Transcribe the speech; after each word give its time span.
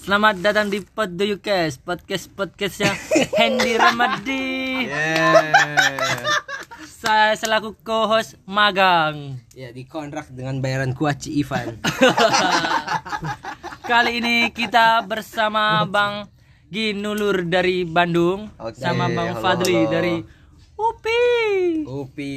Selamat 0.00 0.40
datang 0.40 0.72
di 0.72 0.80
Pod 0.80 1.12
Do 1.12 1.28
You 1.28 1.36
Cast, 1.44 1.84
podcast 1.84 2.32
podcastnya 2.32 2.96
Hendy 3.36 3.76
Ramadi. 3.76 4.88
Saya 6.88 7.36
selaku 7.36 7.76
co-host 7.84 8.40
magang. 8.48 9.36
Ya 9.52 9.68
dikontrak 9.76 10.32
dengan 10.32 10.64
bayaran 10.64 10.96
kuaci 10.96 11.44
Ivan. 11.44 11.76
Kali 13.90 14.24
ini 14.24 14.48
kita 14.56 15.04
bersama 15.04 15.84
Bang 15.84 16.32
Ginulur 16.72 17.44
dari 17.44 17.84
Bandung, 17.84 18.48
Oke, 18.56 18.80
sama 18.80 19.12
Bang 19.12 19.36
halo, 19.36 19.42
Fadli 19.44 19.84
halo. 19.84 19.92
dari 19.92 20.14
UPI. 20.80 21.84
Upi 21.84 22.32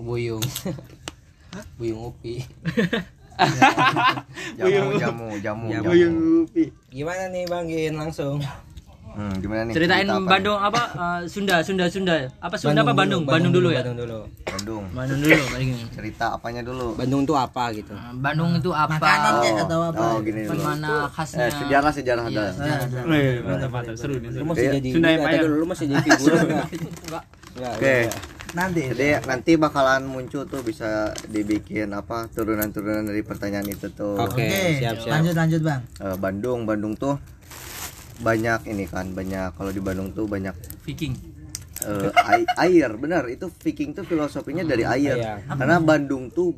Buyung. 0.00 0.40
Buyung 1.76 2.08
Upi. 2.08 2.40
jamu 4.58 4.90
jamu 4.98 5.26
jamu 5.38 5.66
Jamu. 5.70 5.92
jamu 5.94 6.38
Gimana 6.90 7.30
nih 7.30 7.44
Bang 7.46 7.66
Gin 7.70 7.94
langsung? 7.94 8.42
Hmm, 9.10 9.34
gimana 9.38 9.60
nih 9.64 9.74
Ceritain 9.74 10.04
Cerita 10.04 10.14
apa 10.14 10.28
Bandung 10.28 10.58
apa? 10.58 10.82
eh, 11.02 11.20
Sunda, 11.24 11.56
Sunda, 11.60 11.84
Sunda. 11.86 12.14
Apa 12.38 12.54
Sunda 12.56 12.80
apa 12.80 12.92
Bandung? 12.92 13.22
Bandung, 13.22 13.52
dulu 13.52 13.68
ya. 13.70 13.80
Bandung 13.80 13.98
dulu. 13.98 14.18
nih? 14.18 14.46
Bandung 14.48 14.84
Bandung 14.92 15.18
dulu. 15.20 15.44
paling. 15.48 15.70
cerita 15.90 16.26
apanya 16.32 16.62
dulu 16.62 16.86
Bandung 16.94 17.22
tuh 17.24 17.36
apa 17.36 17.64
gitu? 17.72 17.92
Eh, 17.92 18.12
Bandung 18.14 18.50
itu 18.54 18.70
apa? 18.70 18.94
oh, 18.98 19.96
oh 19.96 20.16
gini 20.20 20.40
dulu 20.44 20.60
Mana 20.60 21.06
khasnya? 21.08 21.46
eh 21.46 21.52
sejarah 21.54 21.92
sejarah 21.92 22.24
ada 22.26 22.44
mantap 23.44 23.70
mantap 23.70 23.94
seru 23.94 24.16
nih. 24.16 24.30
Lu 24.34 24.44
masih 24.44 24.64
Iya. 24.64 24.72
jadi 24.76 24.88
Sunda 24.92 25.08
dulu 25.38 25.54
lu 25.54 25.66
masih 25.66 25.84
jadi 25.86 26.00
figuran 26.04 26.42
enggak? 26.44 26.66
Enggak. 27.08 27.24
Enggak. 27.58 27.74
oke 27.74 27.96
nanti 28.48 28.80
jadi 28.96 29.20
nanti 29.28 29.60
bakalan 29.60 30.08
muncul 30.08 30.48
tuh 30.48 30.64
bisa 30.64 31.12
dibikin 31.28 31.92
apa 31.92 32.24
turunan-turunan 32.32 33.04
dari 33.04 33.20
pertanyaan 33.20 33.68
itu 33.68 33.92
tuh 33.92 34.16
Oke, 34.16 34.80
siap 34.80 34.96
siap. 34.96 35.12
lanjut 35.12 35.34
lanjut 35.36 35.60
bang 35.60 35.80
Eh, 36.00 36.16
Bandung 36.16 36.64
Bandung 36.64 36.96
tuh 36.96 37.20
banyak 38.18 38.60
ini 38.66 38.84
kan 38.84 39.10
banyak 39.10 39.54
kalau 39.54 39.70
di 39.70 39.78
Bandung 39.78 40.10
tuh 40.10 40.24
banyak 40.24 40.54
Viking. 40.82 41.14
eh, 41.80 42.10
ai- 42.20 42.50
air 42.60 42.90
benar 42.94 43.26
itu 43.26 43.46
Viking 43.48 43.92
tuh 43.92 44.02
filosofinya 44.02 44.62
dari 44.62 44.82
air 44.82 45.16
Iya. 45.16 45.34
karena 45.48 45.78
Bandung 45.78 46.26
tuh 46.28 46.50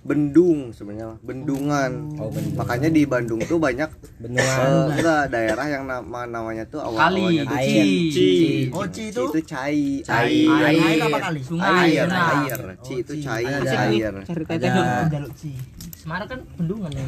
bendung 0.00 0.70
sebenarnya 0.70 1.14
bendungan 1.20 1.90
Oh, 2.16 2.26
bendung. 2.26 2.54
makanya 2.56 2.88
di 2.88 3.02
Bandung 3.04 3.38
tuh 3.40 3.54
banyak 3.56 3.86
Bendungan. 4.16 4.58
eh, 4.58 4.84
enggak 4.92 5.22
daerah 5.28 5.66
yang 5.68 5.84
nama 5.84 6.20
namanya 6.24 6.66
tuh 6.66 6.82
awal 6.82 6.98
Kali, 7.00 7.22
awalnya 7.22 7.42
tuh 7.44 7.54
Air. 7.56 7.84
Ci. 8.10 8.30
oh 8.68 8.82
ci 8.84 8.90
Ci 8.90 9.02
itu 9.08 9.22
itu 9.24 9.40
cai 9.44 9.82
Cai. 10.02 10.42
air 10.42 10.74
air 10.74 11.02
apa 11.04 11.18
kali 11.22 11.40
Sungai. 11.40 11.70
air 11.86 12.06
Nah, 12.08 12.26
air 12.36 12.58
ci 12.80 12.94
itu 12.96 13.12
cai 13.16 13.44
Ada. 13.44 13.74
air 13.84 14.12
Ada 14.42 14.70
jaluk 15.08 15.32
ci 15.36 15.50
Semarang 15.94 16.28
kan 16.28 16.38
bendungan 16.56 16.90
ya. 16.90 17.06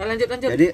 lanjut 0.00 0.28
lanjut. 0.28 0.50
jadi 0.50 0.66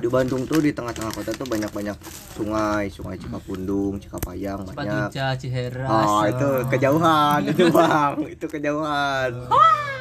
di 0.00 0.08
Bandung 0.08 0.42
tuh 0.42 0.58
di 0.58 0.72
tengah-tengah 0.72 1.12
kota 1.12 1.30
tuh 1.30 1.44
banyak-banyak 1.44 1.96
sungai 2.32 2.88
sungai 2.88 3.16
Cikapundung 3.16 4.00
Cikapayang 4.00 4.64
banyak 4.66 5.12
Patuja, 5.12 5.36
Ciheras. 5.36 5.86
Oh 5.86 6.24
itu 6.24 6.48
kejauhan 6.66 7.40
itu 7.46 7.64
bang 7.76 8.12
itu 8.26 8.46
kejauhan. 8.48 9.30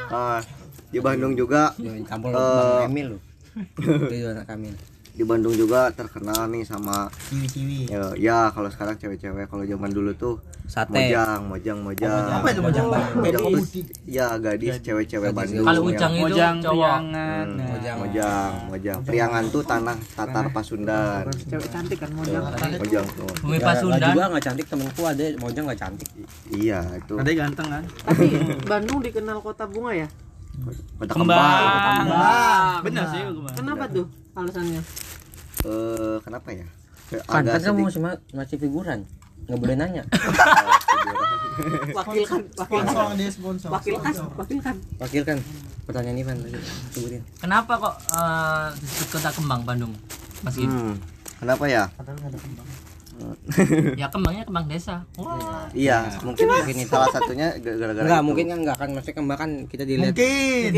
Ah, 0.09 0.39
di 0.88 0.97
Bandung 0.97 1.36
juga 1.36 1.75
campur 2.03 2.31
Eh. 2.31 2.39
Bang 2.39 2.88
Emil 2.88 3.08
lu. 3.11 3.17
Itu 3.78 4.16
anak 4.25 4.47
Kamil. 4.47 4.73
Di 5.20 5.28
Bandung 5.28 5.52
juga 5.52 5.92
terkenal 5.92 6.48
nih 6.48 6.64
sama 6.64 7.12
ciwi 7.28 7.44
ciwi 7.45 7.80
ya, 7.92 8.00
ya 8.16 8.39
kalau 8.48 8.72
sekarang 8.72 8.95
cewek-cewek 8.95 9.52
kalau 9.52 9.67
zaman 9.67 9.92
dulu 9.92 10.16
tuh 10.16 10.39
Sate. 10.64 10.95
mojang 10.95 11.44
mojang 11.44 11.78
mojang 11.81 12.23
apa 12.31 12.48
itu 12.48 12.62
mojang 12.62 12.88
mojang 12.88 13.42
tuh 13.44 13.59
ya 14.08 14.40
gadis 14.40 14.80
cewek-cewek 14.80 15.36
Bandung 15.36 15.66
Kalau 15.66 15.81
ujang 15.84 16.14
itu 16.16 16.40
cowok. 16.62 16.92
Hmm, 17.03 17.52
Mojang. 17.67 17.95
mojang 18.00 18.52
mojang 18.70 18.97
priangan 19.03 19.44
tuh 19.50 19.59
tanah 19.59 19.97
Tatar 20.14 20.45
Pasundan 20.56 21.28
cewek 21.44 21.67
cantik 21.67 22.00
kan 22.00 22.16
mojang 22.16 22.44
mojang 22.80 23.06
tuh 23.12 23.28
Bumi 23.44 23.59
Nggak- 23.59 23.59
nggak 23.59 23.67
Pasundan. 23.67 24.08
juga 24.08 24.23
nggak 24.30 24.44
cantik 24.45 24.66
temenku 24.72 25.02
ada 25.03 25.23
Mojang 25.36 25.64
nggak 25.67 25.80
cantik. 25.80 26.09
iya 26.50 26.80
itu 26.95 27.14
ganteng 27.19 27.68
kan? 27.68 27.84
Tapi 28.06 28.25
Bandung 28.63 29.03
dikenal 29.03 29.44
kota 29.44 29.68
bunga 29.68 29.91
ya? 29.97 30.07
kota 30.96 31.12
Kembang. 31.12 32.03
kembang 32.03 32.80
Benar 32.84 33.03
sih. 33.09 33.22
Kenapa 33.53 33.84
tuh 33.90 34.06
alasannya? 34.34 35.09
Eh 35.62 36.18
kenapa 36.22 36.50
ya 36.52 36.66
Kan 37.25 37.42
kan 37.42 37.58
kamu 37.58 37.90
sedikit- 37.90 38.00
masih 38.00 38.02
masih 38.31 38.58
figuran. 38.59 39.00
Nggak 39.44 39.58
boleh 39.58 39.75
nanya. 39.75 40.03
Wakil 41.92 42.24
kan, 42.24 42.42
wakil 42.56 42.80
kan, 42.80 42.88
sponsor 42.88 43.18
dia 43.18 43.30
sponsor 43.30 43.68
wakil 43.68 43.96
kan, 43.98 44.14
wakil 44.38 44.58
kan. 44.62 44.75
Wakil 44.96 45.22
kan 45.25 45.38
pertanyaan 45.84 46.18
Ivan 46.18 46.38
tadi 46.40 46.56
sebutin. 46.94 47.22
Kenapa 47.36 47.74
kok 47.75 47.96
eh, 48.14 48.68
disebut 48.78 49.08
kota 49.12 49.30
kembang 49.34 49.62
Bandung? 49.66 49.92
Mas 50.40 50.53
Gin? 50.53 50.69
Hmm, 50.69 50.96
kenapa 51.36 51.66
ya? 51.66 51.90
Ya 53.94 54.07
kembangnya 54.07 54.44
kembang 54.44 54.66
desa. 54.66 55.03
Wah. 55.16 55.68
Iya, 55.72 56.07
mungkin 56.22 56.46
Mungkin 56.46 56.75
itu. 56.80 56.90
salah 56.90 57.09
satunya 57.09 57.52
gara-gara 57.56 57.91
Enggak, 58.00 58.18
itu. 58.18 58.28
mungkin 58.28 58.46
kan 58.47 58.57
enggak 58.59 58.78
kan 58.78 58.90
maksudnya 58.91 59.16
kembang 59.16 59.38
kan 59.38 59.52
kita 59.68 59.84
dilihat. 59.84 60.13
mungkin 60.13 60.72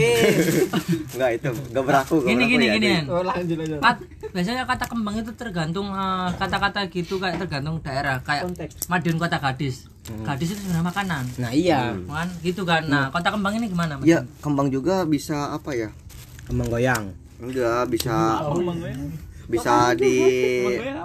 enggak 1.14 1.32
itu, 1.36 1.50
enggak 1.70 1.84
berlaku. 1.86 2.16
nggak 2.18 2.28
Gini 2.28 2.38
berlaku 2.40 2.52
gini 2.52 2.66
ya, 2.66 2.74
gini. 2.76 2.92
Oh 3.08 3.22
lanjut 3.22 3.58
lanjut. 3.58 3.80
Kat, 3.80 3.98
biasanya 4.32 4.64
kata 4.66 4.86
kembang 4.86 5.16
itu 5.18 5.32
tergantung 5.34 5.88
eh, 5.90 6.30
kata-kata 6.36 6.80
gitu 6.88 7.16
kayak 7.18 7.36
tergantung 7.38 7.76
daerah 7.80 8.18
kayak 8.20 8.44
Konteks. 8.46 8.88
Madiun 8.88 9.18
kota 9.18 9.38
gadis. 9.38 9.86
Gadis 10.02 10.52
itu 10.52 10.60
sebenarnya 10.60 10.86
makanan. 10.88 11.24
Nah, 11.38 11.52
iya. 11.54 11.94
Kan 11.96 12.28
gitu 12.42 12.66
kan. 12.66 12.84
Nah, 12.84 13.08
kota 13.10 13.30
kembang 13.30 13.54
ini 13.56 13.70
gimana? 13.70 13.96
Mas? 13.96 14.04
Ya, 14.04 14.20
kembang 14.40 14.68
juga 14.68 15.06
bisa 15.06 15.54
apa 15.54 15.72
ya? 15.72 15.94
Kembang 16.50 16.68
goyang. 16.68 17.14
Enggak, 17.38 17.90
bisa 17.90 18.42
bisa 19.52 19.92
di 19.94 20.16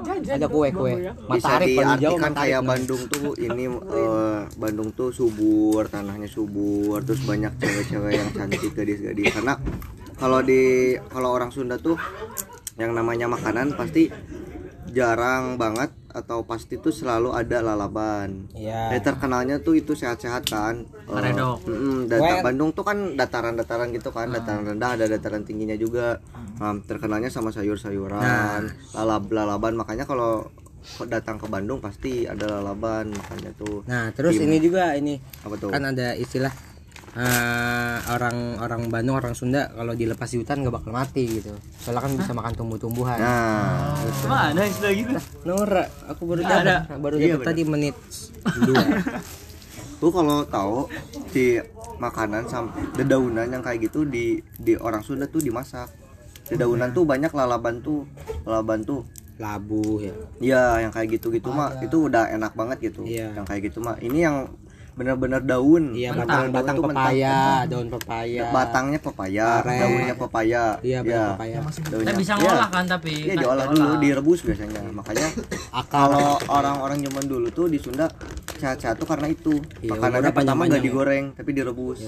Ada 0.06 0.46
kue-kue. 0.46 1.10
bisa 1.34 1.58
Matahari 1.58 1.74
paling 1.74 1.98
jauh 1.98 2.16
diartikan 2.16 2.32
kayak 2.32 2.62
Bandung 2.62 3.02
tuh 3.10 3.34
ini 3.34 3.64
eh, 3.98 4.40
Bandung 4.54 4.88
tuh 4.94 5.10
subur, 5.10 5.90
tanahnya 5.90 6.30
subur, 6.30 7.02
terus 7.02 7.26
banyak 7.26 7.52
cewek-cewek 7.58 8.12
yang 8.14 8.30
cantik 8.30 8.70
gadis-gadis. 8.72 9.34
Karena 9.34 9.58
kalau 10.16 10.40
di 10.40 10.94
kalau 11.10 11.34
orang 11.34 11.50
Sunda 11.50 11.76
tuh 11.76 11.98
yang 12.78 12.94
namanya 12.94 13.26
makanan 13.26 13.74
pasti 13.74 14.08
jarang 14.96 15.60
banget 15.60 15.92
atau 16.08 16.40
pasti 16.42 16.80
tuh 16.80 16.88
selalu 16.90 17.28
ada 17.30 17.60
lalaban. 17.60 18.48
Iya. 18.50 18.88
Eh, 18.90 19.04
terkenalnya 19.04 19.60
tuh 19.60 19.76
itu 19.76 19.92
sehat-sehat 19.92 20.48
kan. 20.48 20.88
Eh, 20.88 21.12
Karedok. 21.12 21.68
mm-mm, 21.68 22.08
data- 22.08 22.40
Kue- 22.40 22.42
Bandung 22.42 22.72
tuh 22.72 22.80
kan 22.82 23.12
dataran-dataran 23.12 23.92
gitu 23.92 24.08
kan, 24.08 24.32
dataran 24.32 24.64
rendah 24.66 24.96
ada 24.96 25.04
dataran 25.04 25.44
tingginya 25.44 25.76
juga. 25.76 26.24
Um, 26.56 26.80
terkenalnya 26.80 27.28
sama 27.28 27.52
sayur-sayuran, 27.52 28.64
lalab 28.90 29.28
lalaban. 29.28 29.76
Makanya 29.76 30.08
kalau 30.08 30.48
datang 31.04 31.36
ke 31.36 31.44
Bandung 31.44 31.78
pasti 31.78 32.24
ada 32.24 32.48
lalaban 32.48 33.10
makanya 33.10 33.52
tuh. 33.52 33.84
Nah, 33.84 34.08
terus 34.10 34.38
ini 34.38 34.56
juga 34.56 34.94
ini 34.94 35.20
Apa 35.42 35.58
tuh? 35.58 35.68
kan 35.68 35.82
ada 35.84 36.14
istilah 36.14 36.54
eh, 37.16 37.96
orang 38.12 38.60
orang 38.60 38.82
Bandung 38.92 39.16
orang 39.16 39.32
Sunda 39.32 39.72
kalau 39.72 39.96
dilepas 39.96 40.28
di 40.28 40.36
hutan 40.36 40.60
nggak 40.60 40.74
bakal 40.76 40.92
mati 40.92 41.24
gitu. 41.40 41.52
Soalnya 41.80 42.04
kan 42.04 42.12
bisa 42.12 42.32
makan 42.36 42.52
tumbuh-tumbuhan. 42.52 43.16
Nah, 43.16 43.96
Mana 44.28 44.62
istilah 44.68 44.92
gitu? 44.92 45.16
Nora, 45.48 45.84
aku 46.06 46.22
baru 46.28 46.40
Nggak 46.44 46.60
dapat 46.60 46.68
ada. 46.68 46.96
baru 47.00 47.14
Iya, 47.16 47.34
dapat 47.40 47.46
tadi 47.48 47.62
menit 47.64 47.96
dua. 48.62 48.84
tuh 50.00 50.12
kalau 50.12 50.44
tahu 50.44 50.76
di 51.32 51.56
makanan 51.96 52.44
sampai 52.52 52.84
dedaunan 52.92 53.48
yang 53.48 53.64
kayak 53.64 53.88
gitu 53.88 54.04
di 54.04 54.36
di 54.60 54.76
orang 54.76 55.00
Sunda 55.00 55.24
tuh 55.24 55.40
dimasak. 55.40 55.88
Dedaunan 56.46 56.92
tuh 56.94 57.02
banyak 57.02 57.32
lalaban 57.32 57.80
tuh, 57.82 58.06
lalaban 58.44 58.84
tuh 58.84 59.02
Labu 59.36 60.00
ya. 60.00 60.16
Iya, 60.40 60.88
yang 60.88 60.92
kayak 60.96 61.20
gitu-gitu 61.20 61.52
mah 61.52 61.76
itu 61.84 62.08
udah 62.08 62.32
enak 62.32 62.56
banget 62.56 62.88
gitu. 62.92 63.04
Iya. 63.04 63.36
Yang 63.36 63.44
kayak 63.52 63.62
gitu 63.68 63.78
mah. 63.84 64.00
Ini 64.00 64.18
yang 64.24 64.36
benar-benar 64.96 65.44
daun. 65.44 65.92
Iya, 65.92 66.16
batang 66.16 66.48
batang 66.48 66.76
pepaya, 66.80 67.68
daun 67.68 67.88
pepaya. 67.92 68.48
Batangnya 68.48 68.98
pepaya, 68.98 69.46
Aren. 69.60 69.76
daunnya 69.76 70.14
pepaya. 70.16 70.62
Iya, 70.80 70.98
batang 71.04 71.28
pepaya. 71.36 71.56
Daunnya. 71.86 72.00
Kita 72.02 72.12
bisa 72.16 72.32
Iya. 72.32 72.42
ngolah 72.42 72.68
kan 72.72 72.84
tapi 72.88 73.12
Iya, 73.12 73.28
kan 73.28 73.42
diolah 73.44 73.66
dulu, 73.68 73.92
direbus 74.00 74.40
biasanya. 74.40 74.80
Makanya 74.88 75.28
kalau 75.92 76.40
orang-orang 76.48 76.98
zaman 77.04 77.24
dulu 77.28 77.46
tuh 77.52 77.68
di 77.68 77.76
Sunda 77.76 78.08
sehat-sehat 78.56 78.96
tuh 78.96 79.04
karena 79.04 79.28
itu. 79.28 79.60
Iya, 79.84 79.92
Makanannya 79.92 80.32
pertama 80.32 80.60
nggak 80.64 80.80
ya. 80.80 80.86
digoreng, 80.88 81.24
tapi 81.36 81.50
direbus. 81.52 82.00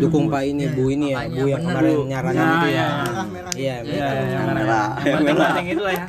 Dukung 0.00 0.32
Pak 0.32 0.42
ini, 0.48 0.64
Bu 0.72 0.88
ini 0.88 1.12
ya, 1.12 1.28
Bu 1.28 1.44
yang 1.44 1.60
kemarin 1.60 1.96
nyaranin 2.08 2.40
itu 2.40 2.68
ya. 2.72 2.88
merah 3.28 3.52
Iya, 3.52 3.74
Iya, 3.84 4.06
yang 4.32 4.48
Merah. 4.48 4.88
Yang 5.04 5.36
penting 5.36 5.66
itu 5.68 5.82
lah 5.84 5.92
ya. 5.92 6.04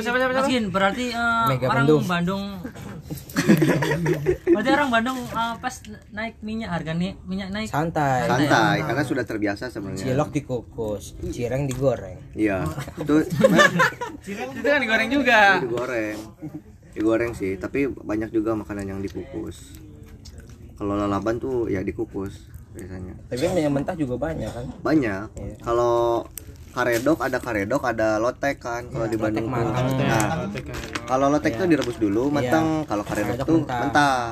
Siapa 0.00 0.16
siapa 0.16 0.32
siapa? 0.32 0.48
Berarti 0.72 1.04
eh, 1.12 1.68
orang 1.68 1.84
Bandung. 2.08 2.44
Berarti 4.46 4.70
orang 4.70 4.90
Bandung 4.90 5.18
eh, 5.20 5.54
pas 5.56 5.74
naik 6.10 6.38
minyak 6.40 6.70
harga 6.70 6.92
nih 6.92 7.14
minyak 7.22 7.48
naik 7.48 7.66
Santai. 7.66 8.26
Santai, 8.26 8.76
karena 8.82 9.02
sudah 9.02 9.24
terbiasa 9.24 9.68
sebenarnya. 9.68 10.04
Cilok 10.04 10.30
dikukus, 10.30 11.14
cireng 11.26 11.64
digoreng. 11.64 12.18
Iya. 12.32 12.66
Itu 12.96 13.24
Itu 14.52 14.62
kan 14.62 14.78
digoreng 14.78 15.08
juga. 15.08 15.58
digoreng 15.58 16.18
digoreng 16.90 17.32
sih 17.32 17.54
tapi 17.54 17.86
banyak 17.86 18.30
juga 18.30 18.50
makanan 18.52 18.82
yang 18.84 18.98
dikukus 18.98 19.78
kalau 20.74 20.98
lalaban 20.98 21.38
tuh 21.38 21.70
ya 21.70 21.80
dikukus 21.80 22.50
biasanya 22.70 23.14
Tapi 23.26 23.38
kan 23.40 23.54
yang 23.54 23.70
mentah 23.70 23.94
juga 23.94 24.18
banyak 24.20 24.50
kan. 24.50 24.66
banyak 24.82 25.24
Iya. 25.32 25.54
kalau 25.60 26.26
karedok 26.70 27.18
ada 27.20 27.38
karedok 27.38 27.82
ada 27.84 28.18
lotek 28.18 28.58
kan 28.58 28.86
kalau 28.86 29.06
di 29.06 29.14
Bandung 29.14 29.46
tuh. 29.46 29.52
matang. 29.52 29.86
Nah, 29.96 30.50
kalau 31.10 31.26
lotek 31.26 31.58
tuh 31.58 31.66
direbus 31.66 31.98
dulu 31.98 32.30
matang, 32.30 32.86
kalau 32.86 33.02
karedok 33.02 33.42
tuh 33.42 33.58
mentah. 33.66 33.80
mentah. 33.82 34.22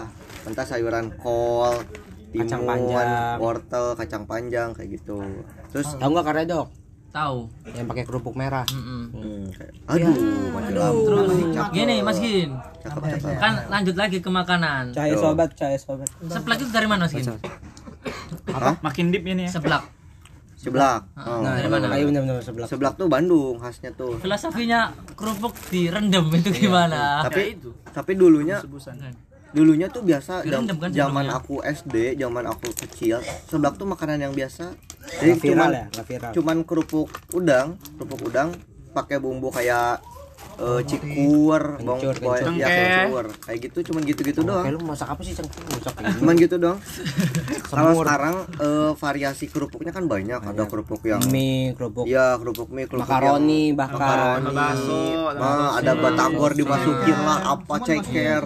Mentah 0.47 0.65
sayuran 0.65 1.11
kol, 1.19 1.75
Kacang 2.31 2.63
timun, 2.63 2.69
panjang. 2.71 3.09
wortel, 3.43 3.87
kacang 3.99 4.25
panjang 4.31 4.69
kayak 4.77 5.01
gitu. 5.01 5.19
Terus 5.75 5.99
tahu 5.99 6.11
nggak 6.15 6.27
karedok 6.31 6.69
Tahu. 7.09 7.49
yang 7.73 7.89
pakai 7.89 8.05
kerupuk 8.05 8.37
merah 8.37 8.69
hmm, 8.69 9.49
kayak, 9.57 9.73
aduh, 9.89 10.13
mati 10.53 10.73
lampu. 10.77 11.09
Terus 11.09 11.29
gini 11.73 11.97
Mas 12.05 12.21
Gin, 12.21 12.53
Cakep, 12.85 13.01
cakep. 13.17 13.37
kan 13.41 13.55
lanjut 13.73 13.97
lagi 13.97 14.19
ke 14.21 14.29
makanan. 14.29 14.93
Cahaya 14.93 15.17
Yo. 15.17 15.25
sobat, 15.25 15.51
cahaya 15.57 15.81
sobat. 15.81 16.09
Seblak 16.29 16.61
itu 16.61 16.69
dari 16.69 16.85
mana 16.85 17.09
Mas 17.09 17.17
Gin? 17.17 17.33
Makin 18.85 19.05
deep 19.09 19.25
ini 19.25 19.49
ya. 19.49 19.57
Seblak. 19.57 19.98
Seblak. 20.59 21.07
Oh. 21.15 21.47
nah 21.47 21.55
dari 21.55 21.71
mana? 21.71 21.87
ayo 21.95 22.11
benar-benar 22.11 22.43
sebelah 22.43 22.67
Seblak 22.67 22.99
tuh 22.99 23.07
Bandung 23.07 23.63
khasnya 23.63 23.95
tuh. 23.95 24.19
Filosofinya 24.19 24.91
kerupuk 25.15 25.55
direndam 25.71 26.27
itu 26.35 26.51
gimana? 26.51 27.23
Tapi 27.23 27.63
tapi 27.95 28.13
dulunya 28.19 28.59
dulunya 29.49 29.89
tuh 29.89 30.05
biasa 30.05 30.45
jam- 30.45 30.69
kan 30.69 30.93
zaman 30.93 31.25
aku 31.33 31.65
SD 31.65 32.21
zaman 32.21 32.45
aku 32.45 32.69
kecil 32.77 33.17
seblak 33.49 33.81
tuh 33.81 33.89
makanan 33.89 34.29
yang 34.29 34.37
biasa 34.37 34.77
jadi 35.25 35.41
viral 35.41 35.73
cuman 35.73 36.05
ya 36.05 36.19
cuman 36.37 36.57
kerupuk 36.69 37.09
udang 37.33 37.81
kerupuk 37.97 38.29
udang 38.29 38.53
pakai 38.93 39.17
bumbu 39.17 39.49
kayak 39.49 40.05
eh, 40.59 40.81
cikur 40.83 41.63
bawang 41.79 42.03
Kencur, 42.03 42.15
boy- 42.19 42.43
ya 42.55 42.67
kencur 42.69 43.25
kayak 43.47 43.59
gitu 43.63 43.79
cuman 43.89 44.01
gitu-gitu 44.05 44.41
doang 44.43 44.65
Kayak 44.67 44.75
lu 44.75 44.81
masak 44.83 45.09
apa 45.09 45.23
sih 45.23 45.35
masak 45.39 45.95
ini 45.97 46.11
cuman 46.19 46.35
gitu 46.37 46.57
doang 46.59 46.79
kalau 47.65 47.93
sekarang 47.97 48.37
eh, 48.59 48.93
variasi 48.95 49.45
kerupuknya 49.47 49.93
kan 49.93 50.05
banyak 50.05 50.41
ada 50.41 50.63
kerupuk 50.67 51.03
yang 51.05 51.23
mie 51.31 51.73
kerupuk 51.75 52.05
ya 52.05 52.35
kerupuk 52.37 52.69
mie 52.69 52.87
kerupuk 52.87 53.07
makaroni 53.07 53.63
yang 53.69 53.79
bahkan 53.79 53.99
makaroni 53.99 54.55
bakso, 54.55 55.01
nah, 55.37 55.69
ada 55.77 55.93
batagor 55.95 56.53
dimasukin 56.53 57.17
lah 57.17 57.39
apa 57.55 57.75
ceker 57.81 58.43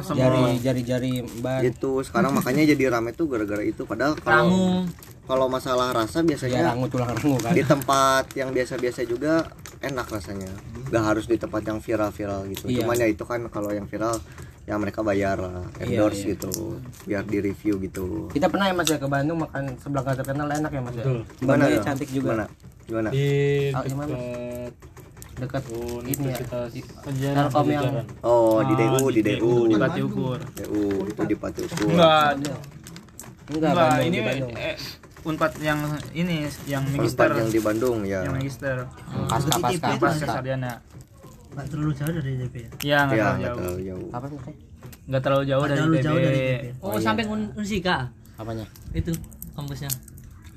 semua? 0.00 0.14
jari 0.16 0.44
jari 0.60 0.82
jari 0.82 1.12
ban 1.40 1.60
gitu 1.62 2.00
sekarang 2.06 2.30
makanya 2.30 2.62
jadi 2.68 2.84
rame 2.92 3.10
tuh 3.10 3.26
gara-gara 3.26 3.62
itu 3.62 3.82
padahal 3.82 4.14
kalau. 4.20 4.86
Kalau 5.26 5.46
masalah 5.50 5.90
rasa 5.90 6.22
ya 6.22 6.32
biasanya 6.32 6.60
rangu 6.72 6.86
tulang 6.86 7.10
rangu 7.10 7.36
kan. 7.42 7.52
di 7.52 7.62
tempat 7.66 8.24
yang 8.38 8.54
biasa-biasa 8.54 9.02
juga 9.04 9.50
enak 9.82 10.06
rasanya. 10.06 10.50
Nggak 10.88 11.04
harus 11.04 11.24
di 11.26 11.36
tempat 11.36 11.62
yang 11.66 11.78
viral-viral 11.82 12.40
gitu. 12.54 12.64
Iya. 12.70 12.86
cuman 12.86 12.96
ya 12.96 13.06
itu 13.10 13.24
kan 13.26 13.40
kalau 13.50 13.74
yang 13.74 13.90
viral 13.90 14.22
ya 14.66 14.74
mereka 14.78 15.02
bayar 15.06 15.38
lah 15.38 15.62
endorse 15.78 16.26
iya. 16.26 16.34
gitu 16.34 16.78
biar 17.06 17.22
di 17.26 17.38
review 17.42 17.78
gitu. 17.82 18.30
Kita 18.30 18.46
pernah 18.50 18.70
ya 18.70 18.74
mas 18.74 18.86
ya 18.86 18.98
ke 18.98 19.06
Bandung 19.10 19.42
makan 19.42 19.74
sebelah 19.82 20.02
nggak 20.06 20.16
terkenal 20.22 20.46
enak 20.46 20.70
ya 20.70 20.80
mas 20.82 20.94
ya? 20.94 21.04
Gimana? 21.04 21.22
Bandungnya 21.42 21.78
ya? 21.78 21.82
cantik 21.82 22.08
juga. 22.10 22.26
Gimana? 22.30 22.44
Gimana? 22.86 23.08
Di 23.10 23.26
Ah, 23.74 23.82
di 23.82 23.94
mana? 23.94 24.16
dekat 25.36 25.62
dekat 25.68 26.08
ini 26.08 26.32
ya 26.32 27.32
Telkom 27.36 27.66
yang 27.68 28.08
oh 28.24 28.64
di 28.64 28.72
DU 28.72 29.04
di 29.12 29.20
DU 29.20 29.52
Di 29.68 29.76
Pati 29.76 30.00
Ukur. 30.00 30.40
DU 30.40 30.84
itu 31.12 31.22
di 31.28 31.36
Pati 31.36 31.60
Ukur 31.60 31.92
Enggak, 31.92 32.40
enggak 33.52 33.92
ini 34.00 34.16
di 34.16 34.20
Bandung. 34.24 34.52
eh, 34.56 34.76
Unpad 35.26 35.52
yang 35.58 35.80
ini 36.12 36.46
yang 36.64 36.86
Unpad 36.86 36.96
magister. 36.96 37.30
yang 37.34 37.48
di 37.50 37.58
Bandung 37.58 37.98
ya 38.02 38.22
Yang 38.22 38.34
magister. 38.36 38.76
pasca 39.26 39.58
pasca 39.58 39.74
Pas 39.82 39.92
ke 39.92 39.98
pasca 39.98 40.26
Sarjana. 40.32 40.72
Nggak 41.50 41.66
terlalu 41.66 41.92
jauh 41.92 42.12
dari 42.12 42.32
DP 42.38 42.54
ya. 42.54 42.68
Ya, 42.80 42.98
enggak 43.02 43.10
ya 43.10 43.16
terlalu 43.16 43.34
nggak 43.34 43.42
jauh. 43.42 43.56
terlalu 43.56 43.80
jauh 43.82 44.06
apa 44.08 44.26
Enggak 45.06 45.22
terlalu 45.22 45.44
jauh 45.44 45.64
dari 45.66 46.40
DP. 46.40 46.64
Oh, 46.78 46.96
samping 46.96 47.26
Un- 47.26 47.52
Unsika 47.52 47.96
apanya 48.36 48.66
itu 48.92 49.10
kampusnya. 49.52 49.88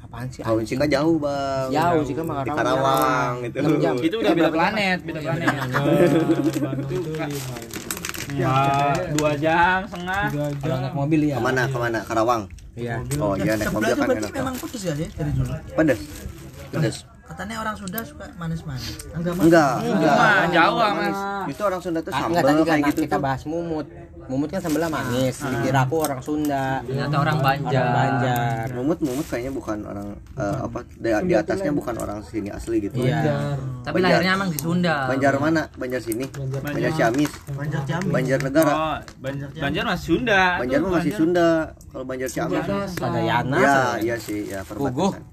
apaan 0.02 0.26
sih 0.28 0.42
Tahun 0.42 0.62
sih 0.64 0.76
kan 0.76 0.90
jauh 0.90 1.16
bang 1.16 1.70
jauh 1.70 2.02
sih 2.02 2.14
kan 2.14 2.26
di 2.26 2.52
Karawang 2.52 2.52
Karawang 2.52 3.34
gitu 3.46 3.58
jam. 3.80 3.96
Itu 4.00 4.16
udah 4.20 4.34
beda 4.34 4.50
planet, 4.50 4.98
beda 5.02 5.20
planet. 5.22 5.54
Itu 6.90 7.10
lima 7.10 7.58
Ya, 8.30 8.54
dua 9.16 9.32
jam 9.36 9.78
setengah. 9.84 10.30
kalau 10.60 10.78
naik 10.80 10.94
mobil 10.94 11.20
ya 11.26 11.36
ke 11.36 11.42
mana 11.42 11.62
ke 11.66 11.78
mana 11.78 12.00
Karawang 12.04 12.42
iya. 12.78 12.96
oh 13.22 13.34
iya 13.40 13.54
naik 13.58 13.72
mobil 13.74 13.94
kan 13.96 14.06
berarti 14.06 14.28
enak. 14.30 14.38
memang 14.38 14.56
pedes 14.58 14.84
ya 14.86 14.94
sih 14.94 15.08
dari 15.14 15.32
dulu. 15.34 15.54
pedes. 15.78 16.00
Pedes. 16.70 16.98
Katanya 17.30 17.56
orang 17.62 17.76
Sunda 17.78 18.02
suka 18.02 18.26
manis-manis. 18.42 19.06
Enggak 19.14 19.34
enggak 19.38 19.72
enggak. 19.86 20.16
Mah, 20.18 20.46
Jawa, 20.50 20.86
Mas. 20.98 21.20
itu 21.54 21.62
orang 21.62 21.82
Sunda 21.82 22.00
tuh 22.02 22.14
sambal 22.14 22.42
enggak 22.42 22.66
kayak 22.66 22.84
gitu 22.90 23.00
kita 23.06 23.18
bahas 23.22 23.42
mumut 23.46 23.86
mumut 24.30 24.48
kan 24.48 24.62
sambelnya 24.62 24.88
manis 24.88 25.42
dikira 25.42 25.84
aku 25.84 26.06
orang 26.06 26.22
Sunda. 26.22 26.86
Ternyata 26.86 27.16
orang 27.18 27.38
Banjar. 27.42 27.74
orang 27.74 27.94
Banjar. 27.98 28.66
Mumut 28.78 28.98
Mumut 29.02 29.26
kayaknya 29.26 29.52
bukan 29.52 29.78
orang 29.84 30.08
eh, 30.38 30.58
apa 30.64 30.80
di, 30.86 31.10
di 31.26 31.34
atasnya 31.34 31.72
bukan 31.74 31.96
orang 31.98 32.20
sini 32.22 32.54
asli 32.54 32.78
gitu. 32.80 33.02
Iya. 33.02 33.58
Tapi 33.82 33.98
Banjar. 33.98 34.22
lahirnya 34.22 34.34
emang 34.38 34.50
di 34.54 34.60
Sunda. 34.62 34.96
Banjar 35.10 35.34
mana? 35.42 35.62
Banjar 35.74 36.00
sini? 36.00 36.26
Banjar 36.62 36.92
Ciamis. 36.94 37.32
Banjar 37.52 37.82
Jambi. 37.84 38.10
Banjar 38.14 38.40
Negara. 38.40 38.72
Oh, 38.72 38.98
Banjar, 39.18 39.48
Banjar 39.58 39.84
masih 39.90 40.06
Sunda. 40.06 40.42
Banjar 40.62 40.78
Tuh, 40.80 40.92
masih 40.94 41.12
Sunda. 41.18 41.50
Kalau 41.90 42.06
Banjar 42.06 42.30
Ciamis 42.30 42.66
ada 43.02 43.20
Yana 43.20 43.58
ya 43.58 43.78
iya 43.98 44.16
sih. 44.22 44.46
ya 44.46 44.62
Puguh. 44.62 45.10
perbatasan. 45.10 45.26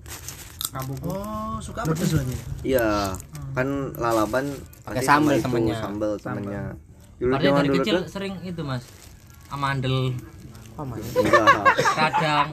Oh, 1.05 1.57
suka 1.61 1.85
pedes 1.89 2.13
lagi. 2.13 2.37
iya 2.61 3.13
kan 3.57 3.97
lalaban 3.97 4.53
Pakai 4.85 5.01
sambal 5.01 5.41
temennya. 5.41 5.77
sambal 5.81 6.13
temennya 6.21 6.77
dulu 7.17 7.33
dari 7.33 7.49
dulu 7.65 7.77
kecil 7.77 7.95
tuh 7.99 8.09
sering 8.09 8.35
itu, 8.43 8.61
Mas. 8.61 8.85
Amandel, 9.47 10.13
enggak 10.77 11.49
kadang. 11.95 12.47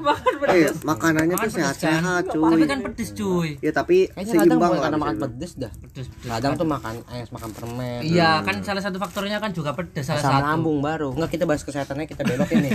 eh 0.48 0.72
makanannya 0.82 1.36
tuh 1.36 1.44
Makan 1.44 1.44
pedes 1.44 1.56
sehat-sehat 1.58 2.24
kan? 2.24 2.32
cuy 2.32 2.52
Tapi 2.54 2.66
kan 2.66 2.80
pedes, 2.82 3.10
cuy. 3.12 3.50
ya 3.60 3.72
tapi 3.74 3.98
kayaknya 4.08 4.24
kadang 4.24 4.48
seimbang 4.48 4.60
bukan 4.62 4.72
lah 4.72 4.84
karena 4.86 4.98
makan 4.98 5.16
pedes 5.20 5.52
dah 5.58 5.72
Pedes, 5.74 6.08
pedes. 6.08 6.30
kadang 6.30 6.54
tuh 6.56 6.64
makan 6.66 6.94
es 7.12 7.30
makan 7.30 7.50
permen 7.52 8.00
Iya, 8.02 8.32
kan 8.40 8.56
salah 8.62 8.80
satu 8.80 8.96
faktornya 8.96 9.38
kan 9.38 9.52
juga 9.52 9.74
pedes 9.74 10.06
salah 10.06 10.22
asam 10.22 10.32
satu. 10.32 10.46
lambung 10.46 10.78
baru 10.80 11.10
enggak 11.12 11.32
kita 11.32 11.44
bahas 11.44 11.62
kesehatannya 11.62 12.06
kita 12.06 12.22
belokin 12.24 12.58
nih 12.62 12.72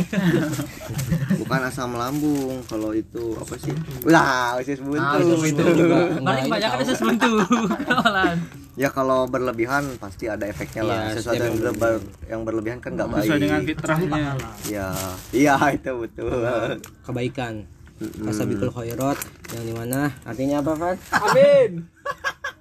bukan 1.41 1.61
asam 1.64 1.91
lambung 1.93 2.61
kalau 2.64 2.91
itu 2.93 3.25
apa 3.34 3.55
sih 3.56 3.73
lah 4.05 4.58
usus 4.58 4.81
buntu 4.81 5.00
Ah, 5.00 5.17
usus 5.17 5.38
buntu 5.41 5.62
juga. 5.64 5.96
Paling 6.19 6.43
kebanyakan 6.44 6.76
ini 6.76 6.84
usus 6.84 7.00
buntu. 7.00 7.32
Kawalan. 7.88 8.37
Ya 8.78 8.88
kalau 8.88 9.26
berlebihan 9.26 9.98
pasti 9.98 10.25
ada 10.25 10.46
efeknya 10.46 10.82
lah 10.82 11.00
Iya, 11.04 11.14
sesuatu 11.19 11.42
yang, 11.42 11.54
yang 11.58 11.76
ber- 11.76 12.06
yang 12.25 12.40
berlebihan 12.42 12.78
kan 12.78 12.94
nggak 12.94 13.10
baik 13.10 13.26
Sesuai 13.26 13.40
dengan 13.40 13.60
fitrahnya. 13.64 14.25
ya 14.64 14.88
iya 15.34 15.54
itu 15.75 15.92
betul 15.98 16.30
kebaikan 17.02 17.66
kasabikul 17.98 18.70
khairat 18.70 19.19
yang 19.50 19.64
di 19.64 19.75
mana 19.75 20.14
artinya 20.22 20.62
apa 20.62 20.72
Van? 20.72 20.96
Amin. 21.10 21.70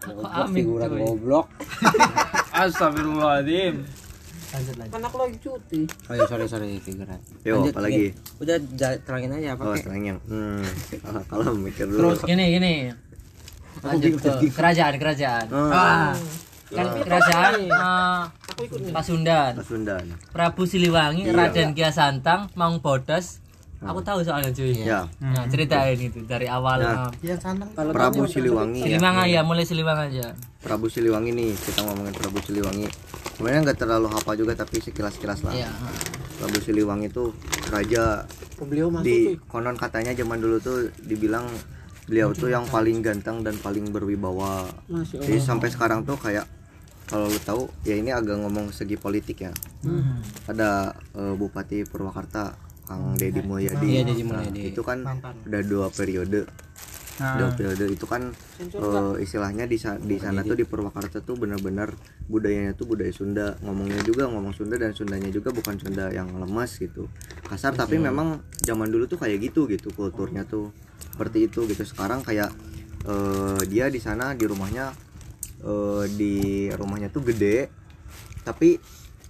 Goblok, 0.02 0.48
figuran 0.50 0.90
goblok 0.98 1.48
Astagfirullahaladzim. 2.58 3.76
Kan 4.88 5.04
aku 5.04 5.18
lagi 5.20 5.38
cuti. 5.38 5.84
oh 6.08 6.14
iya 6.16 6.26
sorry 6.26 6.48
sorry 6.48 6.80
figuran 6.80 7.20
Yo, 7.44 7.60
Lanjut, 7.60 7.74
apalagi? 7.76 8.10
Gin. 8.10 8.40
udah 8.40 8.58
terangin 8.98 9.32
aja 9.36 9.48
apa 9.54 9.62
oh 9.62 9.76
yang 9.94 10.18
hmm 10.24 10.64
kalau 11.04 11.22
kalau 11.30 11.52
mikir 11.54 11.86
dulu 11.86 12.16
Terus 12.16 12.20
gini 12.26 12.46
gini. 12.50 12.74
Lanjut 13.88 14.12
ke 14.18 14.32
kerajaan 14.52 14.94
kerajaan. 14.96 15.46
oh, 15.48 16.12
Kan 16.68 16.88
kerajaan 17.00 17.54
eh, 17.64 18.22
Pasundan. 18.92 19.52
Pasundan 19.56 20.04
Prabu 20.30 20.64
Siliwangi, 20.64 21.24
Iya. 21.24 21.34
Raden 21.34 21.72
Kian 21.72 21.92
Santang, 21.92 22.52
Maung 22.54 22.80
Bodas. 22.80 23.40
Aku 23.78 24.02
tahu 24.02 24.26
soalnya 24.26 24.50
cuy. 24.50 24.74
ya 24.74 25.06
Nah, 25.22 25.46
ceritain 25.46 25.94
itu 25.96 26.26
dari 26.26 26.50
awal. 26.50 26.82
Nah. 26.82 27.14
Prabu 27.88 28.26
Siliwangi 28.26 28.82
ya 28.82 28.98
Siliwangi 28.98 29.32
ya, 29.32 29.42
mulai 29.46 29.64
Siliwangi 29.64 30.18
aja. 30.18 30.34
Prabu 30.60 30.90
Siliwangi 30.90 31.30
nih 31.32 31.54
kita 31.54 31.86
ngomongin 31.86 32.12
Prabu 32.12 32.42
Siliwangi 32.42 32.90
sebenarnya 33.32 33.70
nggak 33.70 33.78
terlalu 33.78 34.08
hafal 34.10 34.34
juga 34.34 34.58
tapi 34.58 34.82
sekilas-kilas 34.82 35.46
lah 35.46 35.54
Iya. 35.54 35.70
Prabu 36.36 36.58
Siliwangi 36.58 37.08
tuh 37.08 37.38
raja 37.70 38.26
Beliau 38.58 38.90
masuk 38.90 39.06
di 39.06 39.18
konon 39.46 39.78
katanya 39.78 40.12
zaman 40.12 40.42
dulu 40.42 40.58
tuh 40.58 40.78
dibilang 41.00 41.46
beliau 42.08 42.32
tuh 42.32 42.48
yang 42.48 42.64
paling 42.66 43.00
ganteng 43.00 43.42
dan 43.42 43.56
paling 43.56 43.88
berwibawa. 43.88 44.64
Jadi 45.04 45.38
sampai 45.38 45.68
sekarang 45.68 46.02
tuh 46.02 46.16
kayak 46.16 46.48
kalau 47.06 47.26
lu 47.26 47.40
tahu 47.40 47.62
ya 47.84 47.94
ini 47.94 48.10
agak 48.10 48.36
ngomong 48.38 48.72
segi 48.72 48.96
politik 48.96 49.42
ya. 49.42 49.52
Ada 50.46 50.70
eh, 51.14 51.34
Bupati 51.34 51.84
Purwakarta 51.84 52.56
Kang 52.84 53.14
Deddy 53.14 53.40
Mulyadi. 53.42 53.88
Iya, 53.90 54.02
Deddy 54.04 54.24
Nah, 54.24 54.40
Mulyadi. 54.42 54.62
itu 54.66 54.82
kan 54.82 55.04
udah 55.44 55.62
dua 55.62 55.88
periode. 55.90 56.48
Dua 57.18 57.50
periode 57.52 57.86
itu 57.90 58.06
kan 58.06 58.30
eh, 58.62 59.14
istilahnya 59.20 59.66
di 59.66 59.76
sa- 59.76 59.98
di 59.98 60.16
sana 60.18 60.44
tuh 60.44 60.54
di 60.54 60.64
Purwakarta 60.64 61.20
tuh 61.20 61.36
benar-benar 61.36 61.92
budayanya 62.26 62.72
tuh 62.72 62.88
budaya 62.88 63.10
Sunda. 63.10 63.60
Ngomongnya 63.60 64.00
juga 64.02 64.28
ngomong 64.28 64.54
Sunda 64.54 64.76
dan 64.76 64.92
Sundanya 64.92 65.28
juga 65.28 65.50
bukan 65.50 65.76
Sunda 65.76 66.08
yang 66.10 66.32
lemas 66.32 66.78
gitu. 66.78 67.12
Kasar 67.44 67.72
tapi 67.74 67.98
memang 67.98 68.28
zaman 68.58 68.88
dulu 68.88 69.04
tuh 69.06 69.18
kayak 69.18 69.44
gitu 69.44 69.66
gitu 69.66 69.92
kulturnya 69.92 70.44
tuh 70.44 70.72
seperti 71.18 71.50
itu 71.50 71.66
gitu. 71.66 71.82
Sekarang 71.82 72.22
kayak 72.22 72.54
eh, 73.10 73.62
dia 73.66 73.90
di 73.90 73.98
sana 73.98 74.38
di 74.38 74.46
rumahnya 74.46 74.94
eh, 75.66 76.06
di 76.14 76.70
rumahnya 76.70 77.10
tuh 77.10 77.26
gede 77.26 77.74
tapi 78.46 78.78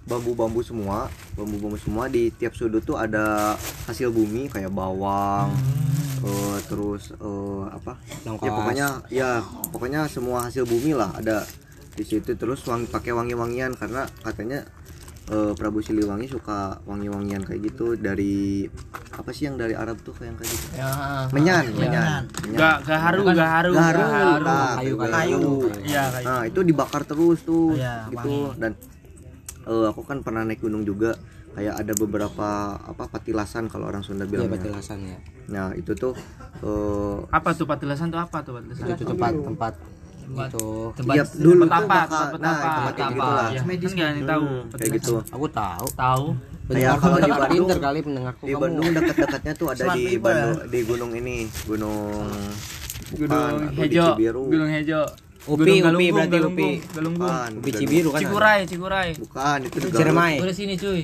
bambu-bambu 0.08 0.60
semua 0.64 1.08
bambu-bambu 1.36 1.76
semua 1.80 2.08
di 2.08 2.32
tiap 2.32 2.56
sudut 2.56 2.80
tuh 2.80 2.96
ada 2.96 3.56
hasil 3.88 4.08
bumi 4.12 4.48
kayak 4.52 4.72
bawang 4.72 5.52
eh, 6.24 6.58
terus 6.68 7.16
eh, 7.16 7.64
apa? 7.72 7.96
Ya 8.24 8.50
pokoknya 8.52 8.88
ya 9.08 9.30
pokoknya 9.72 10.00
semua 10.12 10.44
hasil 10.44 10.68
bumi 10.68 10.92
lah 10.92 11.12
ada 11.16 11.48
di 11.98 12.04
situ. 12.06 12.36
Terus 12.36 12.62
wangi 12.68 12.86
pakai 12.86 13.10
wangi-wangian 13.10 13.74
karena 13.74 14.06
katanya 14.22 14.64
eh, 15.30 15.52
Prabu 15.54 15.82
Siliwangi 15.82 16.30
suka 16.30 16.78
wangi-wangian 16.86 17.42
kayak 17.44 17.60
gitu 17.72 17.94
dari 17.98 18.66
apa 19.18 19.34
sih 19.34 19.50
yang 19.50 19.58
dari 19.58 19.74
Arab 19.74 19.98
tuh 20.00 20.14
kayak 20.14 20.38
kayak 20.38 20.46
gitu? 20.48 20.66
Ya, 20.78 20.90
menyan 21.34 21.64
menyan. 21.74 22.22
Gak 22.54 22.86
gak 22.86 23.00
haru, 23.02 23.26
gak 23.26 23.34
haru. 23.34 23.72
gaharu 23.74 23.98
gak 23.98 24.10
haru. 24.14 24.32
nah, 24.46 24.72
Kayu, 24.78 24.94
kayu. 24.94 25.10
Kayu. 25.10 25.42
Iya, 25.82 26.02
kayak 26.08 26.24
nah 26.24 26.40
itu 26.46 26.60
dibakar 26.62 27.02
terus 27.02 27.42
tuh 27.42 27.74
Iya, 27.74 28.06
gitu. 28.08 28.54
dan 28.54 28.72
eh, 29.66 29.86
aku 29.90 30.00
kan 30.06 30.22
pernah 30.22 30.46
naik 30.46 30.62
gunung 30.62 30.86
juga. 30.86 31.18
Kayak 31.48 31.74
ada 31.74 31.92
beberapa 31.98 32.48
apa 32.78 33.10
patilasan 33.10 33.66
kalau 33.66 33.90
orang 33.90 34.06
Sunda 34.06 34.22
Iya 34.22 34.46
bilangnya. 34.46 34.62
batilasan 34.62 35.02
ya. 35.02 35.18
nah 35.48 35.74
itu 35.74 35.90
tuh 35.98 36.14
eh, 36.62 37.18
apa 37.34 37.50
tuh 37.50 37.66
patilasan 37.66 38.14
tuh 38.14 38.22
apa 38.22 38.46
tuh 38.46 38.54
patilasan? 38.54 38.94
Itu 38.94 39.02
tempat 39.02 39.32
tempat 39.34 39.74
itu. 40.28 40.66
Tempat 40.94 41.14
iya, 41.16 41.24
dulu. 41.24 41.62
Tempat 41.64 41.72
apa? 41.74 41.88
bakal- 41.88 42.28
Tempat 42.28 42.38
nah 42.38 42.52
apa? 42.52 42.62
tempat 42.68 42.92
kayak 42.94 42.94
Tempat 42.94 43.10
gitu 43.10 43.20
apa? 43.24 43.34
lah. 43.34 43.48
Ya, 43.48 43.58
kan 43.58 43.90
nggak 43.90 44.06
ada 44.06 44.14
yang 44.14 44.28
tahu. 44.28 44.44
kayak 44.70 44.90
gitu. 45.00 45.14
aku 45.34 45.46
tahu. 45.50 46.24
Tahu 46.68 46.76
Kayak 46.76 46.94
kalau 47.00 47.16
di 47.16 47.30
Bandung- 47.30 47.50
pinter 47.50 47.78
kali 47.78 47.98
pendengarku 48.00 48.42
di. 48.44 48.52
Bandung 48.54 48.86
dekat-dekatnya 48.92 49.52
tuh 49.54 49.66
ada 49.68 49.84
di 49.90 50.02
ya? 50.06 50.20
Bandung 50.20 50.56
di 50.68 50.80
gunung 50.84 51.12
ini 51.14 51.36
gunung 51.64 52.28
Gunung 53.08 53.72
Hejo, 53.72 54.06
Gunung 54.20 54.68
Hejo. 54.68 55.00
Upi, 55.48 55.80
Gunung 55.80 55.96
Upi, 55.96 56.12
Galunggung, 56.12 56.12
berarti 56.12 56.38
Upi. 56.44 56.70
Galunggung. 56.92 57.32
Upi. 57.56 57.70
Cibiru 57.72 58.08
kan. 58.12 58.18
ada? 58.18 58.22
Cikuray, 58.22 58.60
Cikuray. 58.68 59.08
bukan 59.16 59.58
itu 59.64 59.76
di 59.80 59.88
Ciremai. 59.90 60.34
udah 60.36 60.52
sini 60.52 60.74
cuy 60.76 61.02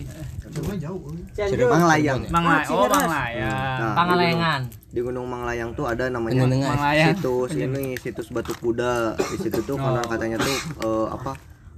Coba 0.54 0.70
jauh. 0.76 1.00
Cirebon. 1.34 1.70
Manglayang 1.72 2.20
Manglayang. 2.28 2.70
Oh, 2.70 2.86
Manglayang. 2.86 3.78
Nah, 3.80 3.94
Pangalengan 3.96 4.60
di 4.60 4.70
gunung, 4.70 4.92
di 4.92 5.00
gunung 5.00 5.26
Manglayang 5.26 5.70
tuh 5.72 5.86
ada 5.88 6.04
namanya 6.06 6.44
Pendengar. 6.44 6.76
Manglayang. 6.76 7.08
situs 7.16 7.50
ini 7.56 7.84
situs 7.96 8.28
batu 8.28 8.52
kuda 8.54 8.92
di 9.16 9.36
situ 9.40 9.58
tuh 9.64 9.74
konon 9.74 10.04
katanya 10.04 10.36
tuh 10.38 10.54
eh, 10.78 11.06
apa 11.10 11.32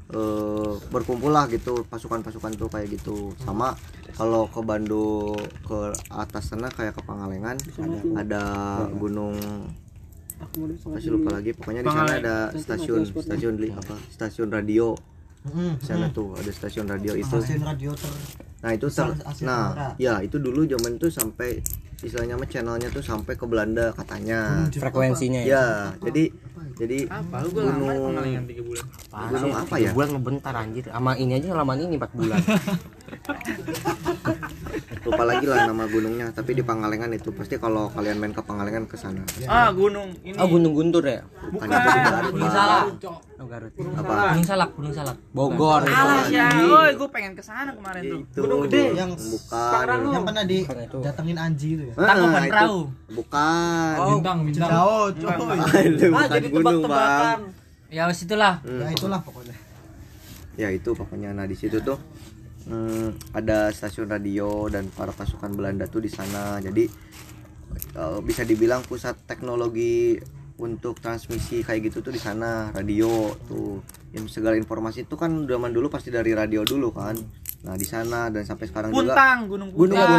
eh, 0.08 0.72
berkumpul 0.88 1.28
lah 1.28 1.46
gitu 1.46 1.82
pasukan-pasukan 1.84 2.52
tuh 2.54 2.68
kayak 2.68 2.88
gitu. 2.92 3.16
Sama 3.38 3.74
kalau 4.12 4.46
ke 4.46 4.60
Bandung 4.60 5.34
ke 5.60 5.78
atas 6.08 6.48
sana 6.48 6.68
kayak 6.68 6.92
ke 6.92 7.02
Pangalengan 7.02 7.56
ada 8.14 8.42
gunung 8.92 9.34
masih 10.90 11.10
lupa 11.10 11.30
lagi 11.32 11.50
pokoknya 11.52 11.80
di 11.80 11.88
sana 11.90 12.12
ada 12.18 12.36
stasiun 12.60 13.00
stasiun 13.24 13.54
li- 13.58 13.72
apa 13.74 13.94
stasiun 14.08 14.48
radio. 14.48 14.92
Di 15.72 15.84
sana 15.84 16.06
tuh 16.10 16.34
ada 16.34 16.50
stasiun 16.50 16.86
radio 16.86 17.12
itu. 17.14 17.30
nah 18.58 18.70
itu 18.72 18.86
ter- 18.90 19.14
nah 19.44 19.62
ya 19.96 20.14
itu 20.20 20.36
dulu 20.36 20.60
zaman 20.66 20.92
tuh 20.96 21.08
sampai 21.08 21.60
istilahnya 22.04 22.36
mah 22.36 22.44
channelnya 22.44 22.92
tuh 22.92 23.00
sampai 23.00 23.40
ke 23.40 23.48
Belanda 23.48 23.88
katanya 23.96 24.68
Frekuensinya 24.68 25.40
ya. 25.40 25.56
ya 25.56 25.64
jadi 26.04 26.28
jadi 26.76 27.08
Apa? 27.08 27.40
Lu 27.40 27.56
gue 27.56 27.64
lama 27.64 27.88
di 27.88 28.00
Pangalengan 28.04 28.44
3 28.44 28.68
bulan. 28.68 28.84
gunung 29.32 29.56
apa 29.56 29.74
ya 29.80 29.96
Bulan 29.96 30.12
ngebentar 30.12 30.52
anjir. 30.52 30.84
Sama 30.92 31.16
ini 31.16 31.40
aja 31.40 31.56
lamaan 31.56 31.88
ini 31.88 31.96
4 31.96 32.04
bulan. 32.12 32.36
lupa 35.06 35.22
lagi 35.22 35.46
lah 35.46 35.70
nama 35.70 35.86
gunungnya 35.86 36.34
tapi 36.34 36.50
di 36.52 36.60
Pangalengan 36.60 37.10
itu. 37.10 37.30
Pasti 37.30 37.54
kalau 37.56 37.86
kalian 37.88 38.18
main 38.18 38.34
ke 38.34 38.42
Pangalengan 38.42 38.84
ke 38.84 38.98
sana. 38.98 39.22
Ah, 39.46 39.70
gunung 39.70 40.10
ini. 40.20 40.34
Oh, 40.34 40.50
Gunung 40.50 40.74
Guntur 40.74 41.06
ya? 41.06 41.22
bukan 41.46 41.66
itu 41.68 41.78
di 41.86 42.00
Garut 42.02 42.30
gunung 42.34 42.50
salak. 42.50 42.84
Oh, 43.36 43.46
Garut. 43.46 43.70
apa? 43.70 44.12
Gunung 44.34 44.46
salak. 44.46 44.70
Gunung 44.74 44.94
salak 44.94 45.16
Bogor. 45.30 45.82
Alah 45.86 46.26
ya, 46.26 46.46
oi 46.58 46.90
gue 46.92 47.08
pengen 47.08 47.32
ke 47.32 47.42
sana 47.42 47.70
kemarin 47.70 48.02
tuh. 48.02 48.20
itu 48.20 48.38
Gunung 48.42 48.60
gede. 48.66 48.82
yang 48.92 49.10
bukan. 49.14 49.86
Yang 50.10 50.24
pernah 50.26 50.44
di 50.44 50.58
datengin 51.00 51.38
Anji 51.38 51.68
itu 51.78 51.82
ya. 51.86 51.94
Ah, 51.94 52.06
Tangkuban 52.10 52.42
perahu. 52.50 52.78
bukan. 53.14 53.94
Bintang 54.10 54.38
bintang. 54.42 54.70
Jauh, 54.74 55.06
coy. 55.14 55.36
itu 55.86 56.04
bukan 56.10 56.42
gunung 56.50 56.82
bang. 56.84 57.40
Ya 57.86 58.02
wes 58.10 58.18
itulah. 58.18 58.58
Ya 58.66 58.88
itulah 58.90 59.20
pokoknya. 59.22 59.54
ya 60.56 60.68
itu 60.72 60.90
pokoknya. 60.90 61.30
Nah 61.30 61.46
di 61.46 61.54
situ 61.54 61.78
tuh 61.78 62.00
hmm, 62.66 63.08
ada 63.32 63.70
stasiun 63.70 64.06
radio 64.06 64.66
dan 64.66 64.86
para 64.88 65.10
pasukan 65.10 65.50
Belanda 65.50 65.86
tuh 65.86 65.98
di 65.98 66.08
sana. 66.08 66.58
Jadi 66.58 66.84
eh, 67.92 68.18
bisa 68.20 68.42
dibilang 68.42 68.82
pusat 68.82 69.16
teknologi 69.24 70.18
untuk 70.56 70.96
transmisi 70.96 71.60
kayak 71.60 71.86
gitu 71.86 72.00
tuh 72.00 72.10
di 72.10 72.18
sana. 72.18 72.70
Radio 72.70 73.08
tuh. 73.44 73.80
Yang 74.10 74.32
segala 74.32 74.54
informasi 74.54 75.04
itu 75.04 75.14
kan 75.14 75.44
zaman 75.44 75.70
dulu 75.70 75.86
pasti 75.86 76.08
dari 76.08 76.32
radio 76.32 76.62
dulu 76.62 76.90
kan. 76.90 77.16
Nah 77.58 77.74
di 77.74 77.84
sana 77.84 78.28
dan 78.28 78.42
sampai 78.42 78.64
sekarang 78.64 78.90
juga 78.90 79.10
Puntang, 79.10 79.38
Gunung 79.46 79.68
Gunung 79.70 79.98
Puntang. 79.98 80.10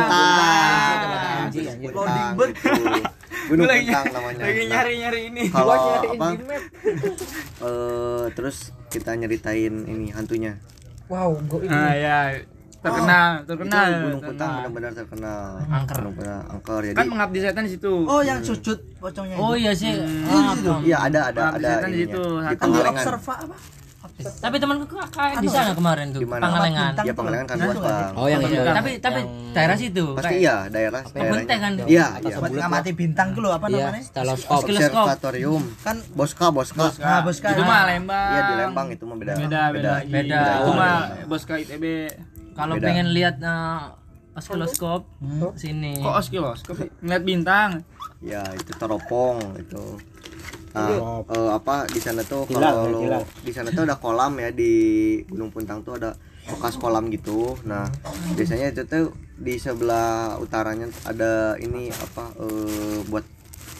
Buntang. 1.49 1.79
Buntang, 1.79 2.31
betul. 2.35 2.75
Gunung 3.47 3.63
Gua 3.63 3.71
lagi- 3.71 3.87
Puntang 3.87 4.05
namanya. 4.15 4.41
Lagi 4.43 4.59
Nah, 4.59 4.67
nyari-nyari 4.69 5.19
ini. 5.25 5.43
kalau 5.47 5.73
apa 6.03 6.27
eh 7.57 8.25
terus 8.31 8.57
kita 8.87 9.11
nyeritain 9.13 9.73
ini 9.85 10.11
hantunya 10.11 10.59
Wow, 11.07 11.39
gua 11.41 11.59
Ah 11.65 11.93
ya, 11.93 12.17
terkenal, 12.77 13.29
terkenal. 13.41 13.87
itu 13.89 13.95
Gunung 14.05 14.21
terkenal. 14.21 14.51
benar-benar 14.61 14.91
terkenal 14.93 15.41
Angker. 15.65 15.95
Gunung 15.97 16.13
Puntang 16.13 16.41
angker 16.47 16.79
jadi 16.83 16.95
Kan 16.95 17.05
mengabdi 17.07 17.39
setan 17.39 17.63
di 17.63 17.71
situ. 17.73 17.93
Oh, 18.05 18.21
yang 18.21 18.39
sujud 18.39 18.77
pocongnya 18.97 19.35
oh 19.35 19.53
iya 19.53 19.71
sih 19.71 19.91
Iya, 19.91 20.03
Ah, 20.27 20.51
situ. 20.53 20.67
apa. 20.69 20.79
iya 20.83 20.97
ada 21.01 21.19
ada 21.25 21.41
Pengabdi 21.41 21.57
ada 21.57 21.69
setan 21.73 21.89
di 21.89 21.99
situ. 22.01 22.21
di 22.21 22.55
Pangalengan 22.57 22.93
observa 22.93 23.33
apa? 23.41 23.55
Tapi 24.17 24.57
temanku 24.57 24.89
kayak 25.07 25.37
di 25.37 25.47
sana 25.47 25.71
kemarin 25.71 26.09
tuh 26.09 26.17
Di 26.17 26.27
mana? 26.27 26.41
Pangalengan 26.41 26.91
ya 26.97 27.03
tuh. 27.05 27.15
Pangalengan 27.15 27.45
kan 27.45 27.55
luas 27.55 27.69
itu 27.69 27.81
bang 27.81 28.13
Oh, 28.13 28.25
yang 28.25 28.41
Iya, 28.41 28.49
itu. 28.49 28.73
tapi 28.73 28.91
tapi 28.97 29.19
daerah 29.53 29.75
situ 29.77 30.05
pasti 30.11 30.35
iya 30.39 30.55
daerah 30.67 31.01
teh 31.05 31.21
kan? 31.55 31.71
iya 31.85 32.05
iya 32.17 32.35
Buat 32.35 32.51
ngamati 32.51 32.91
bintang 32.91 33.27
dulu 33.31 33.49
apa 33.51 33.65
Iya, 33.67 33.77
namanya? 33.87 34.05
Teleskop. 34.11 34.57
observatorium 34.59 35.63
Kan 35.79 35.95
boska 36.11 36.47
boska 36.49 36.85
Nah, 36.97 37.21
bos 37.21 37.37
kan. 37.37 37.53
Itu 37.53 37.61
mah 37.61 37.81
Lembang. 37.85 38.29
iya 38.31 38.41
di 38.43 38.53
Lembang 38.57 38.87
itu 38.89 39.03
mah 39.03 39.15
beda 39.15 39.33
Beda, 39.37 39.61
beda. 39.69 39.93
Beda. 40.03 40.41
Itu 40.55 40.65
Oh, 40.65 40.73
mah 40.73 40.97
bos 41.23 41.43
KITB. 41.43 41.85
kalau 42.53 42.73
pengen 42.75 43.07
lihat 43.11 43.37
eh, 43.37 43.81
oskiloscope 44.33 45.05
sini 45.55 45.97
Kok 45.97 46.13
oskilos? 46.15 46.59
Ngeliat 46.99 47.23
bintang. 47.23 47.69
ya 48.17 48.41
itu 48.51 48.73
teropong 48.73 49.37
itu 49.55 49.93
Iya. 50.79 50.99
eh, 51.27 51.51
apa 51.51 51.75
di 51.85 51.97
sana 51.97 52.21
tuh 52.21 52.45
kalau 52.47 52.61
ya, 52.77 52.91
lo- 52.91 53.01
hilal. 53.01 53.23
di 53.39 53.51
sana 53.51 53.69
tuh 53.69 53.83
ada 53.83 53.95
kolam 53.95 54.33
ya 54.35 54.49
di 54.49 54.73
Gunung 55.23 55.49
Puntang 55.49 55.81
tuh 55.81 55.95
ada 55.95 56.13
bekas 56.47 56.75
kolam 56.75 57.09
gitu. 57.09 57.57
Nah 57.63 57.89
biasanya 58.33 58.69
itu 58.69 58.83
tuh 58.83 59.05
di 59.35 59.55
sebelah 59.55 60.37
utaranya 60.37 60.87
ada 61.03 61.31
ini 61.57 61.89
apa 61.89 62.31
eh, 62.37 62.99
buat 63.05 63.25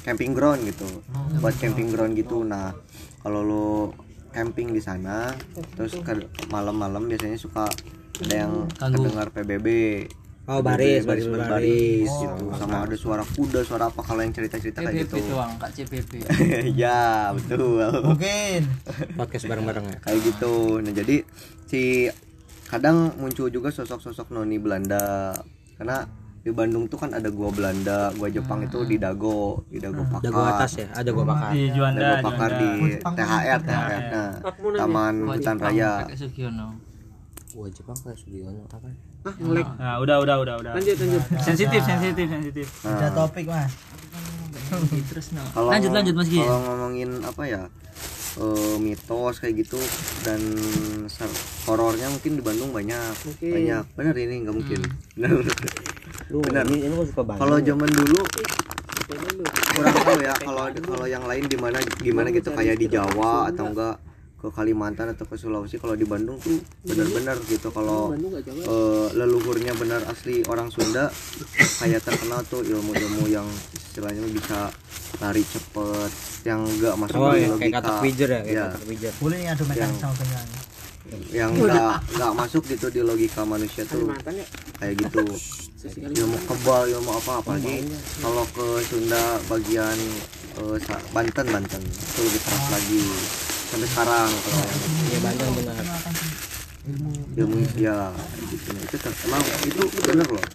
camping 0.02 0.32
ground 0.32 0.64
gitu. 0.64 0.88
Buat 1.38 1.56
camping 1.58 1.90
ground 1.90 2.14
gitu. 2.14 2.42
Nah 2.42 2.74
kalau 3.20 3.42
lo 3.42 3.68
camping 4.30 4.70
di 4.70 4.80
sana 4.80 5.34
terus 5.74 5.98
malam-malam 6.48 7.06
biasanya 7.06 7.36
suka 7.36 7.66
ada 8.18 8.36
yang 8.38 8.54
kedengar 8.94 9.28
PBB 9.30 9.68
Oh, 10.48 10.64
baris, 10.64 11.04
baris 11.04 11.28
baris, 11.28 11.28
berbaris 11.28 12.08
baris. 12.08 12.12
gitu. 12.24 12.44
Sama 12.56 12.88
ada 12.88 12.96
suara 12.96 13.24
kuda 13.28 13.60
suara 13.68 13.92
apa 13.92 14.00
kalau 14.00 14.24
yang 14.24 14.32
cerita-cerita 14.32 14.80
kayak 14.80 15.04
gitu. 15.04 15.20
doang 15.28 15.60
kak 15.60 15.76
CPP 15.76 16.12
ya 16.82 17.36
betul. 17.36 17.84
Mungkin. 17.84 18.62
Podcast 19.20 19.44
bareng-bareng 19.44 19.86
ya. 19.92 19.98
kayak 20.00 20.20
gitu. 20.24 20.80
Nah 20.80 20.96
jadi 20.96 21.28
si 21.68 22.08
kadang 22.68 23.12
muncul 23.20 23.52
juga 23.52 23.76
sosok-sosok 23.76 24.32
noni 24.32 24.56
Belanda. 24.56 25.36
Karena 25.76 26.08
di 26.40 26.56
Bandung 26.56 26.88
tuh 26.88 26.96
kan 26.96 27.12
ada 27.12 27.28
gua 27.28 27.52
Belanda 27.52 28.08
gua 28.16 28.32
Jepang 28.32 28.64
itu 28.64 28.88
di 28.88 28.96
Dago 28.96 29.68
di 29.68 29.84
Dago 29.84 30.08
Pakar 30.08 30.32
Dago 30.32 30.42
atas 30.48 30.80
ya, 30.80 30.88
ada 30.96 31.10
gua 31.12 31.26
bakar. 31.28 31.52
Di 31.52 31.76
Juanda, 31.76 32.00
Dago 32.00 32.24
Pakar 32.24 32.52
Juanda. 32.56 32.88
di 32.88 33.04
THR 33.04 33.60
THR 33.68 34.02
nah 34.16 34.30
Taman 34.80 35.16
Hutan 35.28 35.58
Raya 35.60 35.92
Gua 37.58 37.66
Jepang 37.74 37.98
kayak 37.98 38.18
Sugiono 38.22 38.70
apa? 38.70 38.86
Nah, 39.82 39.98
udah, 39.98 40.22
udah, 40.22 40.36
udah, 40.46 40.56
udah. 40.62 40.72
Lanjut, 40.78 40.94
lanjut. 40.94 41.24
Sensitif, 41.42 41.82
sensitif, 41.82 42.26
sensitif. 42.30 42.68
ada 42.86 43.10
topik 43.10 43.50
mas. 43.50 43.74
terus 45.10 45.32
no 45.32 45.40
kalau 45.56 45.72
lanjut 45.72 45.92
lanjut 45.96 46.14
mas 46.18 46.28
Gi 46.28 46.44
kalau 46.44 46.60
ngomongin 46.60 47.10
apa 47.24 47.44
ya 47.48 47.62
eh, 48.36 48.76
mitos 48.84 49.40
kayak 49.40 49.64
gitu 49.64 49.80
dan 50.28 50.44
horornya 51.64 52.12
mungkin 52.12 52.36
di 52.36 52.44
Bandung 52.44 52.76
banyak 52.76 53.16
banyak 53.40 53.84
bener 53.96 54.16
ini 54.20 54.36
nggak 54.44 54.56
mungkin 54.56 54.80
bener 55.16 55.40
Lu 56.28 56.44
Benar. 56.44 56.68
ini, 56.68 56.84
ini 56.84 56.92
gua 56.92 57.08
suka 57.08 57.24
banget. 57.24 57.40
kalau 57.40 57.58
zaman 57.64 57.90
dulu 57.96 58.20
kurang 59.72 59.96
tahu 60.04 60.20
ya 60.20 60.34
kalau 60.36 60.64
kalau 60.68 61.06
yang 61.08 61.24
lain 61.24 61.48
di 61.48 61.56
mana 61.56 61.80
gimana 62.04 62.28
gitu 62.36 62.52
kayak 62.52 62.76
di 62.76 62.88
Jawa 62.92 63.48
atau 63.48 63.72
enggak 63.72 63.96
ke 64.38 64.48
Kalimantan 64.48 65.10
atau 65.10 65.26
ke 65.26 65.34
Sulawesi 65.34 65.76
kalau 65.76 65.94
di 65.94 66.06
Bandung 66.06 66.38
tuh 66.38 66.56
benar-benar 66.84 67.42
gitu. 67.44 67.68
Kalau 67.68 68.14
eh, 68.14 69.08
leluhurnya 69.12 69.74
benar 69.74 70.06
asli 70.06 70.46
orang 70.46 70.70
Sunda 70.70 71.10
kayak 71.78 72.06
terkenal 72.06 72.46
tuh 72.46 72.62
ilmu-ilmu 72.62 73.26
yang 73.26 73.50
istilahnya 73.74 74.22
bisa 74.30 74.70
lari 75.18 75.42
cepet 75.42 76.12
yang 76.46 76.62
enggak 76.64 76.94
masuk 76.96 77.18
Oh, 77.18 77.34
di 77.34 77.42
ya, 77.42 77.50
logika. 77.50 77.60
kayak 77.60 77.74
kata 77.76 77.92
pijer 78.00 78.30
ya, 78.30 78.40
kayak 78.40 78.54
Ya, 78.54 78.66
pijer. 78.86 79.12
Boleh 79.18 79.38
mekanik 79.42 79.74
Yang- 79.76 79.98
sama 79.98 80.14
penyanyi. 80.16 80.58
yang 81.32 81.52
enggak 81.56 81.94
enggak 82.12 82.32
masuk 82.36 82.64
gitu 82.68 82.88
di 82.92 83.02
logika 83.02 83.42
manusia 83.42 83.84
tuh 83.84 84.12
kayak 84.78 84.94
gitu. 85.02 85.24
Ilmu 85.88 86.38
kebal 86.44 86.92
ilmu 86.92 87.12
apa 87.16 87.40
apalagi 87.40 87.90
kalau 88.20 88.44
ke 88.48 88.68
Sunda 88.86 89.24
bagian 89.48 89.98
eh, 90.58 90.78
Sa- 90.78 91.02
Banten 91.10 91.48
Banten. 91.48 91.82
Itu 91.82 92.22
lebih 92.22 92.42
keras 92.44 92.66
lagi 92.70 93.02
sampai 93.68 93.88
sekarang 93.88 94.30
kalau 94.32 94.58
yang 94.58 94.82
Iya 95.08 95.20
Banten 95.20 95.50
benar. 95.54 95.76
ilmu 97.36 97.60
ya 97.76 97.98
gitu 98.48 98.70
itu 98.74 98.96
emang 99.26 99.42
itu 99.62 99.84
bener 100.02 100.28
loh 100.30 100.46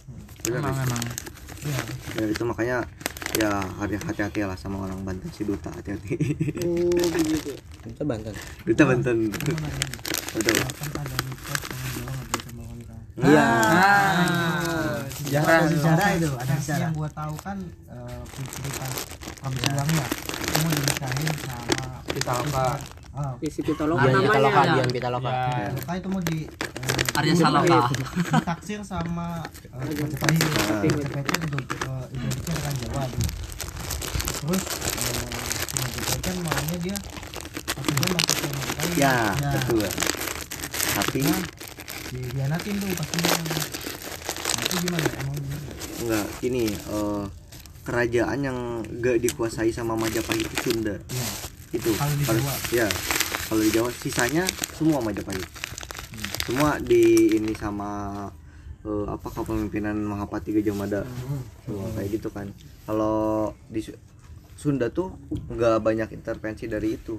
bener 0.42 0.58
Emang 0.58 0.72
Riz. 0.72 0.80
emang. 0.82 1.02
dan 2.10 2.26
itu 2.26 2.42
makanya 2.42 2.78
ya 3.32 3.48
hati- 3.78 4.00
hati-hati 4.00 4.40
lah 4.42 4.56
sama 4.56 4.82
orang 4.82 4.98
Banten 5.02 5.28
si 5.28 5.42
duta 5.42 5.68
hati-hati 5.68 6.16
Oh 6.64 6.88
begitu. 6.90 7.52
Itu 7.84 8.02
Banten. 8.02 8.34
duta 8.64 8.82
Banten 8.82 9.16
betul 9.28 9.54
Iya. 13.14 13.44
Ah, 13.44 14.98
sejarah. 15.06 15.62
Ada 15.62 15.68
sejarah 15.70 16.08
itu, 16.12 16.30
ada 16.32 16.54
sejarah. 16.58 16.80
yang 16.80 16.92
gua 16.92 17.08
tahu 17.12 17.34
kan 17.38 17.58
cerita 18.34 18.86
Prambulang 19.38 19.88
ya. 19.92 20.06
Itu 20.32 20.56
mau 20.58 20.72
dinikahin 20.72 21.34
sama 21.38 21.84
Pitaloka. 22.08 22.66
Ah, 23.12 23.34
Isi 23.38 23.60
pitaloka 23.60 24.00
Dian 24.00 24.12
namanya. 24.14 24.28
Pitaloka, 24.28 24.60
ya. 24.60 24.72
Dian 24.74 24.90
Pitaloka. 24.90 25.30
Ya. 25.30 25.44
Pitaloka 25.68 25.92
itu 25.94 26.08
mau 26.08 26.22
di 26.22 26.38
eh, 26.42 27.18
Arya 27.18 27.34
Saloka. 27.34 27.78
ditaksir 27.92 28.80
sama 28.82 29.26
Majapahit. 29.70 30.40
Ah. 30.42 30.80
Majapahitnya 30.80 31.38
identik 31.42 31.80
eh, 31.82 32.04
identiknya 32.10 32.54
dengan 32.56 32.74
Jawa. 32.78 33.02
Terus 34.32 34.62
si 34.64 35.12
Majapahit 35.76 36.20
kan 36.20 36.36
maunya 36.40 36.76
dia 36.80 36.96
akhirnya 37.72 38.08
masuk 38.10 38.34
ke 38.34 38.46
Majapahit. 38.48 38.94
ya 38.96 39.14
Ya. 39.32 39.50
betul 39.54 39.84
tapi 40.92 41.20
Nah, 41.24 41.40
dihianatin 42.12 42.74
tuh 42.76 42.88
pastinya. 42.92 43.30
Nah, 43.32 43.64
itu 44.62 44.76
gimana? 44.84 45.08
Emang 45.16 45.36
enggak 46.02 46.26
ini 46.42 46.64
eh, 46.68 47.24
kerajaan 47.82 48.38
yang 48.40 48.58
gak 49.00 49.16
dikuasai 49.18 49.70
sama 49.70 49.94
Majapahit 49.94 50.44
itu 50.44 50.56
Sunda 50.62 50.96
Iya. 51.02 51.28
Itu. 51.72 51.90
Kalau 51.90 52.12
di 52.12 52.24
Jawa. 52.24 52.54
ya 52.70 52.86
kalau 53.44 53.60
di 53.60 53.70
Jawa 53.70 53.88
sisanya 53.90 54.44
semua 54.72 54.98
Majapahit. 54.98 55.44
Semua 56.42 56.76
di 56.78 57.02
ini 57.32 57.52
sama 57.52 58.26
eh, 58.82 59.06
apa 59.06 59.28
kepemimpinan 59.28 59.94
Mahapati 59.96 60.52
Gajah 60.52 60.74
Mada. 60.74 61.00
Semua 61.62 61.88
kayak 61.92 62.08
gitu 62.12 62.28
kan. 62.28 62.50
Kalau 62.82 63.16
di 63.66 63.80
Su- 63.80 63.98
Sunda 64.54 64.88
tuh 64.88 65.10
nggak 65.48 65.80
banyak 65.80 66.08
intervensi 66.12 66.66
dari 66.66 66.94
itu. 66.94 67.18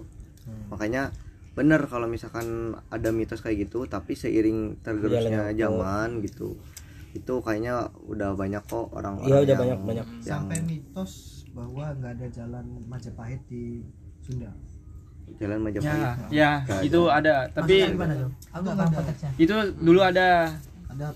Makanya 0.67 1.09
bener 1.53 1.85
kalau 1.85 2.05
misalkan 2.05 2.73
ada 2.87 3.09
mitos 3.09 3.37
kayak 3.37 3.63
gitu 3.63 3.85
tapi 3.85 4.13
seiring 4.13 4.81
tergerusnya 4.81 5.53
zaman 5.53 6.17
gitu 6.19 6.57
itu 7.13 7.33
kayaknya 7.37 7.77
udah 8.03 8.33
banyak 8.33 8.57
kok 8.65 8.89
orang-orang 8.89 9.29
Iya 9.29 9.37
udah 9.37 9.45
yang- 9.45 9.61
banyak 9.61 9.79
banyak. 9.85 10.07
yang 10.17 10.25
Sampai 10.25 10.59
mitos 10.65 11.11
bahwa 11.53 11.93
nggak 11.93 12.11
ada 12.11 12.27
jalan 12.27 12.65
Majapahit 12.83 13.37
di 13.45 13.85
Sunda. 14.23 14.49
jalan 15.33 15.55
Ya, 15.55 15.61
Majapahit 15.61 16.07
ya, 16.29 16.51
Nggak 16.61 16.81
itu 16.83 17.01
ada. 17.09 17.33
Tapi? 17.49 17.77
Aku 18.53 18.67
itu 19.35 19.55
dulu 19.77 19.99
ada. 19.99 20.51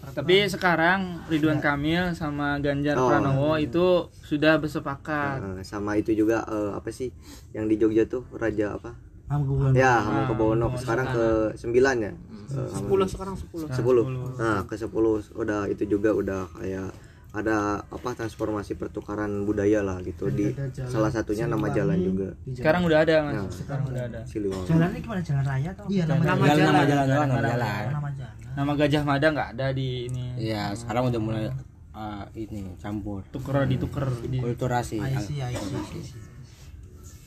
Tapi 0.09 0.49
sekarang 0.49 1.21
Ridwan 1.27 1.61
Kamil 1.61 2.09
sama 2.11 2.57
Ganjar 2.57 2.97
Oh. 2.97 3.07
Pranowo 3.07 3.51
itu 3.55 3.85
sudah 4.19 4.57
bersepakat. 4.57 5.37
Eh, 5.37 5.61
sama 5.61 5.93
itu 5.93 6.11
juga 6.11 6.41
eh, 6.43 6.71
apa 6.73 6.89
sih 6.89 7.13
yang 7.53 7.69
di 7.69 7.77
Jogja 7.77 8.03
tuh 8.03 8.25
raja 8.33 8.73
apa 8.73 8.97
Hamengkubuwono. 9.27 9.75
ya 9.75 10.01
Hamengkubuwono 10.01 10.65
sekarang 10.73 11.07
ke 11.07 11.25
sembilan 11.55 11.95
ya 11.99 12.13
Eh, 12.47 12.63
Sepuluh 12.71 13.03
sekarang 13.05 13.35
sepuluh. 13.35 13.67
sepuluh 13.69 14.05
nah 14.39 14.63
ke 14.63 14.73
sepuluh 14.73 15.19
udah 15.35 15.67
itu 15.67 15.83
juga 15.85 16.09
udah 16.09 16.47
kayak 16.55 16.89
ada 17.37 17.85
apa 17.85 18.09
transformasi 18.17 18.73
pertukaran 18.81 19.45
budaya 19.45 19.85
lah 19.85 20.01
gitu 20.01 20.33
di 20.33 20.49
ada 20.49 20.73
jalan 20.73 20.89
salah 20.89 21.11
satunya 21.13 21.45
nama 21.45 21.69
jalan 21.69 21.97
juga 22.01 22.33
Di 22.41 22.49
jalan. 22.49 22.57
Sekarang 22.57 22.81
udah 22.89 22.99
ada, 23.05 23.15
Mas. 23.21 23.33
Ya. 23.37 23.41
Sekarang 23.53 23.85
udah 23.93 24.03
ada. 24.09 24.19
Siliwangi 24.25 24.65
Jalannya 24.65 24.99
gimana? 25.05 25.21
Jalan 25.21 25.43
raya 25.45 25.69
atau? 25.69 25.85
Iya 25.85 26.03
nama 26.09 26.17
Nama 26.17 26.25
jalan. 26.25 26.57
Jalan 26.57 26.73
nama 26.73 26.81
jalan. 26.81 27.05
jalan 27.05 27.27
nama 27.29 27.37
jalan. 27.37 27.85
Nama 27.93 28.09
jalan. 28.17 28.53
Nama 28.57 28.71
Gajah 28.73 29.03
Mada 29.05 29.27
nggak 29.29 29.49
ada 29.53 29.67
di 29.69 29.89
ini. 30.09 30.25
Iya, 30.41 30.63
sekarang 30.73 31.03
udah 31.13 31.21
mulai 31.21 31.45
ah, 31.93 32.25
ini 32.33 32.73
campur. 32.81 33.21
Tuker 33.29 33.69
dituker 33.69 34.05
di 34.25 34.37
Kulturasi. 34.41 34.97
I 34.97 35.21
see, 35.21 35.37
I 35.37 35.53
see, 35.53 35.77
I 35.77 35.85
see. 35.85 36.05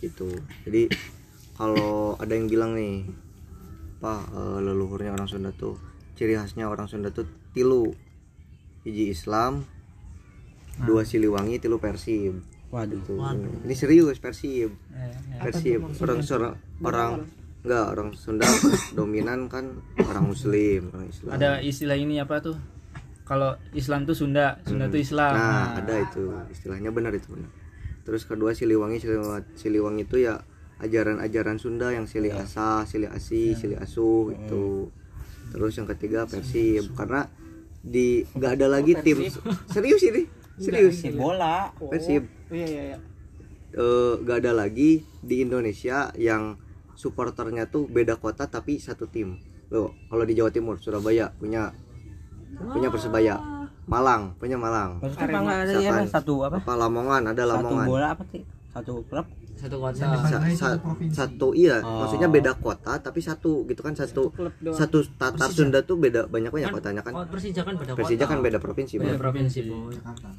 gitu 0.01 0.33
jadi 0.65 0.89
kalau 1.61 2.17
ada 2.17 2.33
yang 2.33 2.49
bilang 2.49 2.73
nih 2.73 3.05
apa 4.01 4.25
eh, 4.33 4.59
leluhurnya 4.65 5.13
orang 5.13 5.29
Sunda 5.29 5.53
tuh 5.53 5.77
ciri 6.17 6.33
khasnya 6.33 6.73
orang 6.73 6.89
Sunda 6.89 7.13
tuh 7.13 7.29
tilu 7.53 7.93
hiji 8.89 9.13
Islam 9.13 9.69
dua 10.81 11.03
Siliwangi 11.03 11.59
tilu 11.59 11.77
Persib 11.77 12.41
Waduh. 12.71 13.03
Tuh. 13.03 13.19
ini 13.67 13.75
serius 13.75 14.23
Persib 14.23 14.71
Eh, 14.95 15.11
ya. 15.11 15.43
Persib 15.43 15.81
orang 15.99 16.23
orang 16.23 16.55
orang 16.81 17.11
enggak 17.61 17.87
orang 17.93 18.09
Sunda 18.15 18.47
dominan 18.97 19.51
kan 19.51 19.75
orang 19.99 20.31
Muslim 20.31 20.89
orang 20.95 21.11
Islam. 21.11 21.31
Ada 21.35 21.61
istilah 21.61 21.99
ini 21.99 22.17
apa 22.17 22.41
tuh? 22.41 22.57
Kalau 23.27 23.55
Islam 23.75 24.07
tuh 24.07 24.15
Sunda, 24.15 24.59
Sunda 24.65 24.87
tuh 24.87 24.99
Islam. 24.99 25.35
nah 25.35 25.77
ada 25.77 25.95
itu. 25.99 26.31
Istilahnya 26.49 26.91
benar 26.91 27.13
itu 27.13 27.31
benar. 27.31 27.51
Terus 28.07 28.25
kedua 28.25 28.57
Siliwangi 28.57 28.97
Siliwangi, 28.97 29.45
Siliwangi 29.55 30.03
itu 30.03 30.17
ya 30.23 30.41
ajaran-ajaran 30.81 31.61
Sunda 31.61 31.93
yang 31.93 32.09
Sili 32.09 32.33
Asa 32.33 32.89
Sili 32.89 33.05
Asi 33.05 33.53
Sili 33.53 33.77
Asuh 33.77 34.33
itu 34.33 34.89
terus 35.53 35.77
yang 35.77 35.85
ketiga 35.85 36.25
Persib 36.25 36.97
karena 36.97 37.29
di 37.83 38.25
nggak 38.25 38.53
ada 38.57 38.67
lagi 38.71 38.97
tim 38.97 39.21
serius 39.69 40.01
ini 40.03 40.25
serius? 40.61 40.97
Bola. 41.17 41.73
Persib 41.77 42.29
Iya 42.51 42.67
iya 42.67 42.83
iya. 42.95 42.99
eh, 43.75 44.15
nggak 44.21 44.37
ada 44.45 44.53
lagi 44.67 45.07
di 45.23 45.41
Indonesia 45.41 46.11
yang 46.19 46.59
supporternya 46.99 47.71
tuh 47.71 47.87
beda 47.89 48.19
kota 48.21 48.45
tapi 48.51 48.77
satu 48.77 49.07
tim. 49.09 49.39
Loh 49.71 49.95
kalau 50.11 50.27
di 50.27 50.35
Jawa 50.37 50.51
Timur 50.53 50.77
Surabaya 50.77 51.31
punya 51.35 51.73
punya 52.61 52.91
persebaya. 52.93 53.39
Malang 53.91 54.39
punya 54.39 54.55
Malang. 54.55 55.03
Maksudnya 55.03 55.41
ada 55.43 55.75
ya 55.75 55.91
satu 56.07 56.47
apa? 56.47 56.63
apa 56.63 56.73
Lamongan? 56.79 57.23
Ada 57.35 57.43
Satu 57.43 57.51
Lamongan. 57.59 57.87
bola 57.91 58.09
apa 58.15 58.23
sih? 58.31 58.43
Satu 58.71 59.03
klub. 59.11 59.27
Satu 59.61 59.77
kota. 59.77 60.01
Sa- 60.25 60.41
sa- 60.57 60.81
satu 61.13 61.53
iya 61.53 61.79
maksudnya 61.79 62.27
beda 62.27 62.57
kota 62.57 62.97
tapi 62.97 63.21
satu 63.21 63.63
gitu 63.65 63.81
kan 63.81 63.93
satu 63.93 64.33
doang. 64.33 64.73
satu 64.73 65.05
tata 65.15 65.47
Sunda 65.47 65.81
tuh 65.81 65.97
beda 65.97 66.25
banyak 66.25 66.49
banyak 66.49 66.73
kotanya 66.73 67.01
kan 67.01 67.13
Oh, 67.13 67.25
Persija 67.27 67.61
kan 67.61 67.77
beda 67.77 67.93
Persija 67.93 68.25
kota. 68.25 68.31
kan 68.31 68.39
beda 68.41 68.59
provinsi 68.59 68.95
Beda 68.97 69.13
Bro. 69.13 69.21
provinsi, 69.23 69.59
Boy. 69.63 69.93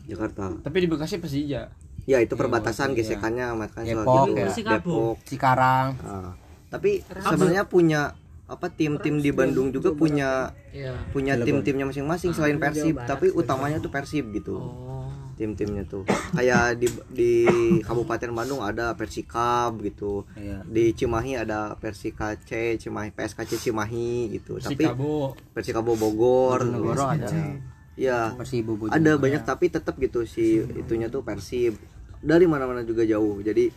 Jakarta 0.07 0.45
Tapi 0.59 0.77
di 0.79 0.87
Bekasi 0.87 1.15
Persija. 1.17 1.61
ya 2.01 2.17
itu 2.17 2.33
perbatasan 2.33 2.91
gesekannya 2.91 3.53
makan 3.53 3.81
soal 3.83 4.01
Depok, 4.01 4.25
gitu 4.27 4.41
ya. 4.59 4.73
Depok 4.73 5.15
Cikarang. 5.23 5.87
Ah. 6.01 6.33
tapi 6.67 6.99
sebenarnya 7.05 7.63
punya 7.63 8.01
apa 8.47 8.67
tim-tim 8.67 9.15
di 9.17 9.29
Bandung 9.29 9.69
juga 9.69 9.93
punya 9.93 10.51
Iya. 10.67 10.91
punya 11.09 11.37
tim-timnya 11.37 11.85
masing-masing 11.85 12.31
selain 12.31 12.57
Persib 12.57 12.97
tapi 12.97 13.29
utamanya 13.29 13.77
tuh 13.77 13.87
Persib 13.87 14.33
gitu 14.33 14.57
Oh. 14.57 15.07
Tim-timnya 15.41 15.89
tuh. 15.89 16.05
Kayak 16.37 16.77
di 16.77 16.85
di 17.09 17.33
Kabupaten 17.81 18.29
Bandung 18.29 18.61
ada 18.61 18.93
Persikab 18.93 19.81
gitu. 19.81 20.29
Iya. 20.37 20.61
di 20.69 20.93
Cimahi 20.93 21.41
ada 21.41 21.73
Persikc 21.81 22.45
Cimahi 22.77 23.09
PSKC 23.09 23.57
Cimahi 23.57 24.37
gitu. 24.37 24.61
Tapi 24.61 24.85
Sikabo. 24.85 25.33
Persikabo 25.57 25.97
Bogor. 25.97 26.61
Bojonegoro 26.61 27.05
ada. 27.09 27.57
ya 27.97 28.37
Bojonegoro. 28.37 28.93
ada 28.93 29.11
banyak 29.17 29.41
tapi 29.41 29.73
tetap 29.73 29.97
gitu 29.97 30.29
si 30.29 30.61
itunya 30.77 31.09
tuh 31.09 31.25
Persib. 31.25 31.81
Dari 32.21 32.45
mana-mana 32.45 32.85
juga 32.85 33.01
jauh. 33.01 33.41
Jadi 33.41 33.73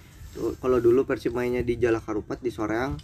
kalau 0.60 0.84
dulu 0.84 1.08
Persib 1.08 1.32
mainnya 1.32 1.64
di 1.64 1.80
Jalak 1.80 2.04
Harupat 2.04 2.44
di 2.44 2.52
Soreang 2.52 3.00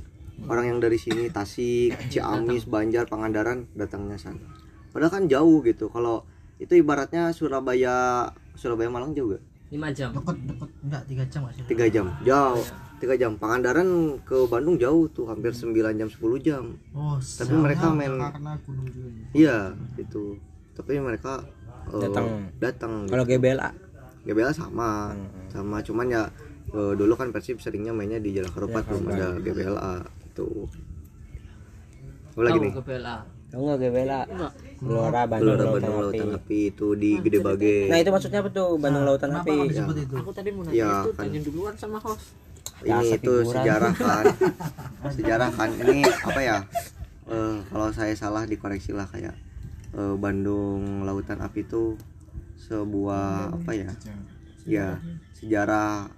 orang 0.49 0.73
yang 0.73 0.79
dari 0.81 0.97
sini 0.97 1.33
Tasik 1.33 1.97
Ciamis 2.13 2.69
Banjar 2.69 3.09
Pangandaran 3.09 3.69
datangnya 3.73 4.21
sana. 4.21 4.45
Padahal 4.91 5.13
kan 5.13 5.25
jauh 5.29 5.61
gitu. 5.63 5.89
Kalau 5.93 6.27
itu 6.61 6.77
ibaratnya 6.77 7.33
Surabaya 7.33 8.29
Surabaya 8.55 8.89
Malang 8.89 9.13
jauh 9.13 9.31
gak? 9.31 9.43
5 9.71 9.79
jam. 9.95 10.11
Deket 10.11 10.37
deket. 10.45 10.71
Enggak 10.83 11.03
tiga 11.07 11.25
jam 11.27 11.41
sih? 11.49 11.63
tiga 11.65 11.87
jam. 11.87 12.07
Jauh. 12.23 12.63
Tiga 12.99 13.15
jam. 13.17 13.33
Pangandaran 13.35 13.89
ke 14.21 14.45
Bandung 14.45 14.77
jauh 14.77 15.07
tuh 15.09 15.25
hampir 15.25 15.55
9 15.55 15.73
jam 15.95 16.09
10 16.09 16.19
jam. 16.41 16.65
Oh, 16.91 17.17
Tapi 17.17 17.55
mereka 17.55 17.87
main- 17.91 18.19
karena 18.19 18.53
gunung 18.61 18.87
juga. 18.87 19.09
iya 19.33 19.57
itu. 19.95 20.37
Tapi 20.75 20.99
mereka 20.99 21.41
eh, 21.89 22.03
Datang. 22.03 22.27
datang. 22.59 22.93
Kalau 23.07 23.25
GBLA 23.25 23.71
GBLA 24.23 24.53
sama. 24.53 25.15
Sama 25.49 25.81
cuman 25.81 26.07
ya 26.09 26.23
eh, 26.71 26.93
dulu 26.93 27.15
kan 27.15 27.31
Persib 27.31 27.57
seringnya 27.59 27.91
mainnya 27.91 28.19
di 28.19 28.35
Jalan 28.35 28.51
Harupat 28.51 28.85
belum 28.85 29.05
ada 29.09 29.39
GBLA 29.39 29.93
itu 30.27 30.49
apa 32.31 32.41
lagi 32.47 32.59
nih? 32.61 32.73
PLA. 32.73 33.17
Tahu 33.51 33.61
nggak 33.61 33.79
GBLA? 33.81 34.21
Gelora 34.81 35.23
Bandung 35.25 35.45
Gelora 35.51 35.61
Lautan 35.61 35.75
Bandung 35.75 35.93
Api. 35.93 36.19
Lautan 36.19 36.31
Api 36.35 36.59
itu 36.71 36.87
di 36.95 37.11
Gede 37.19 37.39
Bage 37.39 37.77
Nah 37.87 37.99
itu 37.99 38.11
maksudnya 38.11 38.39
apa 38.39 38.51
tuh 38.51 38.69
Bandung 38.77 39.05
Lautan 39.05 39.29
Kenapa 39.29 39.45
Api? 39.45 39.57
itu? 39.99 40.15
Aku 40.17 40.31
tadi 40.31 40.49
mau 40.49 40.63
nanya 40.63 40.73
Ya, 40.73 40.91
itu 40.97 41.11
kan. 41.11 41.21
tanya 41.21 41.41
duluan 41.43 41.75
sama 41.75 41.99
host. 41.99 42.27
ini 42.81 42.89
Jasa 42.89 43.15
itu 43.15 43.35
sejarah 43.45 43.93
kan 43.93 44.25
sejarah 45.17 45.51
kan 45.51 45.69
ini 45.79 46.01
apa 46.03 46.41
ya 46.41 46.59
Eh, 47.27 47.57
kalau 47.65 47.89
saya 47.91 48.11
salah 48.13 48.43
dikoreksi 48.43 48.91
lah 48.91 49.07
kayak 49.07 49.37
eh, 49.93 50.15
Bandung 50.17 51.05
Lautan 51.05 51.39
Api 51.39 51.63
itu 51.63 51.95
sebuah 52.59 53.53
apa 53.53 53.71
ya 53.71 53.91
ya 54.65 54.99
sejarah 55.33 56.11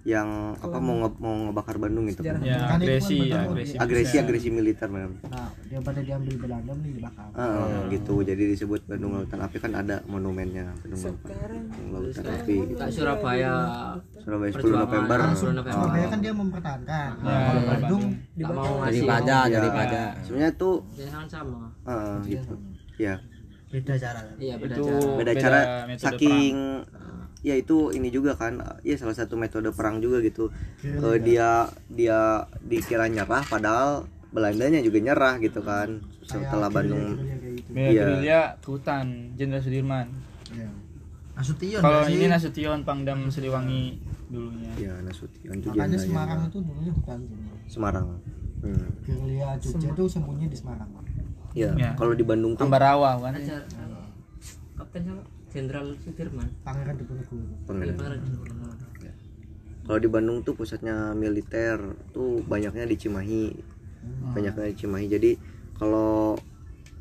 yang 0.00 0.28
apa 0.56 0.78
mau 0.78 0.96
nge- 0.98 1.18
mau 1.18 1.34
ngebakar 1.42 1.76
Bandung 1.76 2.08
itu 2.08 2.24
ya 2.24 2.32
Kan 2.32 2.80
agresi 2.80 3.20
kan 3.20 3.28
ya 3.28 3.40
betul. 3.44 3.52
agresi 3.52 3.74
agresi 3.76 4.14
agresi 4.16 4.48
militer 4.48 4.88
memang 4.88 5.20
nah 5.26 5.52
daripada 5.62 6.00
diambil 6.00 6.34
Belanda 6.36 6.72
mending 6.72 6.94
dibakar. 6.96 7.28
Ah, 7.30 7.84
gitu. 7.86 8.14
Jadi 8.20 8.42
disebut 8.48 8.80
Bandung 8.84 9.12
Lautan 9.12 9.38
Api. 9.38 9.56
Kan 9.56 9.72
ada 9.72 10.00
monumennya 10.04 10.72
Bandung 10.78 11.00
Lautan, 11.04 11.36
Lautan 11.92 12.24
Api. 12.26 12.56
gitu. 12.64 12.74
Tak 12.74 12.88
Surabaya 12.90 13.54
Surabaya. 14.16 14.50
10 14.50 14.56
Perjuangan. 14.56 14.82
November. 14.82 15.18
Ah, 15.20 15.30
10 15.30 15.36
Ah, 15.44 15.52
November. 15.52 15.72
Surabaya 15.76 16.06
kan 16.06 16.18
dia 16.18 16.32
mempertahankan. 16.32 17.10
Ya, 17.20 17.36
kalau 17.38 17.62
Bandung 17.68 18.02
tak 18.34 18.50
mau 18.50 18.72
ngasih 18.80 19.00
daripada 19.00 19.36
ya, 19.38 19.52
daripada 19.52 20.00
sebenarnya 20.18 20.52
tuh 20.56 20.74
jangan 20.90 21.26
sama. 21.26 21.58
Ah, 21.82 22.18
gitu. 22.24 22.54
ya 22.96 23.14
beda 23.68 23.94
cara. 23.94 24.20
Iya 24.34 24.54
beda 24.56 24.74
itu 24.74 24.82
cara. 24.82 25.14
Beda 25.14 25.32
cara 25.36 25.60
saking 25.94 26.54
ya 27.40 27.54
itu 27.54 27.88
ini 27.90 28.08
juga 28.08 28.34
kan 28.34 28.56
ya 28.80 28.94
salah 28.94 29.12
satu 29.12 29.34
metode 29.34 29.70
perang 29.70 29.98
juga 29.98 30.20
gitu. 30.20 30.52
Eh, 30.80 31.18
dia 31.18 31.64
dia 31.86 32.18
dikira 32.60 33.06
nyerah 33.06 33.42
padahal 33.42 33.90
Belandanya 34.30 34.78
juga 34.78 35.02
nyerah 35.02 35.38
gitu 35.38 35.58
kan 35.58 35.98
setelah 36.22 36.70
Bandung. 36.70 37.18
Bela 37.66 37.90
Iya. 37.90 38.02
gerilya 38.04 38.40
ke 38.56 38.68
hutan 38.70 39.34
Jenderal 39.34 39.58
Sudirman. 39.60 40.06
Nasution 41.32 41.80
kalau 41.80 42.06
ini? 42.06 42.26
Nasution 42.26 42.78
Pangdam 42.82 43.26
Siliwangi 43.26 43.98
dulunya. 44.28 44.70
Ya 44.76 44.94
Nasution 45.00 45.56
juga 45.56 45.82
makanya 45.82 45.98
Semarang 45.98 46.40
itu 46.46 46.58
dulunya 46.60 46.92
hutan 46.92 47.18
Semarang. 47.66 48.06
Hmm. 48.60 48.86
gerilya 49.00 49.56
Jogja 49.56 49.88
itu 49.88 50.04
sembunyi 50.06 50.46
di 50.46 50.54
Semarang. 50.54 50.90
Ya 51.50 51.74
Ya. 51.74 51.90
kalau 51.96 52.14
di 52.14 52.22
Bandung 52.22 52.54
tuh 52.54 52.68
Ambarawa 52.68 53.18
kan 53.18 53.34
Kapten 54.76 55.00
siapa 55.02 55.22
Jenderal 55.50 55.86
Sudirman. 56.02 56.48
Pangeran 56.62 56.94
Diponegoro. 56.96 57.46
Pangeran. 57.66 57.94
Pangeran. 57.98 58.20
kalau 59.80 59.98
di 59.98 60.06
Bandung 60.06 60.46
tuh 60.46 60.54
pusatnya 60.54 61.10
militer 61.18 61.82
tuh 62.14 62.42
banyaknya 62.46 62.86
di 62.86 62.96
Cimahi. 62.96 63.46
Hmm. 64.00 64.32
banyaknya 64.32 64.70
di 64.70 64.76
Cimahi. 64.78 65.06
Jadi 65.10 65.32
kalau 65.74 66.38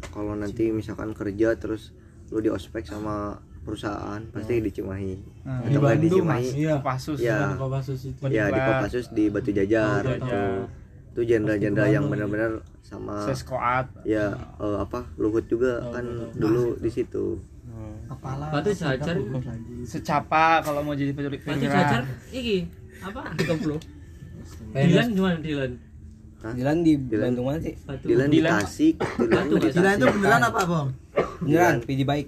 kalau 0.10 0.34
nanti 0.34 0.74
misalkan 0.74 1.14
kerja 1.14 1.54
terus 1.56 1.94
lu 2.34 2.42
di 2.42 2.50
ospek 2.50 2.90
sama 2.90 3.38
perusahaan 3.62 4.26
pasti 4.34 4.58
di 4.58 4.72
Cimahi. 4.74 5.14
Nah, 5.46 5.70
atau 5.70 5.80
nggak 5.80 5.98
di 6.02 6.10
Cimahi 6.10 6.48
Kopassus 6.82 7.20
ya. 7.22 7.54
Kopassus 7.54 8.02
itu. 8.10 8.22
Ya 8.34 8.50
di 8.50 8.60
Kopassus 8.60 9.08
di 9.14 9.30
Batu 9.30 9.54
Jajar 9.54 10.02
Batu 10.02 10.26
Jajar. 10.26 10.26
tuh 10.26 10.80
tuh 11.20 11.24
jenderal-jenderal 11.26 11.90
yang 11.90 12.06
benar-benar 12.08 12.64
sama 12.86 13.26
Seskoat 13.26 14.06
ya 14.06 14.34
eh, 14.62 14.78
apa 14.80 15.10
Luhut 15.18 15.46
juga 15.50 15.84
kan 15.94 16.06
dulu 16.38 16.78
di 16.78 16.90
situ 16.90 17.42
kepala 18.10 18.46
Batu 18.52 18.72
Jajar 18.74 19.16
secapa 19.86 20.60
kalau 20.66 20.82
mau 20.82 20.98
jadi 20.98 21.12
penculik 21.14 21.42
Batu. 21.46 21.64
Jajar 21.66 22.04
iki 22.34 22.66
apa? 23.00 23.22
Koplo 23.50 23.78
Dilan 24.74 25.08
gimana 25.14 25.38
Dilan? 25.40 25.72
Dilan 26.40 26.78
di 26.88 26.94
Bandung 26.96 27.52
mana 27.52 27.60
sih. 27.60 27.76
Batu. 27.84 28.06
Dilan 28.08 28.28
di 28.32 28.40
Dilan. 28.40 28.52
Tasik. 28.64 28.96
Dilan 29.20 29.46
di 29.50 29.56
itu 29.60 30.06
beneran 30.08 30.42
apa 30.46 30.62
bang? 30.64 30.88
beneran 31.44 31.76
pilih 31.84 32.06
baik. 32.08 32.28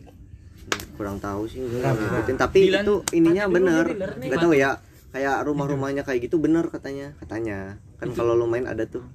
Kurang 1.00 1.18
tahu 1.18 1.48
sih 1.48 1.64
gue 1.64 1.80
ngikutin 1.80 2.36
tapi 2.38 2.60
Dilan- 2.68 2.86
itu 2.86 2.96
ininya 3.16 3.44
bener. 3.48 3.86
nggak 3.96 4.40
tahu 4.42 4.54
ya 4.54 4.78
kayak 5.12 5.44
rumah-rumahnya 5.48 6.04
kayak 6.04 6.28
gitu 6.28 6.42
bener 6.44 6.68
katanya. 6.68 7.16
Katanya. 7.24 7.80
Kan 7.98 8.12
kalau 8.12 8.36
lu 8.36 8.46
main 8.50 8.68
ada 8.68 8.84
tuh. 8.84 9.06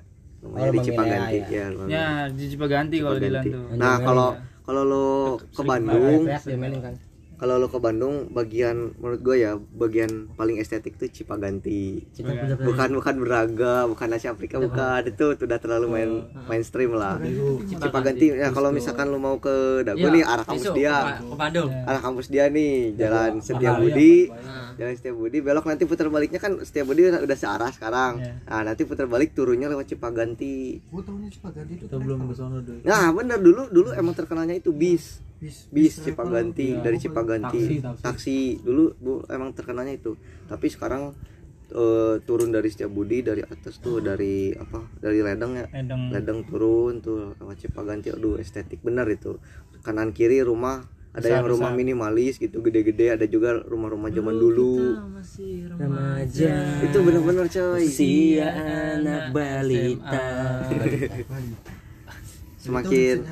Oh, 0.40 0.52
rumahnya 0.52 0.64
di 0.64 0.72
rumah 0.72 0.84
Cipaganti. 0.86 1.38
ya 1.50 1.64
rumah 1.72 1.86
ya 1.88 2.06
di 2.30 2.44
Cipaganti 2.48 2.96
kalau 3.02 3.18
Dilan 3.20 3.44
tuh. 3.44 3.64
Nah 3.76 3.94
kalau 4.00 4.28
kalau 4.66 4.82
lu 4.82 5.06
ke 5.54 5.62
Bandung 5.62 6.26
Kalau 7.36 7.60
lu 7.60 7.68
ke 7.68 7.76
Bandung 7.76 8.32
bagian 8.32 8.96
menurut 8.96 9.20
gue 9.20 9.36
ya 9.44 9.60
bagian 9.76 10.32
paling 10.40 10.56
estetik 10.56 10.96
tuh 10.96 11.12
Cipaganti. 11.12 12.00
Bukan 12.64 12.96
bukan 12.96 13.14
Braga 13.20 13.84
bukan 13.84 14.16
Asia 14.16 14.32
Afrika 14.32 14.56
bukan. 14.56 15.04
Itu 15.04 15.36
tuh 15.36 15.44
udah 15.44 15.60
terlalu 15.60 15.86
main 15.92 16.10
mainstream 16.48 16.96
lah. 16.96 17.20
Cipaganti. 17.68 18.32
Ya 18.32 18.48
kalau 18.48 18.72
misalkan 18.72 19.12
lu 19.12 19.20
mau 19.20 19.36
ke 19.36 19.84
Dago 19.84 20.08
nih 20.08 20.24
arah 20.24 20.48
kampus 20.48 20.72
dia. 20.72 21.20
Ke, 21.20 21.36
Bandung. 21.36 21.68
Arah 21.68 22.00
kampus 22.00 22.26
dia 22.32 22.48
nih 22.48 22.96
jalan 22.96 23.44
Setiabudi 23.44 24.32
jalan 24.76 24.92
Setiabudi 24.92 25.40
belok 25.40 25.64
nanti 25.64 25.88
putar 25.88 26.12
baliknya 26.12 26.36
kan 26.36 26.60
Setiabudi 26.60 27.08
udah, 27.08 27.20
udah 27.24 27.36
searah 27.36 27.70
sekarang. 27.72 28.20
Nah 28.48 28.62
nanti 28.64 28.84
putar 28.88 29.08
balik 29.08 29.36
turunnya 29.36 29.68
lewat 29.72 29.92
Cipaganti. 29.92 30.80
Gue 30.88 31.02
tahunya 31.04 31.28
cuma 31.36 31.48
ganti 31.52 31.72
itu 31.76 31.84
kita 31.88 31.96
belum 32.00 32.28
ke 32.28 32.34
sana 32.36 32.60
nah 32.84 33.12
bener. 33.12 33.38
Dulu 33.40 33.68
dulu 33.72 33.88
emang 33.92 34.16
terkenalnya 34.16 34.56
itu 34.56 34.72
bis 34.72 35.25
bis 35.36 35.68
bis 35.68 36.00
Cipaganti 36.00 36.80
dari 36.80 36.96
Cipaganti. 36.96 37.80
Taksi, 37.80 38.00
taksi, 38.02 38.38
dulu 38.64 38.84
bu 38.96 39.12
emang 39.28 39.52
terkenalnya 39.52 39.96
itu. 39.96 40.16
Tapi 40.48 40.66
sekarang 40.72 41.12
eh, 41.72 42.14
turun 42.24 42.50
dari 42.52 42.68
Setiabudi 42.72 43.20
dari 43.20 43.44
atas 43.44 43.76
tuh 43.78 44.00
dari 44.00 44.56
apa 44.56 44.80
dari 44.96 45.20
ledeng 45.20 45.52
ya. 45.60 45.66
Ledeng. 45.68 46.02
Ledeng 46.12 46.40
turun 46.48 47.04
tuh 47.04 47.36
lewat 47.36 47.60
Cipaganti. 47.60 48.12
Aduh 48.12 48.40
estetik 48.40 48.80
bener 48.80 49.04
itu. 49.12 49.36
Kanan 49.84 50.10
kiri 50.16 50.40
rumah 50.42 50.82
ada 51.16 51.32
yang 51.32 51.48
rumah 51.48 51.72
minimalis 51.72 52.36
gitu 52.36 52.60
gede-gede 52.60 53.16
ada 53.16 53.24
juga 53.24 53.56
rumah-rumah 53.64 54.12
zaman 54.12 54.36
dulu 54.36 55.00
masih 55.16 55.64
remaja. 55.72 56.52
Itu 56.84 56.98
bener-bener 57.00 57.48
coy. 57.48 57.88
Usia 57.88 58.48
anak 58.52 59.32
balita. 59.32 60.28
Semakin 62.60 63.24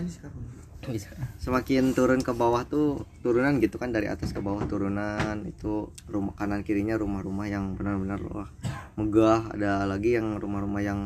bisa. 0.90 1.10
Semakin 1.40 1.92
turun 1.92 2.20
ke 2.20 2.32
bawah 2.34 2.66
tuh 2.66 3.06
turunan 3.20 3.60
gitu 3.62 3.76
kan 3.80 3.92
dari 3.92 4.10
atas 4.10 4.34
ke 4.34 4.40
bawah 4.40 4.64
turunan 4.66 5.44
itu 5.46 5.92
rumah 6.08 6.34
kanan 6.36 6.66
kirinya 6.66 6.98
rumah-rumah 6.98 7.46
yang 7.48 7.76
benar-benar 7.78 8.20
wah 8.28 8.50
megah. 8.98 9.52
Ada 9.54 9.86
lagi 9.86 10.16
yang 10.16 10.36
rumah-rumah 10.36 10.82
yang 10.82 11.00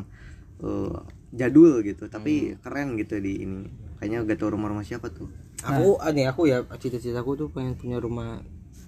eh, 0.62 0.98
jadul 1.34 1.84
gitu 1.84 2.08
tapi 2.08 2.56
keren 2.62 2.96
gitu 2.96 3.20
di 3.20 3.44
ini. 3.44 3.68
Kayaknya 3.98 4.18
gak 4.30 4.38
tau 4.38 4.54
rumah-rumah 4.54 4.86
siapa 4.86 5.10
tuh. 5.10 5.28
Aku 5.66 5.98
ah, 5.98 6.14
nih 6.14 6.30
aku 6.30 6.46
ya 6.46 6.62
cita-citaku 6.78 7.34
tuh 7.34 7.48
pengen 7.50 7.74
punya 7.74 7.98
rumah 7.98 8.38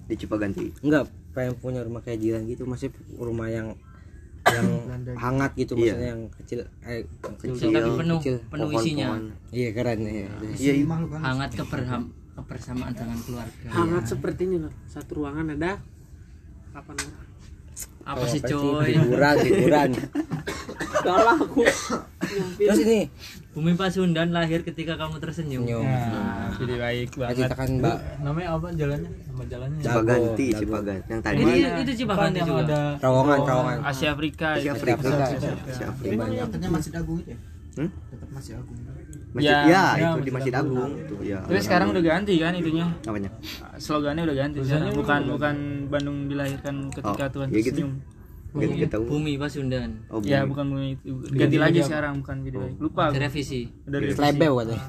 di 0.07 0.15
Cipaganti. 0.15 0.71
Enggak 0.87 1.11
pengen 1.35 1.59
punya 1.59 1.83
rumah 1.83 2.03
kayak 2.03 2.23
jiran 2.23 2.47
gitu. 2.47 2.63
Masih 2.67 2.95
rumah 3.19 3.51
yang 3.51 3.75
yang 4.49 4.69
hangat 5.23 5.51
gitu 5.55 5.73
Iya. 5.77 5.93
maksudnya 5.93 6.09
yang 6.09 6.23
kecil 6.33 6.59
eh, 6.83 7.03
kecil 7.41 7.69
tapi 7.71 7.91
penuh 7.99 8.19
kecil. 8.21 8.37
penuh 8.49 8.69
isinya. 8.73 9.07
Pohon-pohon. 9.13 9.53
iya 9.53 9.69
keren 9.77 9.99
ya 10.01 10.13
iya. 10.13 10.29
Iya. 10.57 10.73
makhluk 10.87 11.11
hangat 11.21 11.51
keberham 11.55 12.03
kebersamaan 12.31 12.93
dengan 12.97 13.19
keluarga. 13.21 13.67
Hangat 13.69 14.05
sepertinya 14.09 14.57
loh 14.65 14.73
satu 14.89 15.11
ruangan 15.21 15.53
ada 15.53 15.77
apa 16.73 16.91
namanya? 16.97 17.29
Apa 18.05 18.25
sih 18.25 18.41
coy? 18.41 18.97
Hiburan 18.97 19.37
hiburan. 19.45 19.91
Salah 21.05 21.37
aku. 21.37 21.65
Terus 22.57 22.81
ini 22.85 23.01
Bumi 23.51 23.75
Pasundan 23.75 24.31
lahir 24.31 24.63
ketika 24.63 24.95
kamu 24.95 25.19
tersenyum. 25.19 25.67
Nyum 25.67 25.83
nah 25.83 26.55
jadi 26.55 26.75
baik 26.79 27.19
banget. 27.19 27.35
kita 27.43 27.55
kan 27.59 27.69
mbak 27.83 27.97
namanya 28.23 28.49
apa 28.55 28.69
jalannya? 28.71 29.11
Nama 29.11 29.43
jalannya 29.45 29.81
Cipaganti 29.83 30.47
Dago. 30.47 30.61
Cipaganti. 30.63 31.09
Yang 31.11 31.21
tadi. 31.21 31.41
Itu 31.43 31.81
itu 31.83 31.93
Cipaganti 31.99 32.39
yang 32.39 32.49
juga? 32.49 32.63
ada 32.63 32.81
terowongan 33.03 33.39
terowongan. 33.43 33.77
Asia 33.83 34.09
Afrika 34.15 34.49
Asia 34.55 34.63
itu. 34.63 34.71
Afrika. 34.79 35.03
Asia 35.03 35.51
Asia 35.67 35.87
Afrika. 35.89 36.21
Banyak. 36.23 36.47
katanya 36.47 36.69
masih 36.71 36.91
agung 36.95 37.19
itu 37.19 37.31
ya? 37.35 37.39
Hmm? 37.71 37.91
tetap 38.11 38.29
masih 38.31 38.53
agung 38.59 38.79
Masjid, 39.31 39.47
Ya, 39.47 39.59
ya, 39.63 39.85
ya, 39.95 40.09
itu 40.11 40.21
di 40.27 40.33
Masjid 40.35 40.51
Agung 40.53 40.91
tuh 41.07 41.19
ya. 41.23 41.39
Tapi 41.47 41.63
sekarang 41.63 41.95
udah 41.95 42.03
ganti 42.03 42.35
kan 42.43 42.51
itunya. 42.51 42.87
namanya 43.07 43.31
Slogannya 43.79 44.23
udah 44.27 44.37
ganti. 44.37 44.59
Bukan 44.91 45.21
bukan 45.31 45.55
Bandung 45.87 46.27
dilahirkan 46.27 46.91
ketika 46.91 47.25
Oh, 47.27 47.31
Tuhan 47.31 47.47
ya 47.47 47.59
gitu. 47.59 47.79
tersenyum. 47.79 47.93
Gak 48.51 48.71
kita 48.91 48.97
Bumi 48.99 49.39
Pasundan 49.39 50.03
oh 50.11 50.19
Ya 50.27 50.43
bumi. 50.43 50.51
bukan 50.51 50.65
bumi 50.75 50.89
itu. 50.99 51.11
Ganti 51.35 51.57
lagi 51.59 51.81
sekarang 51.87 52.23
bukan 52.23 52.37
video 52.43 52.61
baik. 52.67 52.77
Lupa. 52.83 53.03
Udah 53.11 53.19
direvisi. 53.19 53.61
Slebeu 53.87 54.55
katanya 54.59 54.81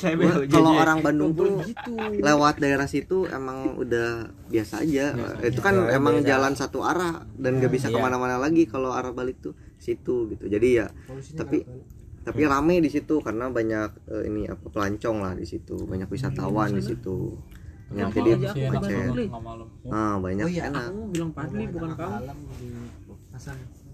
kalau 0.48 0.72
orang 0.80 1.04
Bandung 1.04 1.36
tuh 1.36 1.60
lewat 2.26 2.56
daerah 2.56 2.88
situ 2.88 3.28
emang 3.28 3.76
udah 3.76 4.32
biasa 4.48 4.80
aja. 4.80 5.12
itu 5.44 5.60
kan 5.60 5.76
emang 5.92 6.24
jalan 6.24 6.56
satu 6.56 6.80
arah 6.80 7.28
dan 7.36 7.60
nggak 7.60 7.72
bisa 7.72 7.92
ke 7.92 7.98
mana-mana 8.00 8.40
lagi 8.40 8.64
kalau 8.64 8.96
arah 8.96 9.12
balik 9.12 9.44
tuh 9.44 9.52
situ 9.76 10.32
gitu. 10.32 10.48
Jadi 10.48 10.68
ya 10.80 10.88
tapi 11.36 11.64
tapi 12.20 12.44
rame 12.44 12.84
di 12.84 12.92
situ 12.92 13.24
karena 13.24 13.48
banyak 13.48 14.12
eh, 14.12 14.28
ini 14.28 14.44
apa 14.44 14.68
pelancong 14.68 15.24
lah 15.24 15.32
di 15.32 15.48
situ, 15.48 15.88
banyak 15.88 16.08
wisatawan 16.08 16.76
di 16.76 16.84
situ. 16.84 17.36
Macet. 17.90 19.26
nggak 19.26 19.42
malam 19.42 19.68
Ah, 19.90 20.14
banyak 20.16 20.44
Oh 20.46 20.50
iya, 20.50 20.62
enak. 20.70 20.84
kamu 20.88 21.02
bilang 21.10 21.30
Padli 21.34 21.64
bukan 21.66 21.90
kamu 21.90 22.16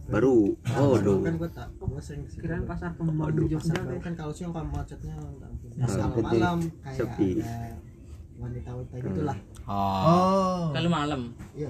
Baru. 0.07 0.55
Oh, 0.79 0.95
aduh. 0.95 1.19
kan 1.19 1.35
gue 1.35 1.51
tak 1.51 1.67
gue 1.75 1.99
sering 1.99 2.23
kirain 2.31 2.63
pasar 2.63 2.95
kembang 2.95 3.35
Jogja 3.35 3.59
kan 3.99 4.13
kalau 4.15 4.31
siang 4.31 4.53
kalau 4.55 4.71
macetnya 4.71 5.15
nggak 5.19 5.49
ampun. 5.51 5.71
Nah, 5.75 5.89
malam 6.23 6.59
kayak 6.79 6.95
Sepi. 6.95 7.31
Wanita-wanita 8.37 8.95
gitulah 9.01 9.37
oh 9.65 9.73
oh 10.05 10.63
Kalau 10.71 10.89
malam. 10.89 11.21
iya 11.53 11.69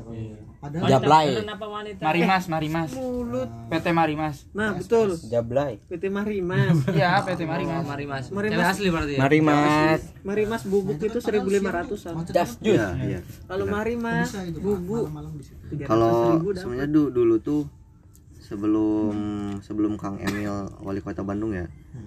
padahal 0.56 0.88
Jablay. 0.88 1.26
Beneran 1.30 1.50
apa 1.52 1.66
wanita? 1.68 2.02
Marimas 2.02 2.44
Marimas 2.46 2.90
Mulut. 2.92 3.48
PT 3.68 3.86
Marimas 3.90 4.36
Nah, 4.50 4.70
betul. 4.74 5.08
Jablay 5.22 5.78
PT 5.84 6.04
Marimas. 6.08 6.74
iya 6.98 7.20
PT 7.20 7.40
Oh, 7.40 7.48
Marimas 7.48 7.84
Marimas. 7.84 8.24
Marimas. 8.28 8.52
Cewek 8.52 8.66
asli 8.68 8.88
berarti 8.88 9.12
ya? 9.14 9.20
mari 9.20 9.38
mas 9.40 10.00
Marimas 10.22 10.62
bubuk 10.64 10.98
itu 10.98 11.18
1500-an. 11.18 12.14
just 12.28 12.58
jus 12.60 12.74
Iya, 12.74 12.88
iya. 13.00 13.20
Kalau 13.46 13.64
Marimas 13.64 14.28
bubuk 14.56 15.06
malam 15.08 15.32
di 15.32 15.44
situ 15.44 15.62
300 15.72 15.86
Kalau 15.86 16.10
sebenarnya 16.52 16.88
du- 16.88 17.10
dulu 17.10 17.36
tuh 17.38 17.62
sebelum 18.38 19.14
sebelum 19.60 19.92
Kang 19.96 20.18
Emil 20.18 20.52
wali 20.78 21.00
kota 21.00 21.20
Bandung 21.20 21.50
ya 21.52 21.66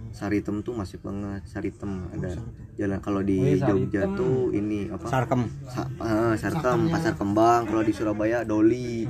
Saritem 0.10 0.60
tuh 0.60 0.74
masih 0.74 0.98
banget 1.00 1.46
Saritem 1.46 2.10
ada 2.12 2.34
jalan 2.76 3.00
kalau 3.00 3.22
di 3.22 3.38
Wih, 3.38 3.62
Jogja 3.62 4.04
Saritem. 4.04 4.18
tuh 4.18 4.36
ini 4.52 4.80
apa? 4.90 5.06
Sarkem. 5.06 5.42
Sa- 5.64 5.86
eh, 5.88 6.34
Sarkem 6.36 6.80
Pasar 6.90 7.14
Kembang 7.14 7.62
kalau 7.66 7.82
di 7.82 7.94
Surabaya 7.94 8.42
Doli. 8.42 9.06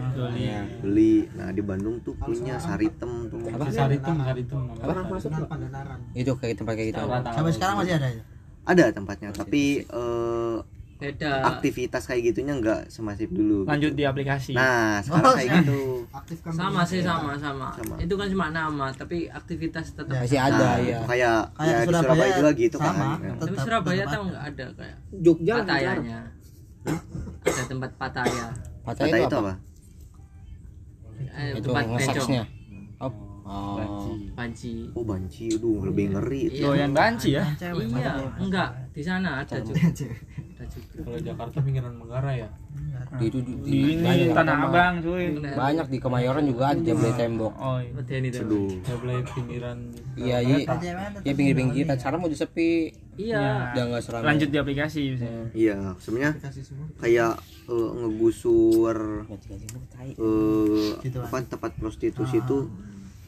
Doli. 0.84 1.26
Nah 1.34 1.50
di 1.50 1.62
Bandung 1.64 2.04
tuh 2.04 2.14
punya 2.14 2.60
Saritem? 2.60 3.32
Tuh. 3.32 3.40
Saritum 3.72 4.16
Saritum 4.20 4.62
Pernah 4.76 5.04
masuk 5.08 5.30
nggak? 5.32 5.50
Pandanaran 5.50 6.00
itu 6.14 6.32
kayak 6.36 6.56
tempat 6.58 6.74
kayak 6.76 6.90
gitu. 6.92 7.02
Sampai 7.08 7.52
sekarang 7.56 7.76
masih 7.80 7.94
ada 7.96 8.08
ya? 8.12 8.22
Ada 8.68 8.84
tempatnya 8.94 9.30
tapi 9.32 9.82
eh, 9.82 10.58
Beda. 11.00 11.48
aktivitas 11.48 12.04
kayak 12.04 12.22
gitunya 12.28 12.54
nggak 12.54 12.92
semasif 12.92 13.32
dulu 13.32 13.64
lanjut 13.64 13.96
di 13.96 14.04
aplikasi 14.04 14.52
nah 14.52 15.00
sekarang 15.00 15.32
kayak 15.34 15.50
gitu 15.64 16.04
aktifkan 16.12 16.52
Sama 16.52 16.82
sih 16.84 17.00
sama 17.00 17.32
sama. 17.34 17.72
Sama. 17.72 17.96
Itu 17.98 18.14
kan 18.14 18.28
cuma 18.28 18.48
nama, 18.50 18.92
tapi 18.92 19.26
aktivitas 19.26 19.94
tetap. 19.94 20.12
masih 20.12 20.36
ada 20.36 20.60
Nah, 20.60 20.76
ya 20.78 21.00
kayak 21.02 21.36
kayak 21.54 21.72
ya 21.72 21.78
di 21.78 21.86
Surabaya, 21.86 22.04
Surabaya 22.04 22.32
juga 22.36 22.52
gitu 22.54 22.78
sama 22.78 22.92
kan 22.92 23.08
Tapi 23.32 23.32
tetap- 23.48 23.64
Surabaya 23.64 23.96
tetap 23.98 24.12
tahu 24.12 24.20
ada. 24.20 24.30
nggak 24.30 24.44
ada 24.44 24.66
kayak 24.76 24.98
Jogja 25.18 25.54
patayanya. 25.58 26.20
Ada 27.42 27.64
tempat 27.66 27.92
pataya. 27.96 28.46
Patah 28.82 29.00
Kata 29.02 29.08
itu 29.10 29.18
itu 29.22 29.38
apa? 29.38 29.44
apa? 29.46 29.54
Eh, 31.32 31.50
Itu 31.50 31.60
tempat 31.66 31.84
bencong. 31.88 32.30
Oh. 33.50 33.82
Oh. 33.82 34.14
Banci. 34.38 34.94
Oh 34.94 35.02
banci, 35.02 35.58
aduh 35.58 35.82
lebih 35.90 36.14
ngeri 36.14 36.54
itu. 36.54 36.62
doyan 36.62 36.94
banci 36.94 37.34
ya 37.34 37.44
cewek 37.58 37.90
Iya, 37.90 38.30
enggak 38.38 38.70
di 38.94 39.02
sana 39.02 39.42
ada 39.42 39.58
juga. 39.58 39.82
Ada 40.60 40.76
juga. 40.76 41.08
Kalau 41.08 41.20
Jakarta 41.24 41.58
pinggiran 41.64 41.94
Menggara 41.96 42.36
ya. 42.36 42.50
Di 43.16 43.32
itu 43.32 43.40
di, 43.40 43.54
di 43.64 43.78
ini 43.96 44.28
Tanah 44.36 44.68
Abang 44.68 45.00
cuy 45.00 45.40
Banyak 45.40 45.88
di 45.88 45.98
Kemayoran 46.04 46.44
juga 46.44 46.76
ada 46.76 46.82
jablay 46.84 47.16
tembok. 47.16 47.56
oh 47.56 47.80
iya. 47.80 48.20
Itu. 48.20 48.44
Aduh. 48.44 48.68
Jablay 48.84 49.24
pinggiran. 49.24 49.78
Iya, 50.20 50.38
iya. 50.44 50.58
Ya 51.24 51.32
pinggir-pinggir 51.32 51.88
kita. 51.88 51.96
Sekarang 51.96 52.20
mau 52.20 52.28
sepi. 52.28 52.92
Iya. 53.16 53.72
Udah 53.72 53.84
enggak 53.88 54.04
seramai. 54.04 54.28
lanjut 54.36 54.50
di 54.52 54.58
aplikasi 54.60 55.02
misalnya 55.16 55.44
Iya, 55.52 55.78
sebenarnya 56.00 56.32
kayak 57.00 57.34
eh, 57.68 57.90
ngegusur 58.00 58.98
eh 60.20 60.92
apa 61.24 61.38
tempat 61.44 61.72
prostitusi 61.80 62.44
itu 62.44 62.68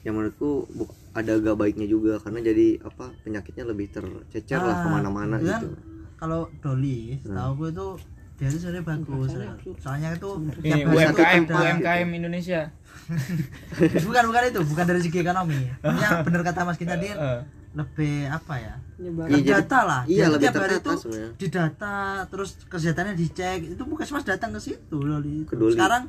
yang 0.02 0.14
menurutku 0.14 0.66
ada 1.12 1.36
gak 1.36 1.56
baiknya 1.56 1.86
juga 1.86 2.18
karena 2.18 2.42
jadi 2.42 2.68
apa 2.82 3.14
penyakitnya 3.22 3.66
lebih 3.66 3.88
tercecer 3.88 4.58
lah 4.58 4.74
Ah, 4.74 4.82
ke 4.82 4.88
mana-mana 4.90 5.36
itu 5.36 5.46
kan 5.48 5.62
gitu. 5.62 5.76
kalau 6.16 6.42
Doli 6.58 7.20
tahu 7.22 7.52
gue 7.56 7.70
itu 7.70 7.88
dia 8.36 8.48
itu 8.48 8.58
sebenarnya 8.58 8.86
bagus 8.88 9.30
soalnya 9.78 10.10
itu 10.12 10.30
itu 10.58 10.88
UMKM 10.88 11.44
ada- 11.44 11.62
UMKM 11.70 12.10
Indonesia 12.12 12.62
bukan 14.02 14.24
bukan 14.26 14.42
itu 14.48 14.62
bukan 14.64 14.86
dari 14.86 15.00
segi 15.00 15.18
ekonomi 15.20 15.60
Maksudnya 15.78 16.10
bener 16.26 16.42
kata 16.44 16.60
Mas 16.64 16.76
Kita 16.76 16.96
dia 16.96 17.14
Eh. 17.14 17.42
lebih 17.72 18.28
apa 18.28 18.56
ya. 18.58 18.76
Iya, 18.98 19.10
jadi- 19.32 19.48
data 19.56 19.80
lah 19.82 20.02
iya, 20.04 20.28
Jadi 20.28 20.32
lebih 20.34 20.44
tiap 20.44 20.54
hari 20.56 20.68
tertata 20.68 20.82
itu 20.84 20.94
sebenarnya. 21.00 21.30
didata 21.36 21.96
terus 22.28 22.50
kesehatannya 22.66 23.14
dicek 23.16 23.60
itu 23.70 23.82
puskesmas 23.82 24.24
datang 24.24 24.50
ke 24.52 24.60
situ 24.60 24.98
Doli. 25.00 25.48
sekarang 25.48 26.04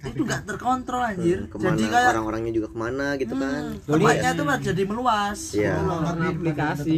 itu 0.00 0.22
nggak 0.22 0.42
terkontrol 0.44 1.02
anjir 1.02 1.38
Hmm, 1.40 1.50
ke 1.50 1.56
mana 1.58 1.70
jadi 1.72 1.84
kayak 1.88 2.10
orang-orangnya 2.12 2.52
juga 2.52 2.68
ke 2.68 2.78
mana 2.78 3.06
gitu 3.14 3.34
kan. 3.34 3.62
tempatnya 3.80 4.30
tuh 4.30 4.44
malah 4.44 4.60
jadi 4.62 4.82
meluas 4.84 5.38
Iya. 5.50 5.72
Gitu 5.72 5.82
loh. 5.82 5.98
Karena 6.00 6.26
aplikasi. 6.30 6.96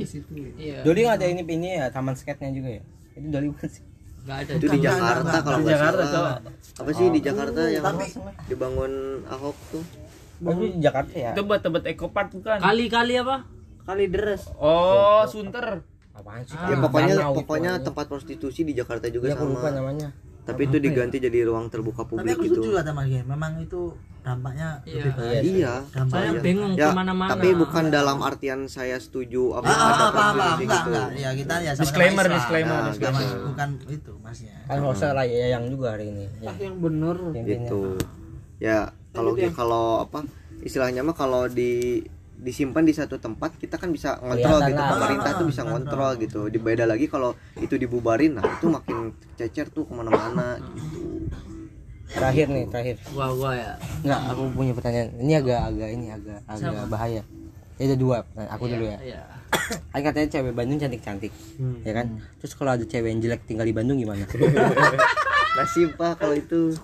Iya. 0.55 0.79
Doli 0.83 1.01
nggak 1.03 1.17
ada 1.17 1.27
ini 1.27 1.43
ini 1.43 1.69
ya 1.75 1.87
taman 1.89 2.13
skate-nya 2.13 2.51
juga 2.53 2.69
ya. 2.71 2.83
Itu 3.15 3.27
Doli 3.27 3.47
bukan 3.49 3.69
sih? 3.69 3.83
Enggak 4.21 4.37
ada. 4.39 4.53
Itu 4.53 4.67
di 4.67 4.79
Jakarta 4.81 5.37
kalau 5.39 5.57
Di 5.57 5.63
nggak 5.63 5.75
Jakarta, 5.75 6.05
salah. 6.07 6.35
Apa 6.77 6.91
sih 6.93 7.07
di 7.09 7.21
Jakarta 7.21 7.61
yang 7.67 7.83
Tapi- 7.83 8.13
dibangun 8.47 8.93
Ahok 9.27 9.57
tuh? 9.71 9.85
Tapi 10.41 10.65
di 10.67 10.79
Jakarta 10.79 11.13
ya. 11.15 11.31
itu 11.31 11.43
buat 11.43 11.61
tebet 11.61 11.85
Eco 11.87 12.07
Park 12.09 12.29
bukan 12.35 12.59
Kali-kali 12.59 13.15
apa? 13.17 13.37
Kali 13.83 14.05
deres. 14.07 14.45
oh 14.55 15.25
Sunter 15.25 15.81
Apaan 16.13 16.45
sih? 16.45 16.53
ya 16.55 16.77
pokoknya 16.77 17.15
gitu 17.17 17.33
pokoknya 17.35 17.73
tempat 17.81 18.05
prostitusi 18.07 18.61
di 18.63 18.73
Jakarta 18.73 19.09
juga 19.09 19.27
Ya, 19.27 19.35
aku 19.35 19.49
lupa 19.49 19.69
sama. 19.69 19.81
namanya. 19.81 20.09
Tapi 20.51 20.63
itu 20.65 20.77
diganti 20.79 21.17
jadi 21.19 21.39
ruang 21.45 21.67
terbuka 21.67 22.03
tapi 22.03 22.11
publik 22.13 22.35
aku 22.35 22.45
gitu. 22.47 22.61
kata 22.73 22.91
Mas 22.91 23.07
Gen 23.07 23.25
memang 23.25 23.53
itu 23.57 23.81
dampaknya 24.21 24.69
Iya. 24.83 24.95
lebih 25.01 25.13
baik 25.15 25.43
Iya. 25.43 25.75
Saya 25.81 25.95
dampaknya 25.97 26.31
bingung 26.41 26.73
Ya, 26.75 26.87
ke 26.87 26.93
mana-mana. 26.93 27.31
tapi 27.31 27.49
bukan 27.55 27.85
dalam 27.89 28.19
artian 28.21 28.61
saya 28.67 28.97
setuju 28.97 29.43
apa 29.55 29.65
Ah, 29.65 29.73
ada 29.73 29.81
ah, 29.81 29.87
paham, 29.87 30.13
paham. 30.13 30.35
prostitusi 30.37 30.61
enggak, 30.61 30.77
gitu. 30.77 30.91
enggak. 30.91 31.09
Ya 31.17 31.31
kita 31.33 31.55
ya 31.57 31.71
sama-sama 31.71 31.81
disclaimer 31.81 32.25
Islam. 32.25 32.37
disclaimer 32.37 32.77
Nah, 32.77 32.89
disclaimer 32.91 33.23
gitu. 33.23 33.39
bukan 33.47 33.69
itu 33.89 34.13
masnya 34.19 34.55
Kan 34.67 34.79
usah 34.85 35.11
lah 35.11 35.25
ya 35.25 35.47
yang 35.51 35.65
juga 35.67 35.87
hari 35.91 36.07
ini. 36.09 36.27
Ya. 36.39 36.49
Ah, 36.49 36.57
yang 36.59 36.77
bener. 36.79 37.17
Intinya. 37.31 37.49
gitu 37.49 37.83
ya 38.59 38.79
kalau 39.11 39.33
kalau 39.51 39.87
apa 40.01 40.21
istilahnya 40.61 41.01
mah 41.01 41.15
kalau 41.15 41.49
di 41.49 42.05
disimpan 42.41 42.85
di 42.85 42.97
satu 42.97 43.21
tempat 43.21 43.57
kita 43.61 43.77
kan 43.77 43.93
bisa 43.93 44.17
ngontrol 44.21 44.59
Kelihatan 44.59 44.71
gitu 44.73 44.81
lah. 44.81 44.91
pemerintah 44.97 45.31
tuh 45.37 45.47
bisa 45.47 45.63
ngontrol 45.69 46.13
gitu 46.19 46.41
dibeda 46.49 46.85
lagi 46.89 47.07
kalau 47.07 47.37
itu 47.61 47.77
dibubarin 47.77 48.41
nah 48.41 48.45
itu 48.45 48.67
makin 48.73 49.13
cecer 49.37 49.69
tuh 49.69 49.85
ke 49.85 49.93
mana-mana 49.93 50.57
gitu 50.75 51.29
Terakhir 52.11 52.51
nih, 52.51 52.67
terakhir. 52.67 52.99
Gua 53.15 53.31
gua 53.31 53.55
ya. 53.55 53.79
Enggak, 54.03 54.35
aku 54.35 54.43
punya 54.51 54.75
pertanyaan. 54.75 55.15
Ini 55.15 55.33
agak 55.47 55.61
agak 55.63 55.89
ini 55.95 56.07
agak 56.11 56.43
agak 56.43 56.91
bahaya. 56.91 57.23
Ya 57.79 57.85
ada 57.87 57.95
dua. 57.95 58.27
pertanyaan. 58.27 58.55
Aku 58.59 58.65
dulu 58.67 58.85
ya. 58.91 58.99
Iya. 58.99 59.23
Kan 59.95 60.01
katanya 60.03 60.27
cewek 60.27 60.53
Bandung 60.59 60.83
cantik-cantik. 60.83 61.31
Ya 61.87 61.93
kan? 61.95 62.19
Terus 62.43 62.59
kalau 62.59 62.75
ada 62.75 62.83
cewek 62.83 63.15
yang 63.15 63.23
jelek 63.23 63.47
tinggal 63.47 63.63
di 63.63 63.71
Bandung 63.71 63.95
gimana? 63.95 64.27
nasib 65.61 65.95
pak 65.99 66.19
kalau 66.19 66.35
itu 66.35 66.75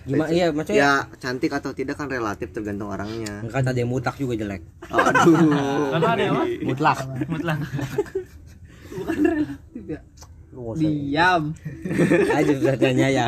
Gimana? 0.00 0.28
Iya, 0.28 0.46
maksudnya 0.48 0.80
ya 0.80 0.90
cantik 1.14 1.52
atau 1.52 1.70
tidak 1.70 1.94
kan 1.94 2.08
relatif 2.08 2.48
tergantung 2.50 2.88
orangnya 2.88 3.44
kan 3.46 3.62
ada 3.62 3.74
yang 3.74 3.86
mutlak 3.86 4.16
juga 4.16 4.32
jelek. 4.34 4.64
aduh 4.88 5.92
apa 5.92 6.08
ada 6.10 6.24
apa 6.30 6.42
Mutlak. 6.60 6.98
mutlak. 7.26 7.58
Lu 10.50 10.58
nggak 10.58 10.72
usah- 10.72 10.82
Diam. 10.82 11.42
Aja 12.36 12.52
bisa 12.52 12.74
tanya 12.74 13.06
ya. 13.08 13.26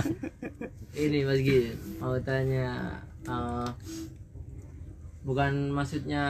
Ini 0.92 1.18
Mas 1.22 1.40
Gin 1.40 1.72
mau 1.96 2.16
tanya 2.18 2.98
eh, 3.22 3.68
bukan 5.22 5.70
maksudnya 5.70 6.24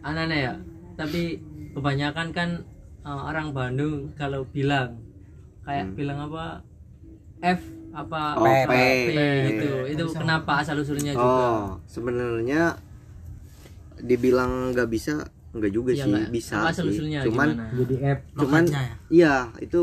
aneh 0.00 0.40
ya, 0.42 0.54
tapi 0.94 1.38
kebanyakan 1.72 2.28
kan 2.30 2.48
eh, 3.00 3.20
orang 3.22 3.52
Bandung 3.52 4.10
kalau 4.14 4.44
bilang 4.46 4.98
kayak 5.62 5.92
bilang 5.92 6.18
apa 6.24 6.60
F 7.40 7.60
apa. 7.94 8.22
Oh, 8.34 8.44
P, 8.44 8.50
P. 8.66 8.74
P, 9.06 9.18
gitu. 9.46 9.68
Itu 9.88 10.04
kenapa 10.12 10.52
asal 10.58 10.76
usulnya 10.76 11.12
juga? 11.12 11.22
oh 11.24 11.58
sebenarnya 11.86 12.74
dibilang 13.96 14.74
nggak 14.74 14.88
bisa 14.88 15.22
nggak 15.54 15.70
juga 15.70 15.90
Iya 15.90 16.02
sih 16.02 16.10
nggak? 16.10 16.28
bisa 16.28 16.56
asal 16.66 16.84
sih 16.84 16.98
usulnya 16.98 17.18
cuman 17.22 17.48
gimana? 17.54 17.64
Jadi 17.72 17.94
F. 18.02 18.18
cuman 18.34 18.62
ya? 18.66 18.82
iya 19.08 19.34
itu 19.60 19.80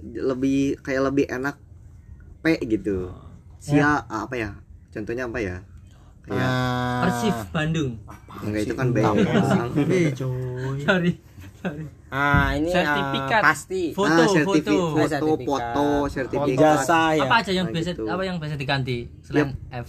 lebih 0.00 0.58
kayak 0.78 1.02
lebih 1.04 1.26
enak 1.26 1.58
P 2.38 2.44
gitu 2.62 3.10
sia 3.58 3.98
apa 4.06 4.30
ya 4.32 4.50
contohnya 4.88 5.26
apa 5.26 5.38
ya 5.38 5.56
kayak 6.22 6.46
Ah, 6.46 7.02
Persif 7.02 7.36
Bandung. 7.50 7.98
enggak 8.38 8.62
itu 8.62 8.74
kan 8.74 8.88
B 8.88 8.98
Eh, 9.02 10.14
coy. 10.14 10.78
Sorry. 10.78 11.12
Ah, 12.08 12.56
ini 12.56 12.68
ah, 12.68 12.74
Sertifikat. 12.74 13.42
pasti. 13.44 13.82
Foto, 13.92 14.08
ah, 14.16 14.24
sertifi- 14.24 14.64
foto. 14.64 14.96
foto, 14.96 15.04
Sertifikat. 15.04 15.44
foto, 15.44 15.86
sertifikat. 16.08 16.56
Ijazah 16.56 17.08
ya. 17.12 17.22
Apa 17.22 17.34
aja 17.38 17.52
yang 17.52 17.66
Nah, 17.68 17.74
biasa 17.76 17.90
gitu. 17.92 18.04
apa 18.08 18.22
yang 18.24 18.36
biasa 18.40 18.54
diganti 18.56 18.98
selain 19.20 19.52
F? 19.68 19.88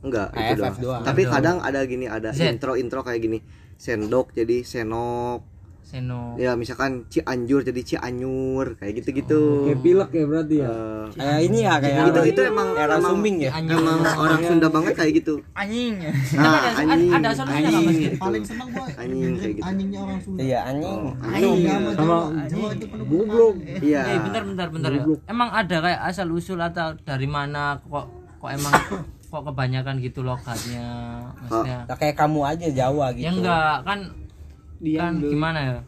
Enggak, 0.00 0.28
Ah, 0.30 0.40
itu 0.46 0.52
doang. 0.56 0.76
doang. 0.78 1.02
Tapi 1.04 1.22
Doang. 1.22 1.34
kadang 1.34 1.56
ada 1.60 1.80
gini, 1.84 2.06
ada 2.06 2.30
Z. 2.30 2.40
intro-intro 2.48 3.00
kayak 3.02 3.20
gini. 3.20 3.38
Sendok 3.76 4.32
jadi 4.32 4.64
senok. 4.64 5.57
Seno. 5.80 6.36
Ya, 6.36 6.52
misalkan 6.52 7.08
Cianjur 7.08 7.62
jadi 7.62 7.80
Cianyur, 7.80 8.76
kayak 8.76 8.92
gitu-gitu. 8.96 9.64
Kayak 9.64 9.80
pilek 9.80 10.10
ya 10.10 10.24
berarti 10.24 10.56
ya. 10.58 10.68
Eh, 10.68 11.04
Kayak 11.14 11.40
ini 11.42 11.58
ya 11.58 11.74
kayak 11.76 11.96
itu 12.04 12.20
itu 12.28 12.40
emang 12.44 12.68
era 12.74 12.94
emang, 12.94 13.10
sumbing 13.10 13.36
ya. 13.40 13.50
emang 13.56 13.98
orang 14.04 14.40
Sunda 14.42 14.68
banget 14.68 14.92
kayak 14.94 15.12
gitu. 15.16 15.34
anjing 15.52 15.96
Nah, 16.34 16.52
ada, 16.60 16.70
anjing. 16.84 17.10
ada 17.10 17.28
solusinya 17.32 17.68
nggak 17.68 17.82
Mas 17.82 17.96
Gin? 17.96 18.12
Paling 18.14 18.44
seneng 18.44 18.68
gua 18.68 18.84
Anjing 18.94 19.32
kayak 19.34 19.54
gitu. 19.54 19.64
anjingnya 19.64 20.00
orang 20.02 20.18
Sunda. 20.20 20.40
Iya 20.40 20.58
anjing. 20.62 21.00
Anjing. 21.18 21.60
Sama 21.64 21.90
Jawa, 21.94 22.18
Jawa 22.44 22.68
itu 22.74 22.86
penuh 22.86 23.06
goblok. 23.06 23.54
Iya. 23.80 24.00
Eh, 24.04 24.18
bentar 24.20 24.42
bentar 24.44 24.66
bentar 24.68 24.90
ya. 24.92 25.02
Emang 25.24 25.48
ada 25.50 25.76
kayak 25.78 26.00
asal 26.04 26.26
usul 26.28 26.60
atau 26.60 26.92
dari 26.98 27.24
mana 27.24 27.80
kok 27.80 28.06
kok 28.38 28.50
emang 28.50 28.72
kok 29.32 29.42
kebanyakan 29.42 29.94
gitu 29.98 30.20
logatnya 30.20 30.84
maksudnya. 31.34 31.78
Nah, 31.84 31.96
kayak 31.96 32.12
kamu 32.14 32.40
aja 32.44 32.66
Jawa 32.68 33.06
gitu. 33.12 33.24
Ya 33.24 33.32
enggak 33.32 33.74
kan 33.82 33.98
kan 34.78 35.12
gimana 35.18 35.58
ya? 35.60 35.78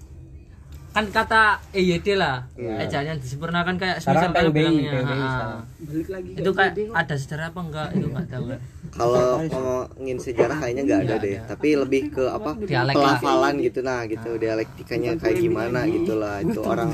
kan 0.90 1.06
kata 1.06 1.62
EYD 1.70 2.18
lah 2.18 2.50
ejaannya 2.58 3.22
disempurnakan 3.22 3.78
kayak 3.78 4.02
semisal 4.02 4.34
PUBI, 4.34 4.50
bilangnya, 4.50 4.92
ah. 5.06 5.62
Balik 5.78 6.08
lagi. 6.10 6.30
itu 6.34 6.50
kayak 6.50 6.72
ada 6.90 7.14
sejarah 7.14 7.46
apa 7.54 7.60
enggak? 7.62 7.88
Itu 7.94 8.06
nggak 8.10 8.26
tahu. 8.26 8.44
Kalau 8.98 9.28
ngomongin 9.46 10.18
sejarah 10.18 10.56
kayaknya 10.58 10.82
nggak 10.90 11.00
ada 11.06 11.16
deh. 11.22 11.36
tapi 11.46 11.68
lebih 11.78 12.10
ke 12.10 12.26
apa? 12.26 12.58
Dialek 12.58 12.94
pelafalan 12.98 13.54
gitu 13.62 13.80
nah 13.86 14.02
gitu. 14.10 14.30
Dialektikanya 14.34 15.14
kayak 15.14 15.38
gimana 15.38 15.86
gitulah 15.86 16.36
itu 16.42 16.60
orang 16.66 16.90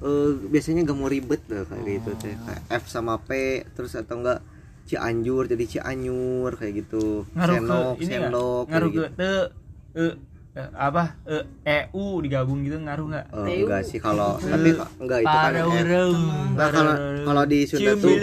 eh, 0.00 0.30
biasanya 0.48 0.88
gak 0.88 0.96
mau 0.96 1.12
ribet 1.12 1.42
loh 1.52 1.68
kayak 1.68 1.84
gitu 1.84 2.10
teh. 2.16 2.32
Kayak 2.32 2.62
F 2.80 2.84
sama 2.88 3.20
P 3.20 3.60
terus 3.76 3.92
atau 3.92 4.24
enggak 4.24 4.40
Cianjur 4.88 5.44
jadi 5.52 5.64
Cianyur 5.68 6.56
kayak 6.56 6.80
gitu. 6.80 7.28
Ngaruh 7.36 7.56
Senok 7.60 7.92
ke 7.92 8.00
ini 8.00 8.08
nggak? 8.08 8.24
Sendok 8.24 8.64
kayak 8.64 8.72
ngaruh 8.72 8.90
ke 8.96 9.32
gitu 10.58 10.66
te 10.66 10.66
e, 10.66 10.74
e, 10.74 10.76
apa 10.76 11.02
e, 11.24 11.36
EU 11.94 12.18
digabung 12.18 12.58
gitu 12.60 12.76
ngaruh 12.76 13.06
nggak? 13.06 13.26
Eh, 13.46 13.62
enggak 13.62 13.82
sih 13.86 13.98
kalau 13.98 14.34
tapi 14.40 14.70
enggak 14.98 15.20
itu 15.20 15.30
kan. 15.30 15.52
Enggak, 16.48 16.68
kalau 16.72 16.94
kalau 17.24 17.42
di 17.46 17.58
Sunda 17.62 17.92
tuh 17.94 18.14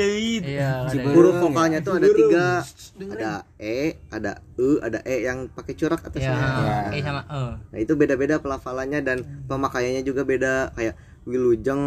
iya 0.44 0.72
huruf 1.16 1.36
vokalnya 1.40 1.80
tuh 1.80 1.94
ada 1.96 2.08
tiga. 2.10 2.48
Ada 2.96 3.32
E 3.56 3.80
ada 4.10 4.32
E 4.56 4.70
ada 4.82 5.00
E 5.04 5.16
yang 5.24 5.48
pakai 5.48 5.74
corak 5.74 6.02
atasnya 6.04 6.36
ya 6.36 6.78
E 6.92 7.00
sama 7.02 7.22
E. 7.26 7.44
Nah 7.72 7.80
itu 7.80 7.94
beda-beda 7.96 8.36
pelafalannya 8.38 9.00
dan 9.00 9.18
pemakaiannya 9.46 10.04
juga 10.04 10.24
beda. 10.24 10.76
Kayak 10.76 10.96
wilujeng, 11.26 11.82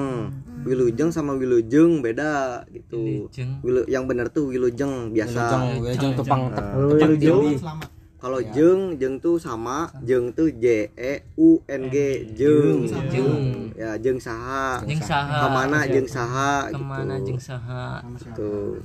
wilujeng 0.65 1.11
sama 1.15 1.33
wilujeng 1.33 2.03
beda 2.03 2.65
gitu. 2.69 3.31
Wilujeng. 3.31 3.63
Wilu, 3.63 3.87
yang 3.87 4.05
benar 4.05 4.29
tuh 4.29 4.51
wilujeng 4.51 5.15
biasa. 5.15 5.43
Wilujeng, 5.47 5.79
Wilujeng 5.79 6.13
tupang 6.19 6.43
tep- 6.51 6.67
Nah, 6.67 6.89
tepang 6.91 7.13
tinggi. 7.15 7.53
Selamat. 7.57 7.98
Kalau 8.19 8.43
jeng, 8.43 8.99
jeng 8.99 9.23
tuh 9.23 9.39
sama, 9.39 9.87
jeng 10.03 10.35
tuh 10.35 10.51
J 10.51 10.91
E 10.99 11.23
U 11.39 11.63
N 11.71 11.83
G, 11.87 12.27
jeng. 12.35 12.83
Jeng. 13.15 13.71
Ya, 13.79 13.95
jeng 13.95 14.19
saha. 14.19 14.83
jeng 14.83 14.99
saha 14.99 15.39
Ke 15.39 15.47
mana 15.55 15.79
jeng 15.87 16.09
saha 16.11 16.67
gitu. 16.67 16.83
ke 16.83 16.83
mana 16.83 17.15
jeng 17.23 17.39
saha 17.39 18.03
Tuh. 18.35 18.83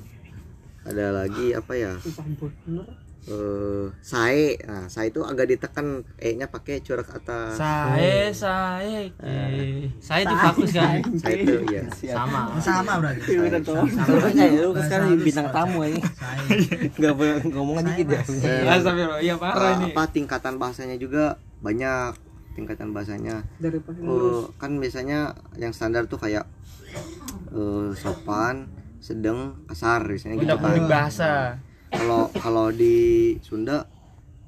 Ada 0.86 1.26
lagi 1.26 1.58
apa 1.58 1.74
ya? 1.74 1.94
Eh, 3.24 3.88
sae. 4.00 4.60
Nah, 4.62 4.86
sae 4.86 5.08
itu 5.08 5.24
agak 5.24 5.48
ditekan 5.48 6.04
E-nya 6.18 6.46
pakai 6.46 6.80
corak 6.80 7.08
atas. 7.10 7.56
Sae 7.56 8.28
sae. 8.30 9.08
eh. 9.16 9.88
saya 9.98 10.22
itu 10.22 10.36
bagus 10.36 10.70
kan 10.72 11.00
Sae 11.16 11.34
itu 11.40 11.54
ya. 11.66 11.84
sama 12.12 12.52
Sama 12.60 13.00
berarti. 13.00 13.24
Sae. 13.24 13.48
Lu 14.04 14.20
kan 14.20 14.32
kayak 14.34 14.52
lu 14.58 14.70
kan 14.72 14.84
sekarang 14.84 15.08
bintang 15.18 15.48
tamu 15.50 15.80
ini. 15.84 16.00
Enggak 16.94 17.14
boleh 17.16 17.36
ngomong 17.48 17.78
dikit 17.86 18.08
ya. 18.10 18.22
Eh, 18.44 18.68
Astagfirullah, 18.68 19.20
iya 19.20 19.36
parah 19.36 19.72
Uh, 19.72 19.76
ini. 19.80 19.86
apa 19.90 20.04
tingkatan 20.10 20.54
bahasanya 20.58 21.00
juga 21.00 21.40
banyak 21.60 22.20
tingkatan 22.54 22.92
bahasanya 22.92 23.42
Dari 23.58 23.80
Eh, 23.80 24.44
kan 24.58 24.78
biasanya 24.78 25.20
yang 25.56 25.72
standar 25.72 26.06
tuh 26.06 26.20
kayak 26.20 26.44
eh, 27.50 27.88
sopan 27.96 28.68
sedang 29.00 29.64
kasar 29.66 30.04
biasanya 30.06 30.36
gitu 30.38 30.46
Udah 30.46 30.58
kan 30.60 30.84
bahasa. 30.86 31.32
Kalau 31.94 32.22
kalau 32.34 32.68
di 32.70 32.96
Sunda 33.40 33.86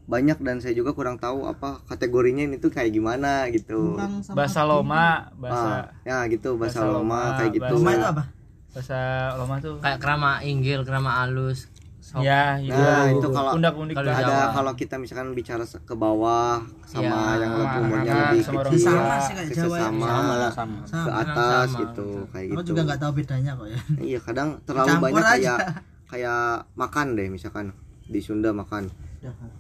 banyak 0.06 0.38
dan 0.40 0.62
saya 0.62 0.72
juga 0.72 0.94
kurang 0.94 1.18
tahu 1.18 1.46
apa 1.46 1.82
kategorinya 1.84 2.44
ini 2.44 2.56
tuh 2.56 2.70
kayak 2.70 2.92
gimana 2.92 3.50
gitu 3.50 3.98
sama 4.22 4.38
Bahasa 4.38 4.62
Loma, 4.62 4.94
ah, 4.94 5.14
bahasa 5.34 5.70
ya 6.04 6.18
gitu 6.28 6.54
bahasa, 6.56 6.82
bahasa 6.82 6.94
loma, 6.94 7.18
Loma, 7.18 7.38
kayak 7.40 7.52
gitu 7.56 7.74
Loma 7.74 7.90
itu 7.92 8.06
apa? 8.06 8.24
bahasa 8.70 9.00
Loma 9.36 9.56
tuh. 9.58 9.76
kayak 9.80 9.98
kerama 9.98 10.32
inggil 10.42 10.80
kerama 10.84 11.12
alus 11.22 11.66
sop 11.98 12.22
Ya, 12.22 12.62
itu. 12.62 12.70
Nah, 12.70 13.10
itu 13.10 13.28
kalau 13.34 13.58
undak-undik 13.58 13.98
ada 13.98 14.14
Jawa. 14.14 14.54
kalau 14.54 14.74
kita 14.76 14.96
misalkan 14.96 15.34
bicara 15.34 15.66
ke 15.66 15.96
bawah 15.96 16.62
sama 16.86 17.02
Ya, 17.02 17.42
yang 17.42 17.50
sama 17.50 17.58
lebih 17.58 17.80
umurnya 17.82 18.14
lebih 18.30 18.42
sama 18.46 18.62
kecil 18.64 18.94
Sama 18.94 19.16
sih 19.18 19.34
kayak 19.34 19.50
Jawa 19.50 19.66
ya. 19.66 19.82
sesama 19.82 20.06
Sama 20.06 20.34
lah 20.36 20.52
sama. 20.54 20.78
ke 20.78 20.90
Sama. 20.92 21.10
atas 21.18 21.66
sama. 21.66 21.80
gitu 21.82 22.08
kayak 22.30 22.46
Aku 22.46 22.54
gitu 22.54 22.68
juga 22.70 22.82
nggak 22.86 23.00
tahu 23.02 23.12
bedanya 23.16 23.52
kok 23.56 23.68
ya. 23.68 23.80
iya 24.06 24.20
kadang 24.22 24.50
terlalu 24.62 24.86
Campur 24.88 25.02
banyak 25.10 25.26
aja. 25.26 25.34
kayak 25.34 25.60
kayak 26.08 26.70
makan 26.76 27.18
deh 27.18 27.28
misalkan. 27.30 27.74
Di 28.06 28.22
Sunda 28.22 28.54
makan. 28.54 28.90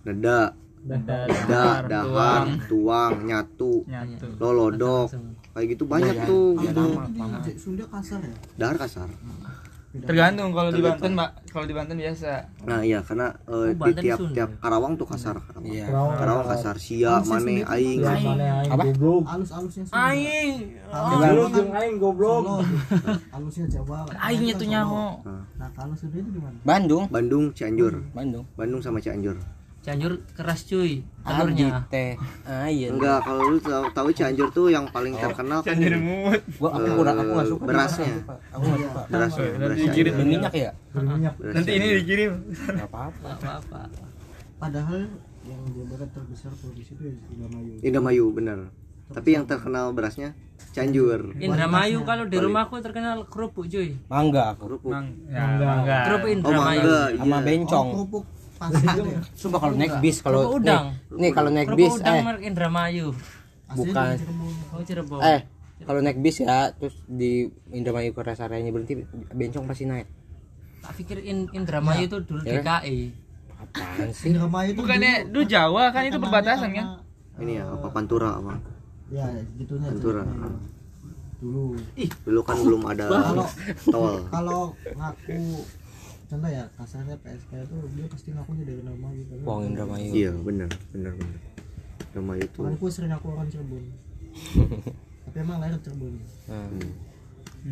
Dada 0.05 0.53
Dada, 0.85 1.25
dada 1.25 1.49
dahar, 1.49 1.81
dahar 1.89 2.45
tuang. 2.69 3.25
nyatu. 3.25 3.89
Nyatu. 3.89 4.27
lolodok 4.37 5.09
kayak 5.57 5.67
gitu 5.73 5.83
banyak 5.89 6.13
tuh. 6.29 6.61
Gitu 6.61 6.85
Sunda 7.57 7.89
kasar 7.89 8.21
ya. 8.21 8.35
dahar 8.53 8.77
kasar 8.77 9.09
Tergantung 10.03 10.51
kalau 10.51 10.75
di 10.75 10.83
Banten, 10.83 11.11
Mbak. 11.15 11.29
Kalau 11.55 11.65
di 11.65 11.75
Banten 11.77 11.95
biasa. 11.95 12.31
nah 12.67 12.83
iya 12.83 12.99
karena 12.99 13.31
eh, 13.47 13.71
di 13.71 13.77
Banten 13.79 14.03
tiap 14.03 14.19
Sunda. 14.19 14.35
tiap 14.35 14.49
Karawang 14.59 14.93
tuh 14.99 15.07
kasar 15.07 15.35
Karawang, 15.39 15.71
Iya. 15.71 15.85
Karawang 16.19 16.47
kasar 16.51 16.75
sia 16.75 17.13
mane 17.23 17.63
aing 17.63 17.99
Apa? 18.67 18.83
Alus-alusnya 19.39 19.83
aing 19.93 20.55
Goblok 20.91 21.71
aing 21.71 21.95
goblok. 21.99 22.43
Alusnya 23.31 23.65
Jawa. 23.71 24.03
Aingnya 24.19 24.53
tuh 24.55 24.67
nyamuk. 24.67 25.15
Nah, 25.55 25.69
kalau 25.71 25.95
Sunda 25.95 26.19
itu 26.19 26.29
gimana? 26.29 26.57
Bandung, 26.67 27.03
Bandung 27.07 27.45
Cianjur 27.55 27.93
Bandung. 28.11 28.43
Bandung 28.59 28.81
sama 28.83 28.99
Cianjur 28.99 29.39
Cianjur 29.85 30.17
keras 30.33 30.65
cuy 30.65 31.05
telurnya 31.21 31.85
teh. 31.93 32.17
Ah 32.41 32.65
iya. 32.65 32.89
enggak 32.89 33.21
kalau 33.21 33.53
lu 33.53 33.61
tahu, 33.61 33.85
tahu 33.93 34.09
Cianjur 34.09 34.49
tuh 34.49 34.73
yang 34.73 34.89
paling 34.89 35.13
terkenal 35.13 35.61
kan 35.61 35.77
Cianjur 35.77 36.01
mut. 36.01 36.41
Gua 36.57 36.69
aku 36.73 36.89
kurang 36.97 37.17
aku 37.21 37.31
enggak 37.37 37.49
suka. 37.53 37.65
berasnya 37.69 38.13
Aku 38.49 38.63
enggak 38.65 38.81
suka. 38.81 39.01
berasnya 39.13 39.45
beras 39.61 39.77
Nanti 39.77 39.85
dikirim. 39.85 40.13
Minyak 40.25 40.53
ya? 40.57 40.71
Beras 40.89 41.53
Nanti 41.53 41.71
ini 41.77 41.85
dikirim. 42.01 42.31
Enggak 42.49 42.87
apa-apa. 42.89 43.27
apa 43.37 43.49
apa 43.61 43.81
Padahal 44.57 45.01
yang 45.45 45.61
Jawa 45.69 45.85
Barat 45.93 46.09
terbesar 46.09 46.51
provinsi 46.57 46.91
itu 46.97 47.03
ya 47.05 47.13
Indramayu. 47.29 47.73
Indramayu 47.85 48.25
benar 48.33 48.59
tapi 49.05 49.37
yang 49.37 49.45
terkenal 49.45 49.93
berasnya 49.93 50.33
Cianjur 50.73 51.37
Indramayu 51.37 52.01
kalau 52.09 52.25
di 52.25 52.41
rumahku 52.41 52.81
terkenal 52.81 53.29
kerupuk 53.29 53.69
cuy 53.69 53.93
Mangga 54.09 54.57
aku. 54.57 54.65
kerupuk 54.65 54.89
Mang, 54.89 55.13
ya, 55.29 55.45
mangga. 55.61 55.97
kerupuk 56.09 56.25
oh 56.25 56.33
Indramayu 56.33 56.81
mangga 56.81 56.99
Sama 57.13 57.37
iya. 57.37 57.45
bencong. 57.45 57.87
Kerupuk 57.93 58.23
pasir 58.55 58.87
ya. 59.05 59.19
Coba 59.37 59.57
kalau 59.59 59.75
naik 59.75 59.93
bis 59.99 60.17
kalau 60.19 60.41
udang. 60.53 60.95
nih, 61.09 61.19
nih 61.19 61.31
kalau 61.31 61.49
naik 61.49 61.67
kerupuk 61.67 61.79
bis 61.81 61.93
udang 61.97 62.15
eh 62.15 62.23
merek 62.23 62.43
Indramayu 62.45 63.07
bukan 63.67 64.07
oh 64.71 64.81
Cirebon 64.81 65.19
eh 65.19 65.39
kalau 65.81 65.99
naik 65.99 66.17
bis 66.17 66.35
ya 66.39 66.71
terus 66.71 66.95
di 67.03 67.31
Indramayu 67.69 68.11
ke 68.11 68.21
rest 68.21 68.39
area-nya 68.39 68.69
berhenti 68.69 69.03
bencong 69.29 69.65
pasti 69.65 69.83
naik. 69.83 70.07
tak 70.79 70.91
pikir 70.95 71.17
In- 71.19 71.51
Indramayu 71.51 72.05
itu 72.05 72.17
dulu 72.21 72.41
Ya. 72.41 72.61
DKI 72.61 72.99
Apaan 73.55 74.07
sih? 74.11 74.29
Indramayu 74.29 74.69
itu 74.69 74.79
Bukannya 74.79 75.13
du 75.27 75.41
Jawa 75.43 75.89
kan 75.89 76.03
itu 76.03 76.15
perbatasan 76.15 76.69
kan? 76.71 76.87
ini 77.35 77.57
ya 77.57 77.67
apa 77.67 77.87
pantura 77.89 78.35
apa 78.35 78.55
ya 79.09 79.27
gitunya 79.55 79.89
pantura 79.89 80.23
dulu. 81.35 81.75
dulu 82.23 82.39
kan 82.41 82.55
belum 82.57 82.81
ada 82.85 83.05
Kalau 83.05 83.45
tol 83.85 84.13
kalau 84.29 84.61
ngaku 84.87 85.39
contoh 86.25 86.49
ya 86.49 86.63
kasarnya 86.73 87.15
PSK 87.17 87.51
itu 87.59 87.75
dia 87.91 88.05
pasti 88.07 88.29
ngakunya 88.29 88.63
dari 88.65 88.81
nama 88.81 89.07
gitu 89.13 89.31
kan. 89.33 89.43
Wong 89.43 89.61
Indramayu. 89.67 90.09
iya 90.09 90.31
benar 90.33 90.69
benar 90.89 91.13
benar 91.13 91.39
nama 92.11 92.33
itu 92.35 92.59
Makanya 92.59 92.77
gue 92.77 92.91
sering 92.91 93.11
aku 93.11 93.25
orang 93.29 93.47
Cirebon. 93.47 93.83
Tapi 95.25 95.37
emang 95.37 95.57
lahir 95.59 95.77
Cirebon. 95.79 96.13
Hmm. 96.47 96.89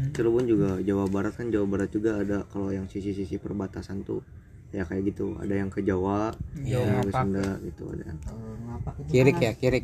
Cirebon 0.09 0.45
juga 0.45 0.69
Jawa 0.79 1.05
Barat 1.05 1.33
kan 1.33 1.47
Jawa 1.47 1.65
Barat 1.65 1.89
juga 1.89 2.17
ada 2.17 2.43
kalau 2.45 2.69
yang 2.69 2.85
sisi-sisi 2.85 3.37
perbatasan 3.37 4.01
tuh 4.01 4.21
ya 4.69 4.81
kayak 4.83 5.13
gitu 5.13 5.37
ada 5.37 5.53
yang 5.53 5.69
ke 5.69 5.79
Jawa 5.79 6.33
ada 6.33 6.65
yang 6.65 7.05
ke 7.05 7.13
Sunda 7.13 7.47
gitu 7.61 7.83
ada 7.89 8.03
Eh, 8.03 8.15
ngapak 8.63 8.93
itu 8.97 9.09
Kirik 9.11 9.37
ya, 9.37 9.51
kirik. 9.53 9.83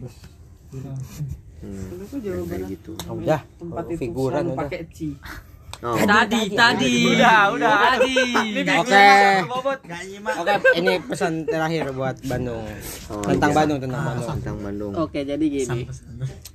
hmm, 0.69 0.97
kayak 2.47 2.63
gitu 2.67 2.91
Udah, 3.08 3.41
tempat 3.55 3.86
itu 3.88 3.99
figuran 3.99 4.43
udah. 4.47 4.58
pakai 4.60 4.82
ci. 4.89 5.13
Oh, 5.81 5.95
tadi 5.97 6.41
tadi 6.51 6.93
Udah, 7.07 7.39
udah. 7.51 7.73
tadi 7.91 8.15
Oke. 8.75 9.07
Oke, 10.35 10.53
ini 10.75 10.93
pesan 10.99 11.43
terakhir 11.43 11.91
buat 11.91 12.15
Bandung. 12.23 12.63
Oh, 13.07 13.23
Tentang 13.23 13.49
iya. 13.49 13.57
Bandung, 13.57 13.79
tentang 13.79 14.01
Bandung. 14.03 14.27
tentang 14.35 14.57
Bandung 14.59 14.93
Oke, 14.95 15.19
jadi 15.21 15.39
gini. 15.41 15.81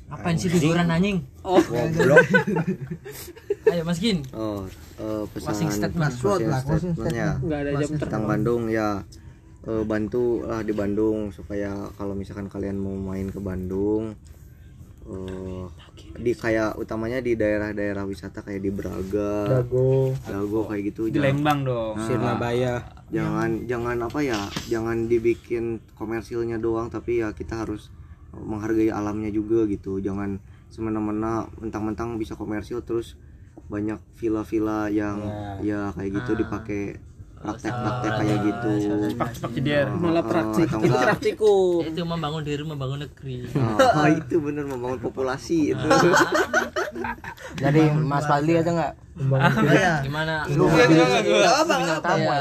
apaan 0.06 0.36
sih 0.36 0.46
figuran 0.46 0.86
anjing 0.86 1.18
Oh, 1.42 1.58
Goblok. 1.58 2.22
ayo 3.66 3.82
Mas 3.82 3.98
Gin 3.98 4.20
oh 4.30 4.68
eh, 4.94 5.24
pesan 5.26 5.50
Closing 5.50 5.70
statement. 5.72 6.12
closing 6.14 6.48
statementnya 6.52 7.28
enggak 7.40 7.58
ada 7.58 7.70
jam 7.80 7.90
tentang 7.98 8.22
Bandung 8.24 8.62
ya 8.68 9.02
eh, 9.64 9.82
bantu 9.82 10.44
lah 10.44 10.60
di 10.60 10.70
Bandung 10.70 11.32
supaya 11.32 11.72
kalau 11.96 12.12
misalkan 12.12 12.46
kalian 12.46 12.76
mau 12.76 12.94
main 12.94 13.26
ke 13.26 13.40
Bandung 13.40 14.14
eh, 15.04 15.64
di 16.14 16.32
kayak 16.32 16.78
utamanya 16.78 17.18
di 17.20 17.34
daerah-daerah 17.34 18.06
wisata 18.06 18.40
kayak 18.40 18.62
di 18.62 18.70
Braga, 18.70 19.60
Dago. 19.62 20.14
Dago 20.24 20.60
kayak 20.70 20.82
gitu 20.94 21.10
Di 21.10 21.18
jangan, 21.18 21.26
Lembang 21.28 21.60
dong. 21.66 21.94
Sirnabaya. 22.00 22.74
jangan 23.12 23.50
jangan 23.68 23.96
apa 24.10 24.20
ya 24.26 24.40
jangan 24.66 25.06
dibikin 25.06 25.78
komersilnya 25.94 26.58
doang 26.58 26.90
tapi 26.90 27.22
ya 27.22 27.30
kita 27.30 27.62
harus 27.62 27.92
menghargai 28.34 28.90
alamnya 28.90 29.30
juga 29.30 29.68
gitu 29.70 30.02
jangan 30.02 30.42
semena-mena 30.66 31.46
mentang-mentang 31.62 32.18
bisa 32.18 32.34
komersil 32.34 32.82
terus 32.82 33.14
banyak 33.70 34.02
villa-villa 34.18 34.90
yang 34.90 35.22
ya 35.62 35.94
kayak 35.94 36.10
gitu 36.10 36.32
dipakai 36.34 36.98
praktek-praktek 37.44 38.10
kayak 38.16 38.38
gitu. 38.42 38.68
cepak-cepak 39.06 39.50
jeder 39.52 39.86
Malah 39.92 40.24
praktik. 40.24 40.66
atau 40.66 40.80
enggak. 40.80 41.02
Praktikum. 41.04 41.80
itu 41.84 42.00
membangun 42.02 42.42
diri 42.42 42.62
membangun 42.62 42.98
negeri. 43.04 43.36
Oh, 43.54 44.08
itu 44.20 44.34
bener 44.40 44.64
membangun 44.64 44.98
populasi 44.98 45.58
itu. 45.70 45.86
Jadi 47.54 47.82
Mas 47.92 48.24
Fadli 48.24 48.56
ada 48.56 48.70
nggak? 48.70 48.92
ya? 49.70 49.94
Gimana? 50.00 50.34
Bintang 50.48 52.00
tamu 52.02 52.24
Ya. 52.24 52.40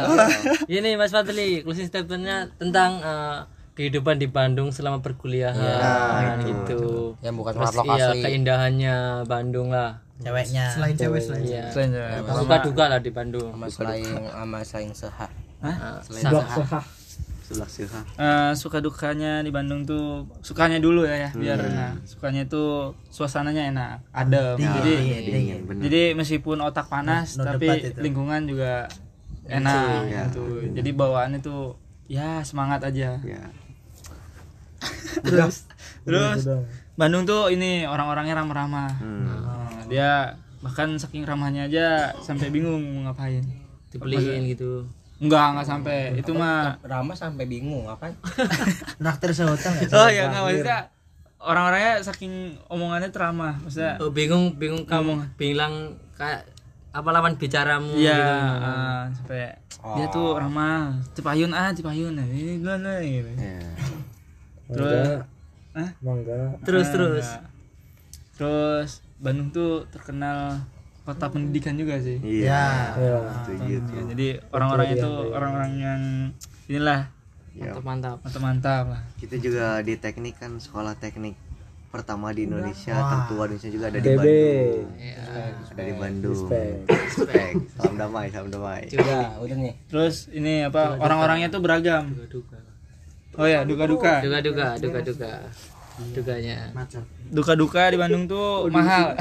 ya. 0.66 0.80
ini 0.80 0.96
Mas 0.96 1.12
Fadli 1.12 1.62
closing 1.62 1.86
statementnya 1.86 2.50
tentang 2.58 2.98
eh, 2.98 3.38
kehidupan 3.74 4.18
di 4.18 4.28
Bandung 4.28 4.70
selama 4.70 5.02
perkuliahan 5.02 6.42
gitu. 6.44 7.14
Yang 7.20 7.36
bukan 7.36 7.52
Terus 7.56 7.76
iya 7.84 8.06
asli. 8.10 8.22
keindahannya 8.22 8.96
Bandung 9.26 9.70
lah 9.70 10.03
ceweknya. 10.24 10.66
Selain 10.72 10.96
cewek 10.96 11.22
selain 11.22 11.44
iya. 11.44 11.64
Selain 11.70 11.92
ya. 11.92 12.24
suka 12.24 12.56
duka 12.64 12.84
lah 12.88 13.00
di 13.04 13.12
Bandung. 13.12 13.52
Sama 13.52 13.68
selain 13.68 14.08
sama 14.08 14.58
selain 14.64 14.92
seha. 14.96 15.28
Eh, 15.64 15.76
sah- 16.24 16.88
sulak 17.44 17.70
sirha 17.70 18.02
Eh, 18.16 18.52
suka 18.56 18.80
dukanya 18.80 19.44
di 19.44 19.52
Bandung 19.52 19.84
tuh 19.84 20.26
sukanya 20.40 20.80
dulu 20.80 21.04
ya 21.04 21.28
ya 21.28 21.30
biar 21.36 21.60
nah, 21.60 21.94
sukanya 22.08 22.48
itu 22.48 22.96
suasananya 23.12 23.70
enak 23.70 23.90
adem. 24.16 24.58
Jadi 24.58 24.94
dingin 25.28 25.60
bener. 25.68 25.82
jadi 25.86 26.02
meskipun 26.16 26.64
otak 26.64 26.88
panas 26.88 27.36
No- 27.36 27.44
no 27.44 27.56
tapi 27.56 27.94
lingkungan 28.00 28.48
juga 28.48 28.88
enak 29.46 30.08
ya. 30.08 30.24
gitu. 30.32 30.72
Jadi 30.72 30.90
bawaan 30.96 31.36
itu 31.36 31.76
ya 32.08 32.40
semangat 32.48 32.80
aja. 32.88 33.20
Ya 33.22 33.44
terus 35.24 35.68
terus 36.04 36.44
Bandung 36.94 37.26
tuh 37.26 37.50
ini 37.50 37.90
orang-orangnya 37.90 38.38
ramah-ramah. 38.38 38.92
Hmm. 39.02 39.26
Nah, 39.94 39.96
dia 39.96 40.12
bahkan 40.60 40.90
saking 40.96 41.22
ramahnya 41.24 41.68
aja 41.68 41.88
sampai 42.18 42.50
bingung 42.50 42.82
mau 42.82 43.08
ngapain. 43.08 43.46
Dibeliin 43.88 44.50
gitu. 44.50 44.90
Enggak 45.22 45.54
enggak 45.54 45.68
sampai. 45.70 45.98
Itu 46.18 46.34
mah 46.34 46.82
Rama 46.82 47.14
sampai 47.14 47.46
bingung 47.46 47.86
apa? 47.94 48.10
naktir 48.98 49.32
sehotel 49.32 49.70
nggak 49.72 49.88
sih? 49.88 49.96
oh 49.96 50.10
ya 50.10 50.28
nggak 50.28 50.42
maksudnya 50.42 50.80
orang-orangnya 51.38 51.94
saking 52.02 52.34
omongannya 52.66 53.12
teramah 53.12 53.54
maksudnya 53.60 54.00
oh, 54.00 54.10
bingung 54.10 54.56
bingung 54.56 54.88
kamu 54.88 55.28
bilang 55.36 55.92
kayak 56.16 56.48
apa 56.90 57.10
lawan 57.10 57.36
bicaramu 57.36 57.94
Iya, 57.94 58.16
gitu. 58.16 58.64
ah, 58.64 59.04
sampai 59.12 59.44
dia 59.98 60.06
tuh 60.08 60.40
ramah, 60.40 60.96
Cipayun 61.12 61.52
ah, 61.52 61.74
Cipayun 61.76 62.16
ah, 62.16 62.24
ini 62.24 62.62
gimana 62.62 63.02
gitu. 63.02 63.30
ya 63.36 63.60
Terus, 64.72 65.10
ah, 65.76 65.90
terus 66.64 66.88
ah, 66.88 66.94
terus. 66.94 67.26
enggak. 67.28 67.44
terus 68.34 68.92
Bandung 69.24 69.50
tuh 69.50 69.88
terkenal 69.88 70.60
kota 71.04 71.32
pendidikan 71.32 71.80
juga 71.80 71.96
sih. 72.00 72.20
iya 72.20 72.92
Ya, 72.96 73.20
tuh 73.48 73.56
jadi 74.12 74.28
orang-orang 74.52 74.88
itu 74.94 75.10
orang-orang 75.32 75.72
yang 75.80 76.02
inilah 76.68 77.08
ya 77.54 77.70
mantap 77.70 77.86
mantap 77.86 78.18
mantap-mantap 78.26 78.84
lah. 78.90 79.02
kita 79.22 79.36
juga 79.38 79.78
di 79.86 79.94
teknik 79.96 80.42
kan 80.42 80.58
sekolah 80.58 80.98
teknik 80.98 81.38
pertama 81.94 82.34
di 82.34 82.50
Indonesia 82.50 82.98
tertua 82.98 83.46
di 83.46 83.54
Indonesia 83.54 83.70
juga 83.70 83.86
ada 83.94 84.00
di 84.02 84.10
Bandung. 84.18 84.86
Ada 85.70 85.84
di 85.86 85.94
Bandung. 85.94 86.48
Respect. 86.90 87.56
salam 87.78 87.96
damai 88.02 88.26
salam 88.34 88.50
damai. 88.50 88.82
Udah, 88.90 89.38
udah 89.38 89.58
nih. 89.62 89.74
Terus 89.94 90.16
ini 90.34 90.66
apa 90.66 90.98
orang-orangnya 90.98 91.54
tuh 91.54 91.62
beragam. 91.62 92.10
duka 92.26 92.58
Oh 93.38 93.46
ya, 93.46 93.62
duka-duka. 93.62 94.26
duka 94.26 95.00
duka 95.06 95.30
duka 95.94 96.10
duka 96.10 96.34
dukanya 96.34 96.58
Duka-duka 97.30 97.82
di 97.90 97.98
Bandung 97.98 98.24
tuh 98.26 98.70
mahal. 98.70 99.14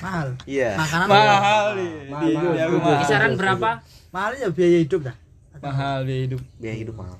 mahal? 0.00 0.26
Iya. 0.44 0.76
Makanan 0.76 1.06
mahal 1.08 1.76
mahal. 2.08 2.98
kisaran 3.00 3.32
berapa? 3.36 3.70
Mahal 4.12 4.30
ya 4.36 4.48
biaya 4.48 4.78
hidup 4.80 5.00
dah. 5.08 5.16
Mahal 5.62 5.98
biaya 6.04 6.22
hidup. 6.26 6.40
biaya 6.58 6.76
hidup 6.76 6.94
mahal. 6.98 7.16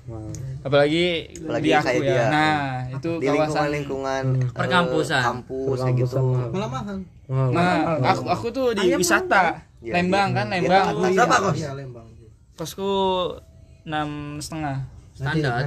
Apalagi, 0.61 1.05
Apalagi 1.37 1.63
di 1.63 1.71
aku 1.71 1.89
ya. 1.95 2.03
dia. 2.03 2.23
nah 2.27 2.59
itu 2.91 3.09
di 3.17 3.25
lingkungan 3.25 3.47
kawasan 3.49 3.67
lingkungan 3.71 4.23
Perkampusan. 4.51 5.21
kampus 5.23 5.77
kayak 5.79 5.95
gitu. 5.97 6.17
Malah 6.51 6.69
mahal. 6.69 6.97
Nah 7.49 7.75
aku 8.03 8.21
aku 8.29 8.45
tuh 8.51 8.67
di 8.75 8.93
wisata. 8.93 9.63
Iya, 9.83 9.99
Lembang 9.99 10.31
iya. 10.31 10.37
kan 10.37 10.45
Iya, 10.47 10.59
Lembang. 10.59 10.85
Tempat 10.87 11.11
berapa 11.13 11.35
kos? 11.39 11.55
Iya 11.57 11.71
Lembang. 11.75 12.07
Kosku 12.53 12.91
enam 13.83 14.09
setengah. 14.37 14.77
Standar. 15.13 15.65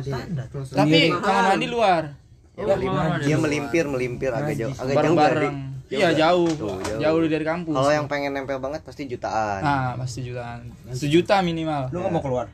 Tapi 0.74 0.98
kamar 1.16 1.42
mandi 1.54 1.66
luar 1.66 2.02
dia 2.56 3.36
melimpir 3.36 3.84
melimpir 3.84 4.30
agak 4.32 4.56
jauh. 4.56 4.74
Agak 4.80 4.94
jauh 5.04 5.16
bareng. 5.16 5.56
Dari 5.86 6.00
iya 6.00 6.08
jauh. 6.16 6.48
Tuh, 6.50 6.80
jauh. 6.82 7.00
jauh 7.04 7.18
dari 7.28 7.44
kampus. 7.44 7.74
Kalau 7.76 7.92
yang 7.92 8.06
pengen 8.08 8.32
nempel 8.32 8.58
banget 8.58 8.80
pasti 8.82 9.04
jutaan. 9.04 9.60
Nah 9.60 9.92
pasti 10.00 10.24
jutaan. 10.24 10.72
Sejuta 10.96 11.44
minimal. 11.44 11.92
Lu 11.92 12.00
nggak 12.00 12.12
mau 12.12 12.24
keluar? 12.24 12.48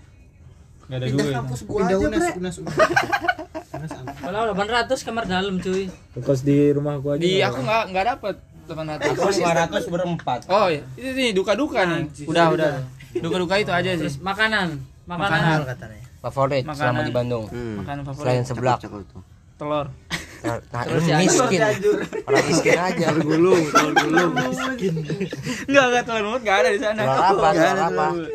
nggak 0.83 0.99
ada 0.99 1.07
duit. 1.09 1.35
pindah 1.65 1.99
unes 2.03 2.27
unes 2.37 2.57
unes. 2.59 3.91
Kalau 4.21 4.53
800 4.53 5.07
kamar 5.07 5.25
dalam 5.25 5.57
cuy. 5.63 5.89
Kos 6.21 6.43
di 6.45 6.75
rumah 6.75 6.99
gua 6.99 7.17
aja. 7.17 7.23
di 7.23 7.41
aku 7.41 7.63
nggak 7.63 7.83
nggak 7.95 8.05
dapet 8.13 8.35
delapan 8.67 8.87
Aku 8.99 9.31
500 9.31 9.95
berempat. 9.95 10.41
oh 10.51 10.67
iya. 10.69 10.83
Itu 10.99 11.09
nih 11.15 11.31
duka 11.33 11.55
duka 11.55 11.87
nih 11.87 12.11
udah 12.27 12.47
udah. 12.53 12.73
Duka 13.17 13.37
duka 13.39 13.55
itu 13.63 13.73
aja 13.73 13.91
sih. 13.95 14.03
Terus 14.05 14.19
makanan. 14.21 14.83
Makanan. 15.07 15.31
Makanan. 15.31 15.59
Katanya 15.71 16.01
Favorit 16.23 16.63
Makanan. 16.63 16.79
selama 16.79 17.01
di 17.03 17.13
Bandung. 17.15 17.45
hmm. 17.51 17.75
makanan 17.83 18.03
favorit. 18.07 18.27
Selain 18.29 18.43
seblak. 18.45 18.79
cakep 18.83 19.03
tuh 19.09 19.32
telur 19.55 19.89
Nah, 20.43 20.59
nah, 20.75 20.83
lu 20.85 20.99
miskin. 20.99 21.63
Orang 22.27 22.45
miskin 22.51 22.75
aja. 22.75 23.15
gulung 23.15 23.63
telur 23.65 23.95
gulung 23.95 24.33
Enggak, 24.35 25.85
enggak 25.87 26.03
telur 26.05 26.25
mut 26.29 26.41
enggak 26.43 26.57
ada 26.59 26.71
di 26.71 26.81
sana. 26.83 27.01
Telur 27.01 27.23
apa? 27.23 27.31
Nggak 27.31 27.47
ada 27.47 27.63
Telur 27.63 27.79
apa? 27.79 28.07
telur. 28.11 28.29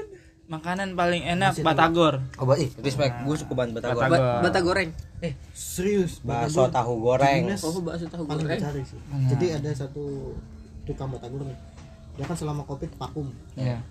Makanan 0.48 0.88
paling 0.96 1.24
enak 1.28 1.54
batagor. 1.60 2.24
Oh, 2.40 2.48
ih, 2.56 2.72
respect. 2.80 3.12
Gue 3.22 3.36
suka 3.36 3.52
banget 3.52 3.72
batagor. 3.76 4.02
Batagor. 4.02 4.40
bata 4.40 4.60
goreng 4.62 4.90
serius 5.52 6.22
Bakso 6.22 6.70
tahu 6.70 6.94
goreng. 7.02 7.50
oh 7.50 7.82
bakso 7.82 8.06
tahu 8.06 8.24
goreng 8.24 8.46
dicari 8.48 8.86
sih 8.86 9.02
jadi 9.28 9.58
ada 9.58 9.72
satu 9.74 10.38
tukang 10.86 11.10
batagor 11.10 11.42
nih 11.42 11.58
dia 12.14 12.26
kan 12.26 12.38
selama 12.38 12.62
covid 12.64 12.94
vakum 12.96 13.34
Iya. 13.56 13.82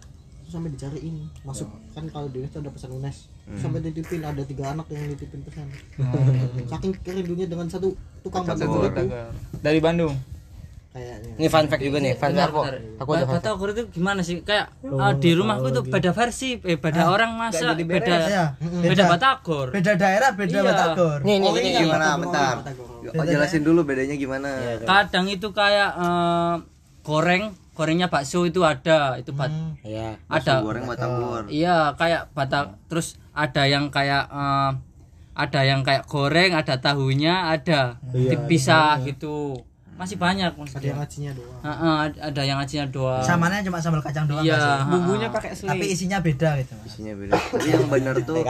terus 0.41 0.53
sampai 0.55 0.71
dicariin 0.71 1.27
masuk 1.43 1.67
kan 1.91 2.07
kalau 2.09 2.31
di 2.31 2.39
Unes 2.39 2.51
tuh 2.51 2.63
ada 2.63 2.71
pesan 2.71 2.95
Unes 2.95 3.27
Terus 3.47 3.63
sampai 3.63 3.79
dititipin 3.79 4.27
ada 4.27 4.43
tiga 4.43 4.75
anak 4.75 4.91
yang 4.91 5.07
nitipin 5.07 5.39
pesan 5.47 5.71
saking 6.67 6.93
kerindunya 6.99 7.47
dengan 7.47 7.71
satu 7.71 7.95
tukang 8.27 8.43
batagor 8.43 8.91
itu. 8.91 9.07
Dari 9.63 9.79
Bandung. 9.79 10.15
kayaknya. 10.91 11.33
Ini 11.37 11.47
fun 11.53 11.67
fact 11.69 11.83
juga 11.85 11.99
nih. 12.01 12.17
Fun 12.17 12.33
fact. 12.33 12.51
Aku. 12.51 12.61
Aku 13.05 13.11
ada 13.15 13.25
fun 13.29 13.39
fact. 13.39 13.71
itu 13.77 13.83
gimana 13.95 14.21
sih? 14.27 14.43
Kayak 14.43 14.73
eh, 14.83 15.13
di 15.23 15.31
rumahku 15.37 15.69
itu 15.71 15.83
beda 15.87 16.11
versi 16.11 16.59
eh 16.59 16.75
beda 16.81 17.13
orang 17.13 17.37
masak 17.37 17.77
beda 17.87 18.17
ya 18.27 18.45
beda 18.59 19.05
batagor. 19.15 19.71
Beda 19.71 19.93
daerah 19.95 20.35
beda 20.35 20.59
Iya. 20.59 20.67
batagor. 20.67 21.19
Nih, 21.23 21.37
nih, 21.39 21.47
oh 21.47 21.55
ini 21.55 21.69
ini 21.71 21.81
gimana? 21.87 22.07
Bentar. 22.19 22.55
oh, 23.15 23.25
jelasin 23.29 23.63
dulu 23.63 23.87
bedanya 23.87 24.17
gimana. 24.19 24.49
Kadang 24.83 25.31
itu 25.31 25.53
kayak 25.55 25.91
eh, 25.95 26.55
goreng 27.07 27.55
gorengnya 27.77 28.09
bakso 28.09 28.43
itu 28.43 28.65
ada 28.65 29.15
itu 29.15 29.31
bat 29.31 29.53
Iya. 29.85 30.17
ada. 30.27 30.65
Goreng 30.65 30.89
batagor 30.89 31.45
iya 31.47 31.93
kayak 31.93 32.33
batak 32.33 32.81
terus 32.89 33.21
ada 33.31 33.69
yang 33.69 33.93
kayak 33.93 34.25
eh, 34.27 34.71
ada 35.37 35.61
yang 35.63 35.85
kayak 35.85 36.09
goreng 36.09 36.51
ada 36.51 36.81
tahunya 36.81 37.53
ada. 37.53 38.01
Dipisah 38.09 39.05
gitu. 39.05 39.61
Masih 39.97 40.17
banyak 40.17 40.49
ada 40.49 40.57
maksudnya 40.57 40.93
yang 40.93 41.01
ngacinya 41.01 41.33
doang. 41.33 41.61
Heeh, 41.63 41.95
ada- 42.05 42.21
ada 42.29 42.43
yang 42.45 42.59
acinya 42.61 42.85
doang. 42.87 43.25
Samanya 43.25 43.65
cuma 43.65 43.81
sambal 43.81 44.01
kacang 44.01 44.25
doang 44.25 44.45
iya. 44.45 44.57
Sih? 44.57 44.93
bumbunya 44.93 45.29
pakai 45.29 45.51
tapi 45.53 45.87
isinya 45.89 46.19
beda 46.21 46.51
gitu 46.61 46.73
Mas. 46.77 46.85
isinya 46.89 47.13
beda. 47.17 47.33
Tapi 47.33 47.69
yang 47.69 47.85
bener 47.89 48.17
tuh 48.21 48.41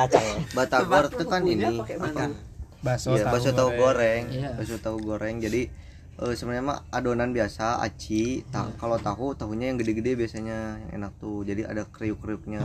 batagor 0.55 1.05
tuh 1.07 1.27
kan 1.27 1.43
ini 1.43 1.63
apa 1.63 2.31
Bakso 2.77 3.15
Iya, 3.15 3.27
bakso 3.27 3.51
tahu 3.51 3.71
goreng. 3.75 4.23
Iya. 4.31 4.55
Bakso 4.55 4.79
tahu 4.79 4.97
goreng. 5.01 5.39
Jadi 5.39 5.71
eh, 6.23 6.35
sebenarnya 6.35 6.65
mah 6.65 6.79
adonan 6.91 7.31
biasa 7.33 7.81
aci. 7.81 8.45
Ta- 8.49 8.73
Kalau 8.77 8.97
tahu 8.99 9.35
tahunya 9.35 9.73
yang 9.75 9.79
gede-gede 9.81 10.17
biasanya 10.17 10.81
yang 10.81 10.91
enak 11.03 11.13
tuh. 11.21 11.45
Jadi 11.45 11.63
ada 11.65 11.85
kriuk-kriuknya. 11.85 12.63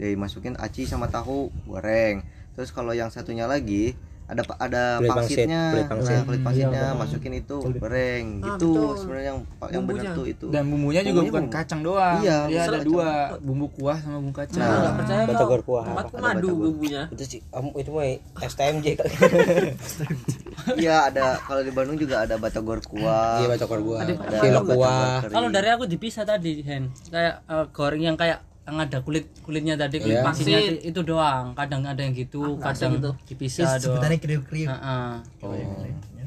Jadi 0.00 0.14
masukin 0.16 0.54
aci 0.56 0.88
sama 0.88 1.06
tahu 1.06 1.52
goreng. 1.68 2.24
Terus 2.56 2.70
kalau 2.72 2.90
yang 2.92 3.12
satunya 3.12 3.44
lagi 3.44 3.94
ada 4.30 4.42
ada 4.56 4.82
Kulit 4.96 5.10
pangsitnya. 5.10 5.60
pangsit, 5.60 5.72
kulit 5.74 5.86
pangsit. 5.86 6.12
Nah, 6.12 6.22
kulit 6.24 6.40
pangsitnya 6.40 6.84
masukin 6.94 7.32
itu 7.36 7.56
goreng. 7.74 8.26
gitu 8.40 8.72
sebenarnya 8.94 9.26
yang 9.28 9.38
pa- 9.56 9.68
yang 9.68 9.84
benar 9.84 10.04
tuh 10.12 10.24
itu. 10.24 10.46
Dan 10.48 10.62
bumbunya 10.64 11.00
juga 11.00 11.10
Bumbunya 11.16 11.30
bukan 11.30 11.44
bumbu. 11.44 11.56
kacang 11.56 11.80
doang. 11.80 12.16
Iya, 12.20 12.38
Dia 12.46 12.60
ada 12.60 12.70
kacang. 12.72 12.86
dua, 12.86 13.08
bumbu 13.38 13.66
kuah 13.70 13.98
sama 13.98 14.16
bumbu 14.16 14.34
kacang. 14.36 14.62
Nah, 14.62 14.92
percaya 14.94 15.22
Batagor 15.26 15.60
kuah. 15.62 15.84
tempatku 15.84 16.14
Ada 16.14 16.22
madu 16.24 16.48
bumbunya 16.52 17.02
Itu 17.08 17.22
sih, 17.26 17.40
kamu 17.44 17.68
itu 17.76 17.90
mah 17.90 18.04
STMJ 18.40 18.86
kali. 18.96 19.12
Iya, 20.76 21.08
ada 21.08 21.40
kalau 21.40 21.62
di 21.62 21.72
Bandung 21.72 21.96
juga 21.96 22.20
ada 22.20 22.36
batagor 22.36 22.78
kuah. 22.82 23.40
Iya, 23.40 23.46
batagor 23.48 23.80
gua. 23.80 23.96
Ada 23.98 24.12
Cilok 24.12 24.62
batagor 24.62 24.76
kuah. 24.76 25.18
kalau 25.26 25.48
dari 25.48 25.68
aku 25.70 25.84
dipisah 25.84 26.22
tadi 26.22 26.60
Hen 26.60 26.92
kayak 27.08 27.34
eh, 27.42 27.64
goreng 27.70 28.02
yang 28.02 28.14
kayak 28.14 28.44
yang 28.62 28.76
ada 28.78 28.98
kulit 29.00 29.24
kulitnya 29.40 29.74
tadi 29.74 29.98
kulit 29.98 30.16
Iya. 30.16 30.22
pangsitnya 30.22 30.60
itu, 30.80 31.00
doang 31.00 31.52
kadang 31.52 31.82
ada 31.82 31.98
yang 31.98 32.12
gitu 32.12 32.54
kadang 32.56 33.00
dipisah 33.24 33.66
doang 33.72 33.98
sebutannya 33.98 34.18
kriuk-kriuk 34.18 34.68
Heeh. 34.68 35.12
Oh. 35.42 35.54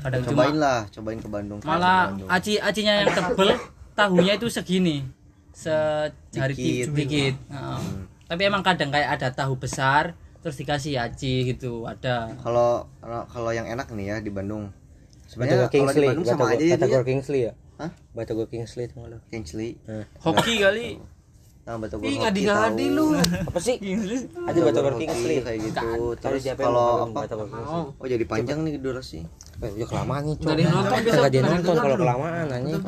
kadang 0.01 0.21
cuma 0.23 0.43
Cobain 0.43 0.57
lah, 0.57 0.79
cobain 0.89 1.17
ke 1.17 1.29
Bandung. 1.29 1.59
malah 1.63 2.11
Bandung. 2.11 2.27
aci 2.27 2.57
acinya 2.57 2.93
yang 2.97 3.09
tebel 3.09 3.55
tahunya 3.93 4.33
itu 4.35 4.47
segini 4.47 5.05
sejari 5.53 6.53
Dikit. 6.53 6.89
dikit, 6.89 6.89
dikit. 6.93 7.35
Heeh. 7.47 7.81
tapi 8.25 8.41
emang 8.43 8.61
kadang 8.61 8.89
kayak 8.89 9.09
ada 9.13 9.29
tahu 9.29 9.53
besar 9.55 10.17
terus 10.41 10.57
dikasih 10.57 10.97
aci 10.97 11.47
gitu 11.47 11.85
ada 11.85 12.33
kalau 12.41 12.89
kalau 13.29 13.51
yang 13.51 13.63
enak 13.63 13.87
nih 13.89 14.05
ya 14.07 14.17
di 14.19 14.27
Bandung 14.27 14.73
sebenarnya 15.23 15.63
kalau 15.63 15.69
di 15.69 15.73
Kingsley, 15.79 16.07
Bandung 16.09 16.25
sama 16.25 16.43
Batagor, 16.43 16.57
aja 16.57 16.63
ya 16.65 16.75
Batagor 16.75 17.03
Kingsley 17.05 17.41
ya. 17.41 17.53
Hah? 17.73 17.89
Batagor 18.11 18.47
Kingsley. 18.47 18.85
Kingsley 19.29 19.69
hoki 20.19 20.53
kali 20.59 20.87
nah 21.63 21.79
Batagor 21.79 22.03
Ih, 22.03 22.19
ngadi-ngadi 22.19 22.85
lu. 22.91 23.15
Apa 23.47 23.59
sih? 23.63 23.79
Ada 23.79 24.59
Batagor 24.59 24.99
Kingsley. 24.99 25.39
kayak 25.39 25.59
gitu 25.63 25.87
terus 26.19 26.43
kalau 26.59 27.07
apa 27.07 27.23
oh 27.95 28.07
jadi 28.07 28.25
panjang 28.27 28.67
nih 28.67 28.79
durasi 28.83 29.23
Eh, 29.63 29.71
ya 29.79 29.85
kelamaan 29.87 30.27
nih, 30.27 30.35
Cok. 30.43 30.49
Nonton, 30.59 30.59
besok. 30.59 30.67
Nggak 30.67 30.83
ada 30.83 30.99
yang 30.99 31.07
Nggak 31.07 31.23
ada 31.23 31.39
nonton 31.55 31.75
kalau 31.77 31.95
kelamaan 31.95 32.45
anjing. 32.51 32.81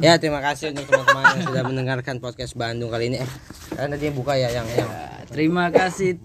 Ya, 0.00 0.12
terima 0.16 0.40
kasih 0.40 0.72
untuk 0.72 0.86
teman-teman 0.88 1.22
yang 1.26 1.42
sudah 1.52 1.62
mendengarkan 1.68 2.16
podcast 2.16 2.52
Bandung 2.56 2.88
kali 2.88 3.12
ini. 3.12 3.20
Eh, 3.20 3.30
kan 3.76 3.92
tadi 3.92 4.08
yang 4.08 4.16
buka 4.16 4.32
ya 4.38 4.48
yang 4.48 4.64
yang 4.72 4.88
terima 5.28 5.68
kasih 5.68 6.16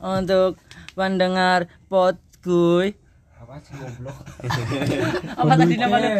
untuk 0.00 0.56
pendengar 0.96 1.68
podkuy 1.92 2.96
apa 3.36 3.60
sih 3.62 3.76
goblok 3.78 4.16
apa 5.36 5.52
tadi 5.60 5.74
namanya 5.76 6.10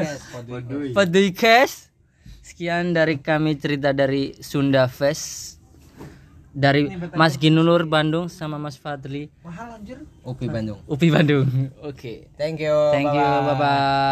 podcast 0.92 1.90
sekian 2.56 2.96
dari 2.96 3.20
kami 3.20 3.60
cerita 3.60 3.92
dari 3.92 4.32
Sunda 4.40 4.88
Fest. 4.88 5.60
Dari 6.56 6.88
Mas 7.12 7.36
Ginulur 7.36 7.84
Bandung 7.84 8.32
sama 8.32 8.56
Mas 8.56 8.80
Fadli. 8.80 9.28
Mahal 9.44 9.76
anjir 9.76 10.00
UPI 10.24 10.48
Bandung. 10.48 10.80
UPI 10.88 11.10
Bandung. 11.12 11.44
Oke. 11.84 12.32
Thank 12.40 12.64
you. 12.64 12.72
thank 12.96 13.12
you. 13.12 13.20
Bye 13.20 13.60
bye 13.60 14.04